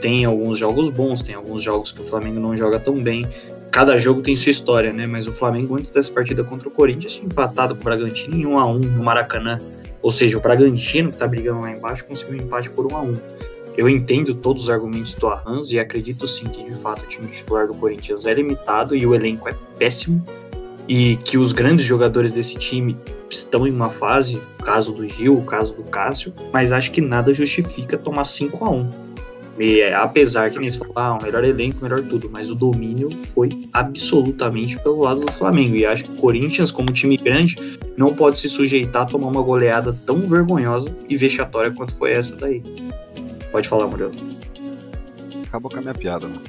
Tem 0.00 0.24
alguns 0.24 0.58
jogos 0.58 0.90
bons, 0.90 1.22
tem 1.22 1.36
alguns 1.36 1.62
jogos 1.62 1.92
que 1.92 2.00
o 2.00 2.04
Flamengo 2.04 2.40
não 2.40 2.56
joga 2.56 2.80
tão 2.80 2.96
bem. 2.96 3.24
Cada 3.70 3.96
jogo 3.96 4.22
tem 4.22 4.34
sua 4.34 4.50
história, 4.50 4.92
né? 4.92 5.06
Mas 5.06 5.28
o 5.28 5.32
Flamengo, 5.32 5.76
antes 5.76 5.92
dessa 5.92 6.10
partida 6.10 6.42
contra 6.42 6.66
o 6.68 6.70
Corinthians, 6.70 7.12
tinha 7.12 7.26
empatado 7.26 7.76
com 7.76 7.82
o 7.82 7.84
Bragantino 7.84 8.34
em 8.34 8.44
1 8.44 8.58
a 8.58 8.66
1 8.66 8.78
no 8.78 9.04
Maracanã. 9.04 9.60
Ou 10.02 10.10
seja, 10.10 10.36
o 10.36 10.40
Bragantino, 10.40 11.12
que 11.12 11.16
tá 11.16 11.28
brigando 11.28 11.60
lá 11.60 11.70
embaixo, 11.70 12.04
conseguiu 12.04 12.40
um 12.40 12.44
empate 12.44 12.70
por 12.70 12.92
1 12.92 12.96
a 12.96 13.02
1 13.02 13.14
Eu 13.76 13.88
entendo 13.88 14.34
todos 14.34 14.64
os 14.64 14.70
argumentos 14.70 15.14
do 15.14 15.28
Arranz 15.28 15.70
e 15.70 15.78
acredito 15.78 16.26
sim 16.26 16.46
que, 16.46 16.64
de 16.64 16.74
fato, 16.74 17.04
o 17.04 17.06
time 17.06 17.28
titular 17.28 17.68
do 17.68 17.74
Corinthians 17.74 18.26
é 18.26 18.34
limitado 18.34 18.96
e 18.96 19.06
o 19.06 19.14
elenco 19.14 19.48
é 19.48 19.54
péssimo. 19.78 20.24
E 20.88 21.16
que 21.16 21.36
os 21.36 21.52
grandes 21.52 21.84
jogadores 21.84 22.34
desse 22.34 22.56
time 22.56 22.96
estão 23.28 23.66
em 23.66 23.72
uma 23.72 23.90
fase, 23.90 24.40
o 24.58 24.62
caso 24.62 24.92
do 24.92 25.08
Gil, 25.08 25.34
o 25.34 25.44
caso 25.44 25.74
do 25.74 25.82
Cássio, 25.82 26.32
mas 26.52 26.70
acho 26.70 26.90
que 26.92 27.00
nada 27.00 27.34
justifica 27.34 27.98
tomar 27.98 28.24
5 28.24 28.64
a 28.64 28.70
1 28.70 29.06
e, 29.58 29.80
é, 29.80 29.94
apesar 29.94 30.50
que 30.50 30.58
nem 30.58 30.70
se 30.70 30.78
falou, 30.78 30.92
ah, 30.96 31.16
o 31.18 31.22
melhor 31.22 31.42
elenco, 31.42 31.78
o 31.80 31.82
melhor 31.82 32.02
tudo, 32.02 32.28
mas 32.30 32.50
o 32.50 32.54
domínio 32.54 33.10
foi 33.26 33.68
absolutamente 33.72 34.78
pelo 34.78 35.00
lado 35.00 35.20
do 35.20 35.32
Flamengo. 35.32 35.74
E 35.74 35.86
acho 35.86 36.04
que 36.04 36.12
o 36.12 36.16
Corinthians, 36.16 36.70
como 36.70 36.92
time 36.92 37.16
grande, 37.16 37.56
não 37.96 38.14
pode 38.14 38.38
se 38.38 38.48
sujeitar 38.48 39.02
a 39.02 39.06
tomar 39.06 39.28
uma 39.28 39.42
goleada 39.42 39.96
tão 40.04 40.18
vergonhosa 40.20 40.94
e 41.08 41.16
vexatória 41.16 41.70
quanto 41.72 41.94
foi 41.94 42.12
essa 42.12 42.36
daí. 42.36 42.62
Pode 43.50 43.68
falar, 43.68 43.86
Murilo. 43.86 44.12
Acabou 45.46 45.70
com 45.70 45.78
a 45.78 45.80
minha 45.80 45.94
piada, 45.94 46.28
mano. 46.28 46.42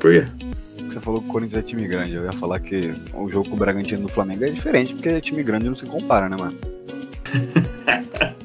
Por 0.00 0.10
quê? 0.10 0.49
Você 0.90 1.00
falou 1.00 1.20
que 1.20 1.28
o 1.28 1.30
Corinthians 1.30 1.64
é 1.64 1.66
time 1.66 1.86
grande. 1.86 2.14
Eu 2.14 2.24
ia 2.24 2.32
falar 2.32 2.58
que 2.58 2.92
o 3.14 3.30
jogo 3.30 3.48
com 3.48 3.54
o 3.54 3.58
Bragantino 3.58 4.02
do 4.02 4.08
Flamengo 4.08 4.44
é 4.44 4.50
diferente, 4.50 4.92
porque 4.92 5.20
time 5.20 5.42
grande 5.42 5.68
não 5.68 5.76
se 5.76 5.86
compara, 5.86 6.28
né, 6.28 6.36
mano? 6.36 6.58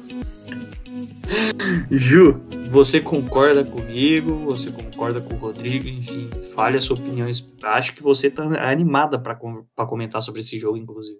Ju, 1.90 2.40
você 2.70 3.00
concorda 3.00 3.64
comigo? 3.64 4.38
Você 4.44 4.70
concorda 4.70 5.20
com 5.20 5.34
o 5.34 5.38
Rodrigo? 5.38 5.88
Enfim, 5.88 6.30
fale 6.54 6.78
a 6.78 6.80
sua 6.80 6.96
opinião. 6.96 7.28
Acho 7.62 7.94
que 7.94 8.02
você 8.02 8.30
tá 8.30 8.44
animada 8.68 9.18
para 9.18 9.34
comentar 9.34 10.22
sobre 10.22 10.40
esse 10.40 10.56
jogo, 10.56 10.76
inclusive. 10.76 11.18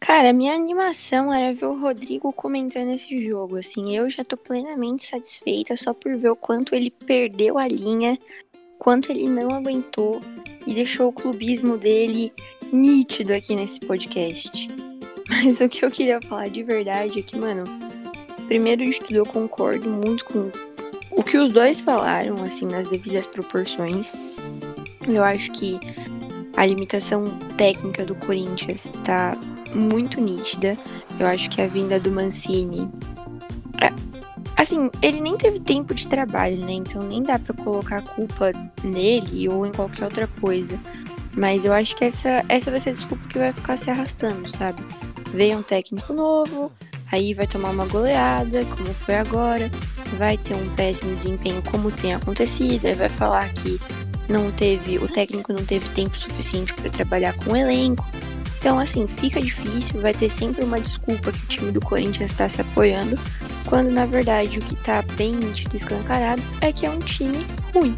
Cara, 0.00 0.30
a 0.30 0.32
minha 0.32 0.54
animação 0.54 1.32
era 1.32 1.54
ver 1.54 1.66
o 1.66 1.78
Rodrigo 1.78 2.32
comentando 2.32 2.90
esse 2.90 3.22
jogo. 3.22 3.56
Assim, 3.56 3.96
eu 3.96 4.10
já 4.10 4.24
tô 4.24 4.36
plenamente 4.36 5.04
satisfeita 5.04 5.76
só 5.76 5.94
por 5.94 6.16
ver 6.16 6.30
o 6.30 6.36
quanto 6.36 6.74
ele 6.74 6.90
perdeu 6.90 7.56
a 7.56 7.68
linha, 7.68 8.18
quanto 8.82 9.12
ele 9.12 9.28
não 9.28 9.50
aguentou 9.50 10.20
e 10.66 10.74
deixou 10.74 11.06
o 11.06 11.12
clubismo 11.12 11.78
dele 11.78 12.32
nítido 12.72 13.32
aqui 13.32 13.54
nesse 13.54 13.78
podcast. 13.78 14.66
Mas 15.30 15.60
o 15.60 15.68
que 15.68 15.84
eu 15.84 15.90
queria 15.90 16.20
falar 16.20 16.48
de 16.48 16.64
verdade 16.64 17.20
é 17.20 17.22
que, 17.22 17.38
mano, 17.38 17.62
primeiro 18.48 18.84
de 18.84 18.98
tudo 18.98 19.14
eu 19.14 19.24
concordo 19.24 19.88
muito 19.88 20.24
com 20.24 20.50
o 21.12 21.22
que 21.22 21.38
os 21.38 21.50
dois 21.50 21.80
falaram, 21.80 22.42
assim, 22.42 22.66
nas 22.66 22.88
devidas 22.88 23.24
proporções. 23.24 24.12
Eu 25.08 25.22
acho 25.22 25.52
que 25.52 25.78
a 26.56 26.66
limitação 26.66 27.38
técnica 27.56 28.04
do 28.04 28.16
Corinthians 28.16 28.92
tá 29.04 29.38
muito 29.72 30.20
nítida. 30.20 30.76
Eu 31.20 31.28
acho 31.28 31.48
que 31.50 31.62
a 31.62 31.68
vinda 31.68 32.00
do 32.00 32.10
Mancini. 32.10 32.90
Assim, 34.62 34.92
ele 35.02 35.20
nem 35.20 35.36
teve 35.36 35.58
tempo 35.58 35.92
de 35.92 36.06
trabalho, 36.06 36.56
né? 36.56 36.74
Então 36.74 37.02
nem 37.02 37.20
dá 37.20 37.36
para 37.36 37.52
colocar 37.52 37.98
a 37.98 38.02
culpa 38.02 38.52
nele 38.84 39.48
ou 39.48 39.66
em 39.66 39.72
qualquer 39.72 40.04
outra 40.04 40.28
coisa. 40.40 40.78
Mas 41.32 41.64
eu 41.64 41.72
acho 41.72 41.96
que 41.96 42.04
essa, 42.04 42.44
essa 42.48 42.70
vai 42.70 42.78
ser 42.78 42.90
a 42.90 42.92
desculpa 42.92 43.26
que 43.26 43.38
vai 43.40 43.52
ficar 43.52 43.76
se 43.76 43.90
arrastando, 43.90 44.48
sabe? 44.48 44.80
Veio 45.30 45.58
um 45.58 45.64
técnico 45.64 46.12
novo, 46.12 46.70
aí 47.10 47.34
vai 47.34 47.44
tomar 47.44 47.70
uma 47.70 47.86
goleada, 47.86 48.64
como 48.66 48.94
foi 48.94 49.16
agora, 49.16 49.68
vai 50.16 50.38
ter 50.38 50.54
um 50.54 50.72
péssimo 50.76 51.16
desempenho, 51.16 51.60
como 51.68 51.90
tem 51.90 52.14
acontecido, 52.14 52.86
aí 52.86 52.94
vai 52.94 53.08
falar 53.08 53.52
que 53.54 53.80
não 54.28 54.52
teve, 54.52 54.96
o 54.96 55.08
técnico 55.08 55.52
não 55.52 55.64
teve 55.64 55.88
tempo 55.88 56.16
suficiente 56.16 56.72
para 56.72 56.88
trabalhar 56.88 57.32
com 57.32 57.50
o 57.50 57.56
elenco. 57.56 58.06
Então, 58.62 58.78
assim, 58.78 59.08
fica 59.08 59.40
difícil, 59.40 60.00
vai 60.00 60.14
ter 60.14 60.30
sempre 60.30 60.64
uma 60.64 60.80
desculpa 60.80 61.32
que 61.32 61.38
o 61.42 61.46
time 61.48 61.72
do 61.72 61.80
Corinthians 61.80 62.30
está 62.30 62.48
se 62.48 62.60
apoiando, 62.60 63.18
quando 63.66 63.90
na 63.90 64.06
verdade 64.06 64.60
o 64.60 64.62
que 64.62 64.76
tá 64.76 65.02
bem 65.16 65.34
nítido 65.34 65.74
e 65.74 65.78
escancarado 65.78 66.40
é 66.60 66.72
que 66.72 66.86
é 66.86 66.90
um 66.90 67.00
time 67.00 67.44
ruim. 67.74 67.92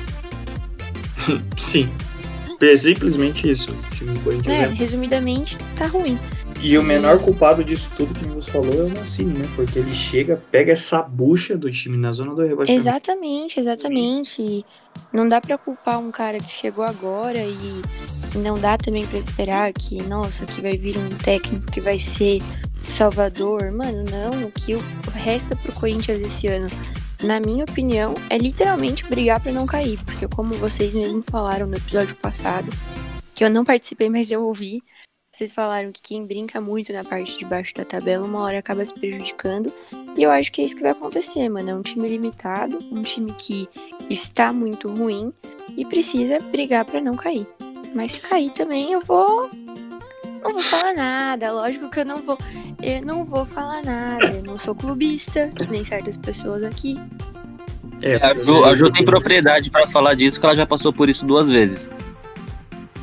Sim. 1.61 1.91
É 2.63 2.77
simplesmente 2.77 3.47
isso. 3.47 3.73
O 3.73 3.95
time 3.95 4.15
do 4.15 4.21
Corinthians 4.21 4.57
É, 4.57 4.63
é 4.63 4.69
resumidamente, 4.69 5.59
tá 5.77 5.87
ruim. 5.87 6.19
E 6.63 6.79
o 6.79 6.83
menor 6.83 7.19
culpado 7.19 7.63
disso 7.63 7.91
tudo 7.95 8.19
que 8.19 8.27
você 8.27 8.51
falou 8.51 8.73
é 8.73 8.85
o 8.85 8.89
Mancini, 8.89 9.39
né? 9.39 9.47
Porque 9.55 9.79
ele 9.79 9.95
chega, 9.95 10.43
pega 10.51 10.73
essa 10.73 11.03
bucha 11.03 11.59
do 11.59 11.71
time 11.71 11.99
na 11.99 12.11
zona 12.11 12.35
do 12.35 12.41
rebaixamento. 12.41 12.73
Exatamente, 12.73 13.61
exatamente. 13.61 14.41
E 14.41 14.65
não 15.13 15.29
dá 15.29 15.43
pra 15.43 15.59
culpar 15.59 15.99
um 15.99 16.11
cara 16.11 16.39
que 16.39 16.51
chegou 16.51 16.83
agora 16.83 17.45
e 17.45 17.83
não 18.35 18.59
dá 18.59 18.77
também 18.77 19.07
pra 19.07 19.19
esperar 19.19 19.73
que, 19.73 20.03
nossa, 20.03 20.45
que 20.47 20.61
vai 20.61 20.77
vir 20.77 20.99
um 20.99 21.09
técnico 21.09 21.71
que 21.71 21.81
vai 21.81 21.99
ser 21.99 22.41
Salvador. 22.91 23.71
Mano, 23.73 24.05
não. 24.05 24.47
O 24.47 24.53
que 24.53 24.75
resta 25.13 25.57
pro 25.57 25.73
Corinthians 25.73 26.21
esse 26.21 26.47
ano, 26.47 26.69
na 27.23 27.41
minha 27.41 27.65
opinião, 27.65 28.15
é 28.31 28.39
literalmente 28.39 29.05
brigar 29.05 29.41
pra 29.41 29.53
não 29.53 29.67
cair. 29.67 29.99
Porque 30.05 30.29
como 30.29 30.55
vocês 30.55 30.95
mesmos 30.95 31.25
falaram 31.29 31.67
no 31.67 31.77
episódio 31.77 32.15
passado, 32.17 32.71
que 33.35 33.45
eu 33.45 33.51
não 33.51 33.65
participei, 33.65 34.09
mas 34.11 34.31
eu 34.31 34.45
ouvi, 34.45 34.83
vocês 35.31 35.53
falaram 35.53 35.91
que 35.91 36.01
quem 36.01 36.25
brinca 36.25 36.61
muito 36.61 36.93
na 36.93 37.03
parte 37.03 37.37
de 37.37 37.45
baixo 37.45 37.75
da 37.75 37.85
tabela, 37.85 38.25
uma 38.25 38.41
hora 38.41 38.59
acaba 38.59 38.85
se 38.85 38.95
prejudicando. 38.95 39.73
E 40.17 40.23
eu 40.23 40.31
acho 40.31 40.53
que 40.53 40.61
é 40.61 40.65
isso 40.65 40.77
que 40.77 40.83
vai 40.83 40.93
acontecer, 40.93 41.49
mano. 41.49 41.71
É 41.71 41.75
um 41.75 41.83
time 41.83 42.09
limitado, 42.09 42.79
um 42.93 43.03
time 43.03 43.33
que 43.33 43.69
está 44.09 44.53
muito 44.53 44.89
ruim 44.89 45.33
e 45.77 45.85
precisa 45.85 46.39
brigar 46.39 46.85
para 46.85 47.01
não 47.01 47.15
cair. 47.15 47.47
Mas 47.95 48.13
se 48.13 48.21
cair 48.21 48.51
também, 48.51 48.93
eu 48.93 49.01
vou. 49.01 49.49
Não 50.43 50.53
vou 50.53 50.63
falar 50.63 50.95
nada. 50.95 51.53
Lógico 51.53 51.89
que 51.91 52.01
eu 52.01 52.05
não 52.05 52.21
vou. 52.21 52.39
Eu 52.83 53.01
não 53.03 53.25
vou 53.25 53.47
falar 53.47 53.83
nada. 53.83 54.27
Eu 54.27 54.43
não 54.43 54.59
sou 54.59 54.75
clubista, 54.75 55.53
que 55.57 55.67
nem 55.71 55.85
certas 55.85 56.17
pessoas 56.17 56.63
aqui. 56.63 56.99
É, 58.03 58.17
A 58.17 58.35
Ju, 58.35 58.65
a 58.65 58.75
Ju 58.75 58.91
tem 58.93 59.05
propriedade 59.05 59.71
para 59.71 59.87
falar 59.87 60.15
disso, 60.15 60.39
que 60.39 60.45
ela 60.45 60.55
já 60.55 60.67
passou 60.67 60.93
por 60.93 61.09
isso 61.09 61.27
duas 61.27 61.49
vezes. 61.49 61.91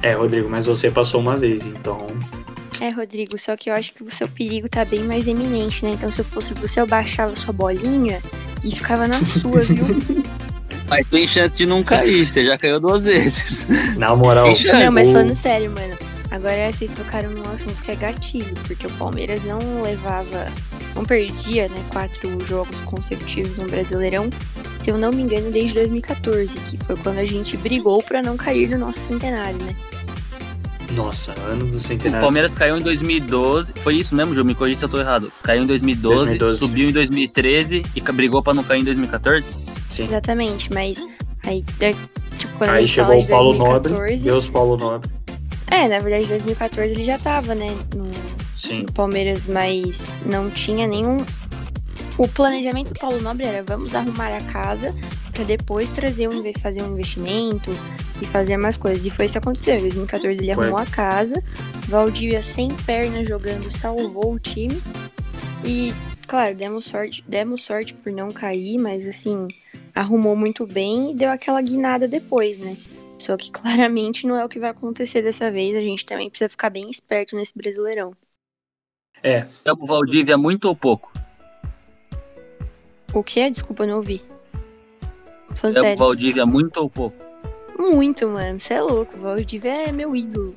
É, 0.02 0.14
Rodrigo, 0.14 0.50
mas 0.50 0.66
você 0.66 0.92
passou 0.92 1.20
uma 1.22 1.38
vez, 1.38 1.66
então. 1.66 2.08
É, 2.80 2.90
Rodrigo, 2.90 3.38
só 3.38 3.56
que 3.56 3.70
eu 3.70 3.74
acho 3.74 3.94
que 3.94 4.04
o 4.04 4.10
seu 4.10 4.28
perigo 4.28 4.68
tá 4.68 4.84
bem 4.84 5.04
mais 5.04 5.28
eminente, 5.28 5.86
né? 5.86 5.92
Então, 5.92 6.10
se 6.10 6.20
eu 6.20 6.26
fosse 6.26 6.54
você, 6.56 6.82
eu 6.82 6.88
baixava 6.88 7.36
sua 7.36 7.54
bolinha 7.54 8.22
e 8.64 8.72
ficava 8.72 9.08
na 9.08 9.24
sua, 9.24 9.62
viu? 9.62 9.86
Mas 10.92 11.08
tem 11.08 11.26
chance 11.26 11.58
de 11.58 11.66
não 11.66 11.84
cair, 11.84 12.28
você 12.30 12.46
já 12.46 12.58
caiu 12.58 12.80
duas 12.80 13.02
vezes. 13.02 13.66
Na 13.98 14.16
moral. 14.16 14.48
Não, 14.84 14.92
mas 14.92 15.08
o- 15.10 15.14
falando 15.14 15.34
sério, 15.34 15.72
mano. 15.72 15.98
Agora 16.30 16.72
vocês 16.72 16.92
tocaram 16.92 17.30
num 17.32 17.50
assunto 17.52 17.82
que 17.84 17.92
é 17.92 17.96
gatilho, 17.96 18.54
porque 18.68 18.88
o 18.88 18.92
Palmeiras 18.92 19.42
não 19.44 19.82
levava, 19.82 20.48
não 20.96 21.04
perdia, 21.04 21.68
né, 21.68 21.84
quatro 21.90 22.46
jogos 22.46 22.80
consecutivos 22.82 23.58
no 23.58 23.66
Brasileirão, 23.68 24.30
se 24.82 24.90
eu 24.92 24.98
não 24.98 25.12
me 25.12 25.24
engano, 25.24 25.52
desde 25.52 25.74
2014, 25.76 26.58
que 26.60 26.78
foi 26.78 26.96
quando 26.98 27.18
a 27.20 27.26
gente 27.26 27.58
brigou 27.58 28.02
pra 28.04 28.22
não 28.22 28.38
cair 28.38 28.70
no 28.70 28.78
nosso 28.78 29.00
centenário, 29.00 29.58
né? 29.60 29.76
Nossa, 30.94 31.34
ano 31.48 31.66
do 31.68 31.78
O 31.78 31.82
centenário. 31.82 32.22
Palmeiras 32.22 32.54
caiu 32.56 32.78
em 32.78 32.82
2012. 32.82 33.74
Foi 33.78 33.96
isso 33.96 34.14
mesmo, 34.14 34.34
Ju? 34.36 34.44
Me 34.44 34.54
corrija 34.54 34.80
se 34.80 34.86
eu 34.86 34.90
tô 34.90 35.00
errado. 35.00 35.32
Caiu 35.42 35.64
em 35.64 35.66
2012, 35.66 36.18
2012. 36.38 36.60
subiu 36.60 36.90
em 36.90 36.92
2013 36.92 37.86
e 37.96 38.02
brigou 38.02 38.44
pra 38.44 38.54
não 38.54 38.64
cair 38.64 38.82
em 38.82 38.84
2014? 38.84 39.50
Sim. 39.92 40.06
Exatamente, 40.06 40.72
mas 40.74 40.98
aí, 41.46 41.64
tipo, 42.38 42.58
quando 42.58 42.70
Aí 42.72 42.88
chegou 42.88 43.20
o 43.20 43.28
Paulo 43.28 43.54
Nobre, 43.58 43.92
2014, 43.92 44.24
Deus 44.24 44.50
Paulo 44.50 44.78
Nobre. 44.78 45.10
é, 45.68 45.88
na 45.88 46.00
verdade, 46.00 46.26
2014 46.26 46.94
ele 46.94 47.04
já 47.04 47.20
tava, 47.20 47.54
né, 47.54 47.68
no, 47.96 48.06
no 48.06 48.92
Palmeiras, 48.94 49.48
mas 49.48 50.08
não 50.26 50.50
tinha 50.50 50.88
nenhum. 50.88 51.26
O 52.18 52.28
planejamento 52.28 52.94
do 52.94 53.00
Paulo 53.00 53.20
Nobre 53.22 53.46
era 53.46 53.64
vamos 53.64 53.94
arrumar 53.96 54.36
a 54.36 54.42
casa 54.42 54.96
pra 55.34 55.44
depois 55.44 55.90
trazer 55.90 56.28
um, 56.28 56.44
fazer 56.60 56.84
um 56.84 56.92
investimento 56.94 57.72
e 58.22 58.26
fazer 58.28 58.58
mais 58.58 58.78
coisas. 58.78 59.06
E 59.06 59.10
foi 59.10 59.26
isso 59.26 59.34
que 59.34 59.38
aconteceu. 59.40 59.78
Em 59.78 59.82
2014 59.82 60.38
ele 60.40 60.54
Foi. 60.54 60.64
arrumou 60.66 60.80
a 60.80 60.86
casa, 60.86 61.44
Valdívia 61.88 62.42
sem 62.42 62.70
perna 62.86 63.26
jogando 63.26 63.72
salvou 63.72 64.34
o 64.34 64.40
time. 64.40 64.82
E, 65.66 65.94
claro, 66.28 66.56
demos 66.56 66.86
sorte, 66.86 67.24
demos 67.28 67.62
sorte 67.62 67.94
por 67.94 68.12
não 68.12 68.30
cair, 68.32 68.78
mas 68.78 69.08
assim, 69.08 69.48
arrumou 69.94 70.36
muito 70.36 70.66
bem 70.66 71.12
e 71.12 71.16
deu 71.16 71.30
aquela 71.30 71.62
guinada 71.62 72.08
depois, 72.08 72.60
né? 72.60 72.76
Só 73.18 73.38
que 73.38 73.52
claramente 73.52 74.26
não 74.26 74.36
é 74.36 74.44
o 74.44 74.50
que 74.50 74.60
vai 74.60 74.70
acontecer 74.70 75.22
dessa 75.22 75.52
vez. 75.52 75.76
A 75.76 75.82
gente 75.82 76.06
também 76.06 76.30
precisa 76.30 76.50
ficar 76.50 76.70
bem 76.70 76.90
esperto 76.90 77.36
nesse 77.36 77.56
Brasileirão. 77.56 78.16
É, 79.24 79.48
Chama 79.64 79.84
o 79.84 79.86
Valdívia 79.86 80.38
muito 80.38 80.66
ou 80.66 80.76
pouco? 80.76 81.14
O 83.14 83.24
que? 83.24 83.50
Desculpa, 83.50 83.84
eu 83.84 83.88
não 83.88 83.98
ouvi. 83.98 84.24
Falando 85.52 85.76
Chama 85.76 85.94
o. 85.94 85.98
Valdívia 85.98 86.46
muito 86.46 86.78
ou 86.78 86.90
pouco? 86.90 87.18
Muito, 87.78 88.28
mano. 88.28 88.60
Você 88.60 88.74
é 88.74 88.82
louco. 88.82 89.18
O 89.18 89.22
Valdívia 89.22 89.90
é 89.90 89.92
meu 89.92 90.16
ídolo. 90.16 90.56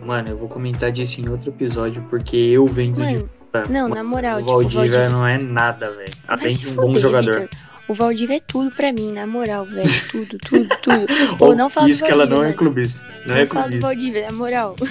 mano, 0.00 0.30
eu 0.30 0.36
vou 0.36 0.48
comentar 0.48 0.90
disso 0.92 1.20
em 1.20 1.28
outro 1.28 1.50
episódio, 1.50 2.02
porque 2.08 2.36
eu 2.36 2.66
vendo 2.66 3.02
de 3.02 3.26
não, 3.70 3.88
Mano, 3.88 3.94
na 3.94 4.04
moral, 4.04 4.36
o 4.36 4.40
tipo, 4.40 4.50
o 4.50 4.54
Valdívia 4.54 4.80
Valdívia... 4.80 5.08
não 5.10 5.26
é 5.26 5.38
nada, 5.38 5.90
velho. 5.90 6.56
De 6.56 6.68
um 6.68 6.74
bom 6.74 6.98
jogador. 6.98 7.40
Vitor. 7.40 7.75
O 7.88 7.94
Valdívia 7.94 8.36
é 8.36 8.40
tudo 8.40 8.70
pra 8.72 8.92
mim, 8.92 9.12
na 9.12 9.26
moral, 9.26 9.64
velho. 9.64 9.88
Tudo, 10.10 10.38
tudo, 10.38 10.68
tudo. 10.82 11.06
Pô, 11.38 11.54
não 11.54 11.70
fala 11.70 11.88
Isso 11.88 12.00
do 12.00 12.06
que 12.06 12.12
ela 12.12 12.26
não 12.26 12.42
é 12.42 12.52
clubista. 12.52 13.04
Não, 13.24 13.34
Não 13.34 13.40
é 13.40 13.46
fala 13.46 13.62
do 13.62 13.78
clubista. 13.78 13.86
Valdívia, 13.86 14.26
na 14.28 14.32
moral. 14.36 14.76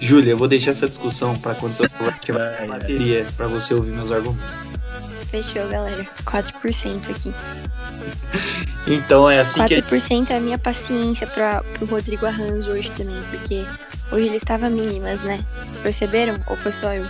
Júlia, 0.00 0.30
eu 0.30 0.38
vou 0.38 0.48
deixar 0.48 0.70
essa 0.70 0.88
discussão 0.88 1.36
pra 1.38 1.54
quando 1.54 1.74
você 1.74 1.88
tiver 2.20 2.40
Ai, 2.40 2.56
ai. 2.60 2.66
bateria, 2.68 3.26
pra 3.36 3.46
você 3.46 3.74
ouvir 3.74 3.90
meus 3.92 4.10
argumentos. 4.10 4.66
Fechou, 5.30 5.68
galera. 5.68 6.06
4% 6.24 7.10
aqui. 7.10 7.34
Então 8.86 9.28
é 9.28 9.38
assim 9.40 9.62
que 9.66 9.82
4% 9.82 10.30
é 10.30 10.36
a 10.38 10.40
minha 10.40 10.56
paciência 10.56 11.26
pra, 11.26 11.62
pro 11.74 11.84
Rodrigo 11.84 12.24
Arranjo 12.24 12.70
hoje 12.70 12.90
também, 12.92 13.20
porque 13.30 13.66
hoje 14.10 14.26
ele 14.28 14.36
estava 14.36 14.70
mínimas, 14.70 15.20
né? 15.20 15.44
Vocês 15.58 15.78
perceberam? 15.82 16.40
Ou 16.46 16.56
foi 16.56 16.72
só 16.72 16.94
eu? 16.94 17.04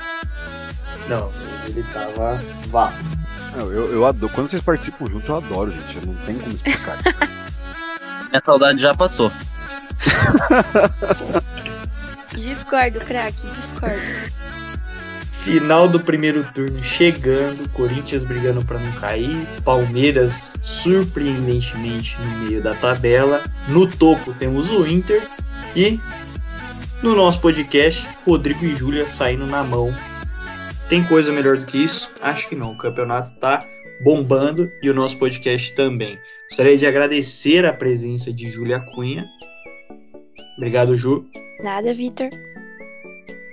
Não, 1.09 1.30
ele 1.69 1.85
tava. 1.93 2.43
Vá. 2.69 2.93
Não, 3.57 3.71
eu, 3.71 3.93
eu 3.93 4.07
adoro. 4.07 4.33
Quando 4.33 4.51
vocês 4.51 4.62
participam 4.62 5.07
junto, 5.07 5.31
eu 5.31 5.37
adoro, 5.37 5.71
gente. 5.71 5.97
Eu 5.97 6.07
não 6.07 6.14
tem 6.14 6.39
como 6.39 6.53
explicar. 6.53 6.99
Minha 8.31 8.41
saudade 8.43 8.81
já 8.81 8.95
passou. 8.95 9.33
Discordo, 12.35 13.01
craque, 13.01 13.47
discordo. 13.49 14.01
Final 15.33 15.89
do 15.89 15.99
primeiro 15.99 16.45
turno 16.53 16.83
chegando, 16.83 17.69
Corinthians 17.71 18.23
brigando 18.23 18.64
pra 18.64 18.79
não 18.79 18.93
cair, 18.93 19.47
Palmeiras 19.64 20.53
surpreendentemente 20.62 22.19
no 22.21 22.45
meio 22.45 22.62
da 22.62 22.75
tabela. 22.75 23.41
No 23.66 23.87
topo 23.87 24.35
temos 24.35 24.71
o 24.71 24.87
Inter 24.87 25.27
e 25.75 25.99
no 27.03 27.14
nosso 27.14 27.41
podcast, 27.41 28.07
Rodrigo 28.27 28.64
e 28.64 28.77
Júlia 28.77 29.09
saindo 29.09 29.47
na 29.47 29.62
mão. 29.64 29.95
Tem 30.89 31.05
coisa 31.05 31.30
melhor 31.32 31.57
do 31.59 31.66
que 31.66 31.76
isso? 31.78 32.11
Acho 32.22 32.49
que 32.49 32.57
não. 32.57 32.72
O 32.72 32.78
campeonato 32.78 33.32
tá 33.39 33.64
bombando 34.01 34.70
e 34.82 34.89
o 34.89 34.95
nosso 34.95 35.18
podcast 35.18 35.74
também. 35.74 36.18
Gostaria 36.49 36.76
de 36.78 36.86
agradecer 36.86 37.66
a 37.66 37.72
presença 37.72 38.32
de 38.32 38.49
Júlia 38.49 38.80
Cunha. 38.80 39.26
Obrigado, 40.57 40.97
Ju. 40.97 41.26
Nada, 41.62 41.93
Vitor. 41.93 42.30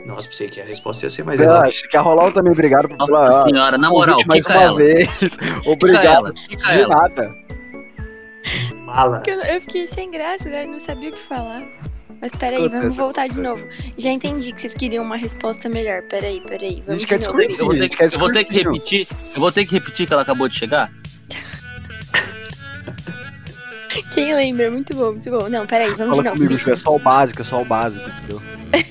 Nossa, 0.05 0.27
pensei 0.29 0.47
que 0.47 0.61
a 0.61 0.63
resposta 0.63 1.05
ia 1.05 1.09
ser 1.09 1.23
mais 1.23 1.41
ela. 1.41 1.65
acho 1.65 1.89
que 1.89 1.97
a 1.97 2.01
Rolar 2.01 2.31
também, 2.31 2.53
obrigado 2.53 2.88
por 2.88 2.95
Nossa 2.97 3.11
pela- 3.11 3.41
senhora, 3.41 3.77
na 3.77 3.89
moral, 3.89 4.17
mais 4.27 4.38
fica 4.39 4.53
uma 4.53 4.63
ela. 4.63 4.77
vez. 4.77 5.09
Fica 5.17 5.69
Obrigado. 5.69 6.05
ela, 6.27 6.33
fica 6.36 6.67
De 6.71 6.79
ela. 6.81 6.88
nada. 6.95 7.36
Mala. 8.86 9.23
Eu, 9.25 9.41
eu 9.41 9.61
fiquei 9.61 9.88
sem 9.88 10.11
graça, 10.11 10.43
velho, 10.43 10.71
não 10.71 10.79
sabia 10.79 11.09
o 11.09 11.13
que 11.13 11.21
falar. 11.21 11.63
Mas 12.22 12.32
peraí, 12.32 12.68
vamos 12.70 12.95
voltar 12.95 13.28
de 13.28 13.39
novo. 13.39 13.66
Já 13.97 14.09
entendi 14.11 14.51
que 14.53 14.59
vocês 14.61 14.74
queriam 14.74 15.03
uma 15.03 15.16
resposta 15.18 15.70
melhor. 15.70 16.01
Peraí, 16.03 16.41
peraí, 16.41 16.82
A 16.82 16.86
vamos 16.88 17.01
gente 17.01 17.07
quer 17.07 17.20
de 17.20 17.26
novo. 17.28 17.38
descobrir. 17.38 17.59
Eu 17.59 17.66
vou, 17.68 17.78
ter 17.78 17.89
que, 17.89 17.97
quer 17.97 18.13
eu 18.13 18.20
vou 18.20 18.32
ter 18.32 18.43
que 18.45 18.53
repetir. 18.53 19.07
Eu 19.36 19.39
vou 19.41 19.51
ter 19.51 19.66
que 19.66 19.72
repetir 19.74 20.07
que 20.07 20.13
ela 20.13 20.22
acabou 20.24 20.47
de 20.47 20.55
chegar. 20.55 20.91
Quem 24.13 24.34
lembra? 24.36 24.72
Muito 24.72 24.95
bom, 24.95 25.11
muito 25.11 25.30
bom. 25.30 25.49
Não, 25.49 25.66
peraí, 25.66 25.89
vamos 25.91 26.09
Fala 26.18 26.24
de 26.24 26.30
novo. 26.30 26.38
comigo. 26.43 26.57
Ju, 26.57 26.72
é 26.72 26.76
só 26.76 26.95
o 26.95 26.99
básico, 26.99 27.41
é 27.41 27.45
só 27.45 27.61
o 27.61 27.66
básico, 27.66 28.09
entendeu? 28.09 28.41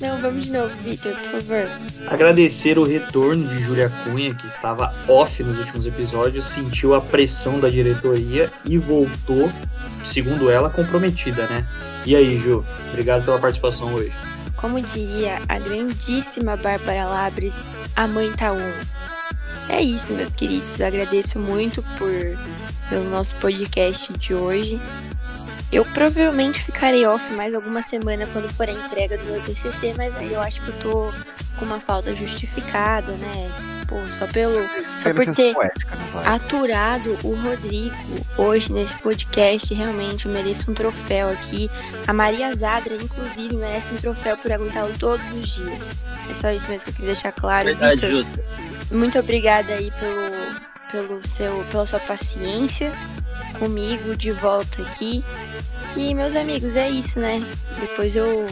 Não, 0.00 0.20
vamos 0.20 0.44
de 0.44 0.52
novo, 0.52 0.74
Vitor, 0.84 1.12
por 1.12 1.40
favor. 1.40 1.68
Agradecer 2.06 2.78
o 2.78 2.84
retorno 2.84 3.46
de 3.48 3.62
Júlia 3.62 3.90
Cunha, 4.04 4.34
que 4.34 4.46
estava 4.46 4.94
off 5.08 5.42
nos 5.42 5.58
últimos 5.58 5.86
episódios, 5.86 6.46
sentiu 6.46 6.94
a 6.94 7.00
pressão 7.00 7.58
da 7.58 7.68
diretoria 7.68 8.52
e 8.64 8.76
voltou, 8.76 9.50
segundo 10.04 10.50
ela, 10.50 10.68
comprometida, 10.68 11.46
né? 11.46 11.66
E 12.04 12.14
aí, 12.14 12.38
Ju? 12.38 12.64
Obrigado 12.90 13.24
pela 13.24 13.38
participação 13.38 13.94
hoje. 13.94 14.12
Como 14.56 14.80
diria 14.80 15.40
a 15.48 15.58
grandíssima 15.58 16.56
Bárbara 16.56 17.06
Labres, 17.06 17.58
a 17.94 18.06
mãe 18.06 18.30
tá 18.32 18.52
um. 18.52 18.72
É 19.68 19.80
isso, 19.80 20.12
meus 20.12 20.30
queridos. 20.30 20.80
Agradeço 20.80 21.38
muito 21.38 21.82
por 21.98 22.36
pelo 22.88 23.10
nosso 23.10 23.34
podcast 23.36 24.12
de 24.12 24.34
hoje. 24.34 24.80
Eu 25.72 25.84
provavelmente 25.84 26.62
ficarei 26.62 27.04
off 27.06 27.32
mais 27.32 27.54
alguma 27.54 27.82
semana 27.82 28.26
quando 28.32 28.48
for 28.54 28.68
a 28.68 28.72
entrega 28.72 29.18
do 29.18 29.24
meu 29.24 29.40
TCC, 29.42 29.94
mas 29.96 30.16
aí 30.16 30.32
eu 30.32 30.40
acho 30.40 30.62
que 30.62 30.68
eu 30.68 30.78
tô 30.78 31.12
com 31.58 31.64
uma 31.64 31.80
falta 31.80 32.14
justificada, 32.14 33.12
né? 33.12 33.50
Pô, 33.88 33.96
só 34.18 34.26
pelo 34.26 34.54
só 35.02 35.14
por 35.14 35.34
ter 35.34 35.54
poética, 35.54 35.94
né, 35.94 36.22
aturado 36.24 37.16
o 37.22 37.34
Rodrigo 37.36 37.96
hoje 38.36 38.72
nesse 38.72 38.98
podcast. 38.98 39.72
Realmente 39.72 40.26
eu 40.26 40.32
mereço 40.32 40.70
um 40.70 40.74
troféu 40.74 41.30
aqui. 41.30 41.70
A 42.06 42.12
Maria 42.12 42.52
Zadra, 42.54 42.96
inclusive, 42.96 43.54
merece 43.54 43.92
um 43.92 43.96
troféu 43.96 44.36
por 44.36 44.50
aguentá-lo 44.50 44.92
todos 44.98 45.24
os 45.32 45.48
dias. 45.50 45.82
É 46.28 46.34
só 46.34 46.50
isso 46.50 46.68
mesmo 46.68 46.84
que 46.86 46.90
eu 46.90 46.94
queria 46.94 47.12
deixar 47.12 47.32
claro. 47.32 47.66
Verdade 47.66 47.94
Vitor, 47.94 48.10
justa. 48.10 48.44
muito 48.90 49.18
obrigada 49.18 49.72
aí 49.72 49.92
pelo, 49.92 50.60
pelo 50.90 51.26
seu, 51.26 51.64
pela 51.70 51.86
sua 51.86 52.00
paciência 52.00 52.92
comigo 53.58 54.16
de 54.16 54.32
volta 54.32 54.82
aqui. 54.82 55.24
E 55.96 56.14
meus 56.14 56.36
amigos, 56.36 56.76
é 56.76 56.90
isso, 56.90 57.18
né? 57.18 57.42
Depois 57.80 58.14
eu 58.14 58.46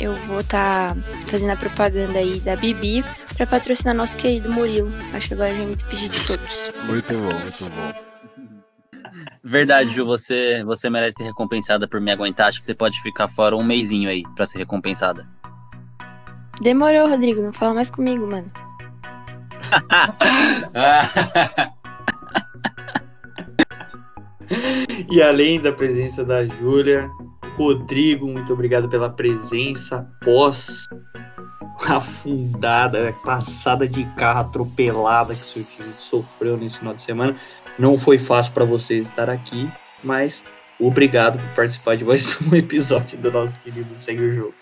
eu 0.00 0.14
vou 0.26 0.40
estar 0.40 0.96
fazendo 1.26 1.50
a 1.50 1.56
propaganda 1.56 2.18
aí 2.18 2.40
da 2.40 2.56
Bibi 2.56 3.04
pra 3.36 3.46
patrocinar 3.46 3.94
nosso 3.94 4.16
querido 4.16 4.50
Murilo. 4.50 4.90
Acho 5.12 5.28
que 5.28 5.34
agora 5.34 5.54
já 5.54 5.62
me 5.62 5.74
despedi 5.74 6.08
de 6.08 6.26
todos. 6.26 6.72
Muito 6.84 7.12
bom, 7.12 7.38
muito 7.38 7.70
bom. 7.70 8.10
Verdade, 9.44 9.90
Ju, 9.90 10.06
você, 10.06 10.64
você 10.64 10.88
merece 10.88 11.18
ser 11.18 11.24
recompensada 11.24 11.86
por 11.86 12.00
me 12.00 12.10
aguentar. 12.10 12.48
Acho 12.48 12.60
que 12.60 12.66
você 12.66 12.74
pode 12.74 13.00
ficar 13.02 13.28
fora 13.28 13.56
um 13.56 13.62
mêsinho 13.62 14.08
aí 14.08 14.22
pra 14.34 14.46
ser 14.46 14.58
recompensada. 14.58 15.28
Demorou, 16.62 17.08
Rodrigo. 17.08 17.42
Não 17.42 17.52
fala 17.52 17.74
mais 17.74 17.90
comigo, 17.90 18.26
mano. 18.30 18.50
E 25.10 25.22
além 25.22 25.60
da 25.60 25.72
presença 25.72 26.24
da 26.24 26.44
Júlia, 26.44 27.10
Rodrigo, 27.56 28.26
muito 28.26 28.52
obrigado 28.52 28.88
pela 28.88 29.10
presença 29.10 30.08
pós 30.24 30.86
afundada, 31.88 33.14
passada 33.24 33.88
de 33.88 34.04
carro 34.16 34.40
atropelada 34.40 35.34
que 35.34 35.40
seu 35.40 35.64
time 35.64 35.92
sofreu 35.98 36.56
nesse 36.56 36.78
final 36.78 36.94
de 36.94 37.02
semana. 37.02 37.36
Não 37.78 37.98
foi 37.98 38.18
fácil 38.18 38.52
para 38.52 38.64
você 38.64 38.98
estar 38.98 39.30
aqui, 39.30 39.70
mas 40.04 40.44
obrigado 40.78 41.38
por 41.38 41.54
participar 41.56 41.96
de 41.96 42.04
mais 42.04 42.38
um 42.42 42.54
episódio 42.54 43.18
do 43.18 43.30
nosso 43.30 43.58
querido 43.60 43.94
Segue 43.94 44.22
o 44.22 44.34
Jogo. 44.34 44.54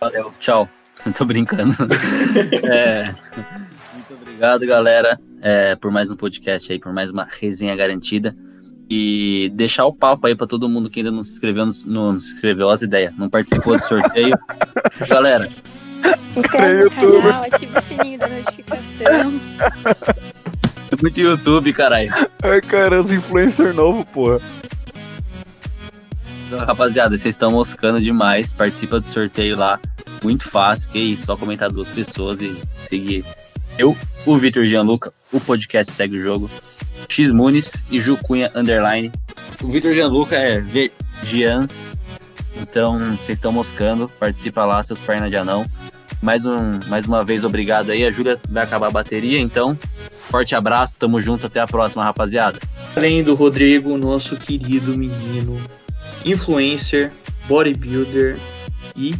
Valeu, 0.00 0.32
tchau. 0.38 0.68
Tô 1.16 1.24
brincando. 1.24 1.74
É, 2.70 3.14
muito 3.92 4.14
obrigado, 4.14 4.66
galera, 4.66 5.18
é, 5.40 5.74
por 5.76 5.90
mais 5.90 6.10
um 6.10 6.16
podcast 6.16 6.72
aí, 6.72 6.78
por 6.78 6.92
mais 6.92 7.10
uma 7.10 7.24
resenha 7.24 7.74
garantida. 7.74 8.36
E 8.92 9.50
deixar 9.54 9.86
o 9.86 9.92
papo 9.94 10.26
aí 10.26 10.34
pra 10.34 10.48
todo 10.48 10.68
mundo 10.68 10.90
que 10.90 10.98
ainda 10.98 11.12
não 11.12 11.22
se 11.22 11.30
inscreveu, 11.32 11.64
não, 11.64 11.72
não 12.12 12.18
se 12.20 12.34
inscreveu 12.34 12.68
as 12.70 12.82
ideias, 12.82 13.16
não 13.16 13.30
participou 13.30 13.76
do 13.76 13.84
sorteio. 13.84 14.36
galera, 15.08 15.48
Se 16.28 16.40
inscreve 16.40 16.74
no 16.74 16.80
YouTube. 16.82 17.22
canal, 17.22 17.44
ativa 17.44 17.78
o 17.78 17.82
sininho 17.82 18.18
da 18.18 18.28
notificação. 18.28 19.40
é 20.90 21.02
muito 21.02 21.20
YouTube, 21.20 21.72
caralho. 21.72 22.12
Ai, 22.42 22.60
cara, 22.60 23.00
os 23.00 23.12
influencer 23.12 23.72
novo, 23.74 24.04
porra. 24.06 24.40
Então, 26.48 26.58
rapaziada, 26.64 27.16
vocês 27.16 27.34
estão 27.36 27.52
moscando 27.52 28.00
demais. 28.00 28.52
Participa 28.52 28.98
do 28.98 29.06
sorteio 29.06 29.56
lá. 29.56 29.78
Muito 30.24 30.48
fácil. 30.48 30.90
Que 30.90 30.98
isso, 30.98 31.26
só 31.26 31.36
comentar 31.36 31.70
duas 31.70 31.88
pessoas 31.88 32.40
e 32.40 32.60
seguir 32.82 33.24
eu, 33.78 33.96
o 34.26 34.36
Vitor 34.36 34.66
Gianluca, 34.66 35.12
o 35.32 35.38
podcast 35.40 35.92
segue 35.92 36.18
o 36.18 36.20
jogo. 36.20 36.50
X 37.10 37.32
Muniz 37.32 37.84
e 37.90 38.00
Ju 38.00 38.16
Cunha 38.16 38.50
Underline. 38.54 39.10
O 39.62 39.68
Vitor 39.68 39.92
Gianluca 39.92 40.36
é 40.36 40.62
Gians. 41.24 41.96
Então, 42.56 42.98
vocês 43.16 43.38
estão 43.38 43.52
moscando. 43.52 44.08
Participa 44.08 44.64
lá, 44.64 44.82
seus 44.82 45.00
pernas 45.00 45.28
de 45.28 45.36
anão. 45.36 45.66
Mais, 46.22 46.46
um, 46.46 46.78
mais 46.86 47.06
uma 47.06 47.24
vez, 47.24 47.44
obrigado 47.44 47.90
aí. 47.90 48.04
A 48.04 48.10
Júlia 48.10 48.38
vai 48.48 48.62
acabar 48.62 48.88
a 48.88 48.90
bateria, 48.90 49.40
então 49.40 49.76
Forte 50.30 50.54
abraço, 50.54 50.96
tamo 50.96 51.18
junto, 51.18 51.46
até 51.46 51.58
a 51.58 51.66
próxima, 51.66 52.04
rapaziada. 52.04 52.56
Além 52.94 53.20
do 53.20 53.34
Rodrigo, 53.34 53.98
nosso 53.98 54.36
querido 54.36 54.96
menino, 54.96 55.60
influencer, 56.24 57.10
bodybuilder 57.48 58.38
e 58.94 59.16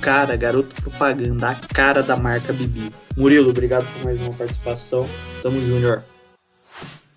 cara, 0.00 0.34
garoto 0.34 0.74
propaganda, 0.80 1.48
a 1.48 1.54
cara 1.54 2.02
da 2.02 2.16
marca 2.16 2.54
Bibi. 2.54 2.90
Murilo, 3.14 3.50
obrigado 3.50 3.84
por 3.92 4.04
mais 4.04 4.18
uma 4.22 4.32
participação. 4.32 5.06
Tamo 5.42 5.60
Júnior. 5.60 6.02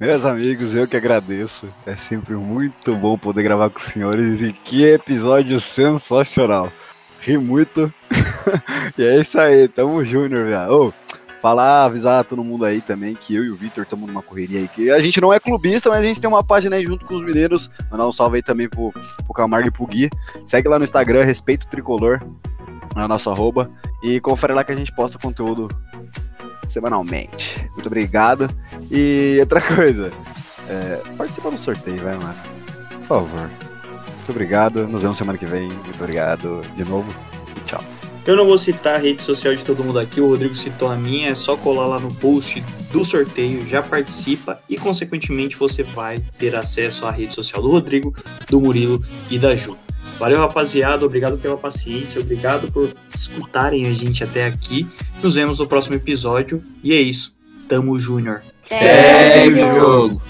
Meus 0.01 0.25
amigos, 0.25 0.75
eu 0.75 0.87
que 0.87 0.97
agradeço. 0.97 1.69
É 1.85 1.95
sempre 1.95 2.33
muito 2.33 2.95
bom 2.95 3.19
poder 3.19 3.43
gravar 3.43 3.69
com 3.69 3.77
os 3.77 3.85
senhores 3.85 4.41
e 4.41 4.51
que 4.51 4.83
episódio 4.83 5.59
sensacional. 5.59 6.71
Ri 7.19 7.37
muito. 7.37 7.93
e 8.97 9.03
é 9.03 9.21
isso 9.21 9.39
aí, 9.39 9.67
tamo 9.67 10.03
Júnior, 10.03 10.47
velho. 10.47 10.73
Oh, 10.73 10.93
falar, 11.39 11.85
avisar 11.85 12.23
todo 12.23 12.43
mundo 12.43 12.65
aí 12.65 12.81
também 12.81 13.13
que 13.13 13.35
eu 13.35 13.45
e 13.45 13.51
o 13.51 13.55
Victor 13.55 13.83
estamos 13.83 14.07
numa 14.07 14.23
correria 14.23 14.61
aí. 14.61 14.67
Que 14.67 14.89
a 14.89 14.99
gente 14.99 15.21
não 15.21 15.31
é 15.31 15.39
clubista, 15.39 15.87
mas 15.87 15.99
a 15.99 16.03
gente 16.03 16.19
tem 16.19 16.27
uma 16.27 16.43
página 16.43 16.77
aí 16.77 16.83
junto 16.83 17.05
com 17.05 17.13
os 17.13 17.23
mineiros. 17.23 17.69
Mandar 17.91 18.07
um 18.07 18.11
salve 18.11 18.37
aí 18.37 18.41
também 18.41 18.67
pro, 18.67 18.91
pro 18.91 19.33
Camargo 19.35 19.67
e 19.67 19.71
pro 19.71 19.85
Gui. 19.85 20.09
Segue 20.47 20.67
lá 20.67 20.79
no 20.79 20.83
Instagram, 20.83 21.23
Respeito 21.25 21.67
Tricolor, 21.67 22.19
o 22.95 23.07
nosso 23.07 23.29
arroba. 23.29 23.69
E 24.01 24.19
confere 24.19 24.53
lá 24.53 24.63
que 24.63 24.71
a 24.71 24.75
gente 24.75 24.91
posta 24.95 25.19
conteúdo 25.19 25.67
semanalmente. 26.65 27.69
Muito 27.73 27.87
obrigado. 27.87 28.49
E 28.89 29.37
outra 29.39 29.61
coisa, 29.61 30.11
é, 30.69 31.01
participa 31.17 31.51
do 31.51 31.57
sorteio, 31.57 32.01
vai, 32.01 32.15
mano. 32.15 32.35
Por 32.91 33.03
favor. 33.03 33.49
Muito 34.17 34.29
obrigado. 34.29 34.87
Nos 34.87 35.01
vemos 35.01 35.17
semana 35.17 35.37
que 35.37 35.45
vem. 35.45 35.67
Muito 35.67 35.99
obrigado 35.99 36.61
de 36.75 36.83
novo. 36.83 37.13
Tchau. 37.65 37.83
Eu 38.25 38.35
não 38.35 38.45
vou 38.45 38.57
citar 38.57 38.95
a 38.95 38.97
rede 38.99 39.21
social 39.21 39.55
de 39.55 39.63
todo 39.63 39.83
mundo 39.83 39.97
aqui, 39.97 40.21
o 40.21 40.27
Rodrigo 40.27 40.53
citou 40.53 40.91
a 40.91 40.95
minha, 40.95 41.29
é 41.29 41.35
só 41.35 41.57
colar 41.57 41.87
lá 41.87 41.99
no 41.99 42.13
post 42.13 42.63
do 42.91 43.03
sorteio, 43.03 43.67
já 43.67 43.81
participa 43.81 44.61
e, 44.69 44.77
consequentemente, 44.77 45.55
você 45.55 45.81
vai 45.81 46.19
ter 46.37 46.55
acesso 46.55 47.07
à 47.07 47.11
rede 47.11 47.33
social 47.33 47.63
do 47.63 47.71
Rodrigo, 47.71 48.13
do 48.47 48.61
Murilo 48.61 49.03
e 49.31 49.39
da 49.39 49.55
Ju. 49.55 49.75
Valeu, 50.21 50.37
rapaziada, 50.37 51.03
obrigado 51.03 51.39
pela 51.39 51.57
paciência, 51.57 52.21
obrigado 52.21 52.71
por 52.71 52.87
escutarem 53.11 53.87
a 53.87 53.91
gente 53.91 54.23
até 54.23 54.45
aqui. 54.45 54.87
Nos 55.19 55.33
vemos 55.33 55.57
no 55.57 55.65
próximo 55.65 55.95
episódio 55.95 56.63
e 56.83 56.93
é 56.93 57.01
isso. 57.01 57.35
Tamo 57.67 57.97
Júnior. 57.97 58.43
Segue 58.69 59.63
o 59.63 59.73
jogo. 59.73 60.21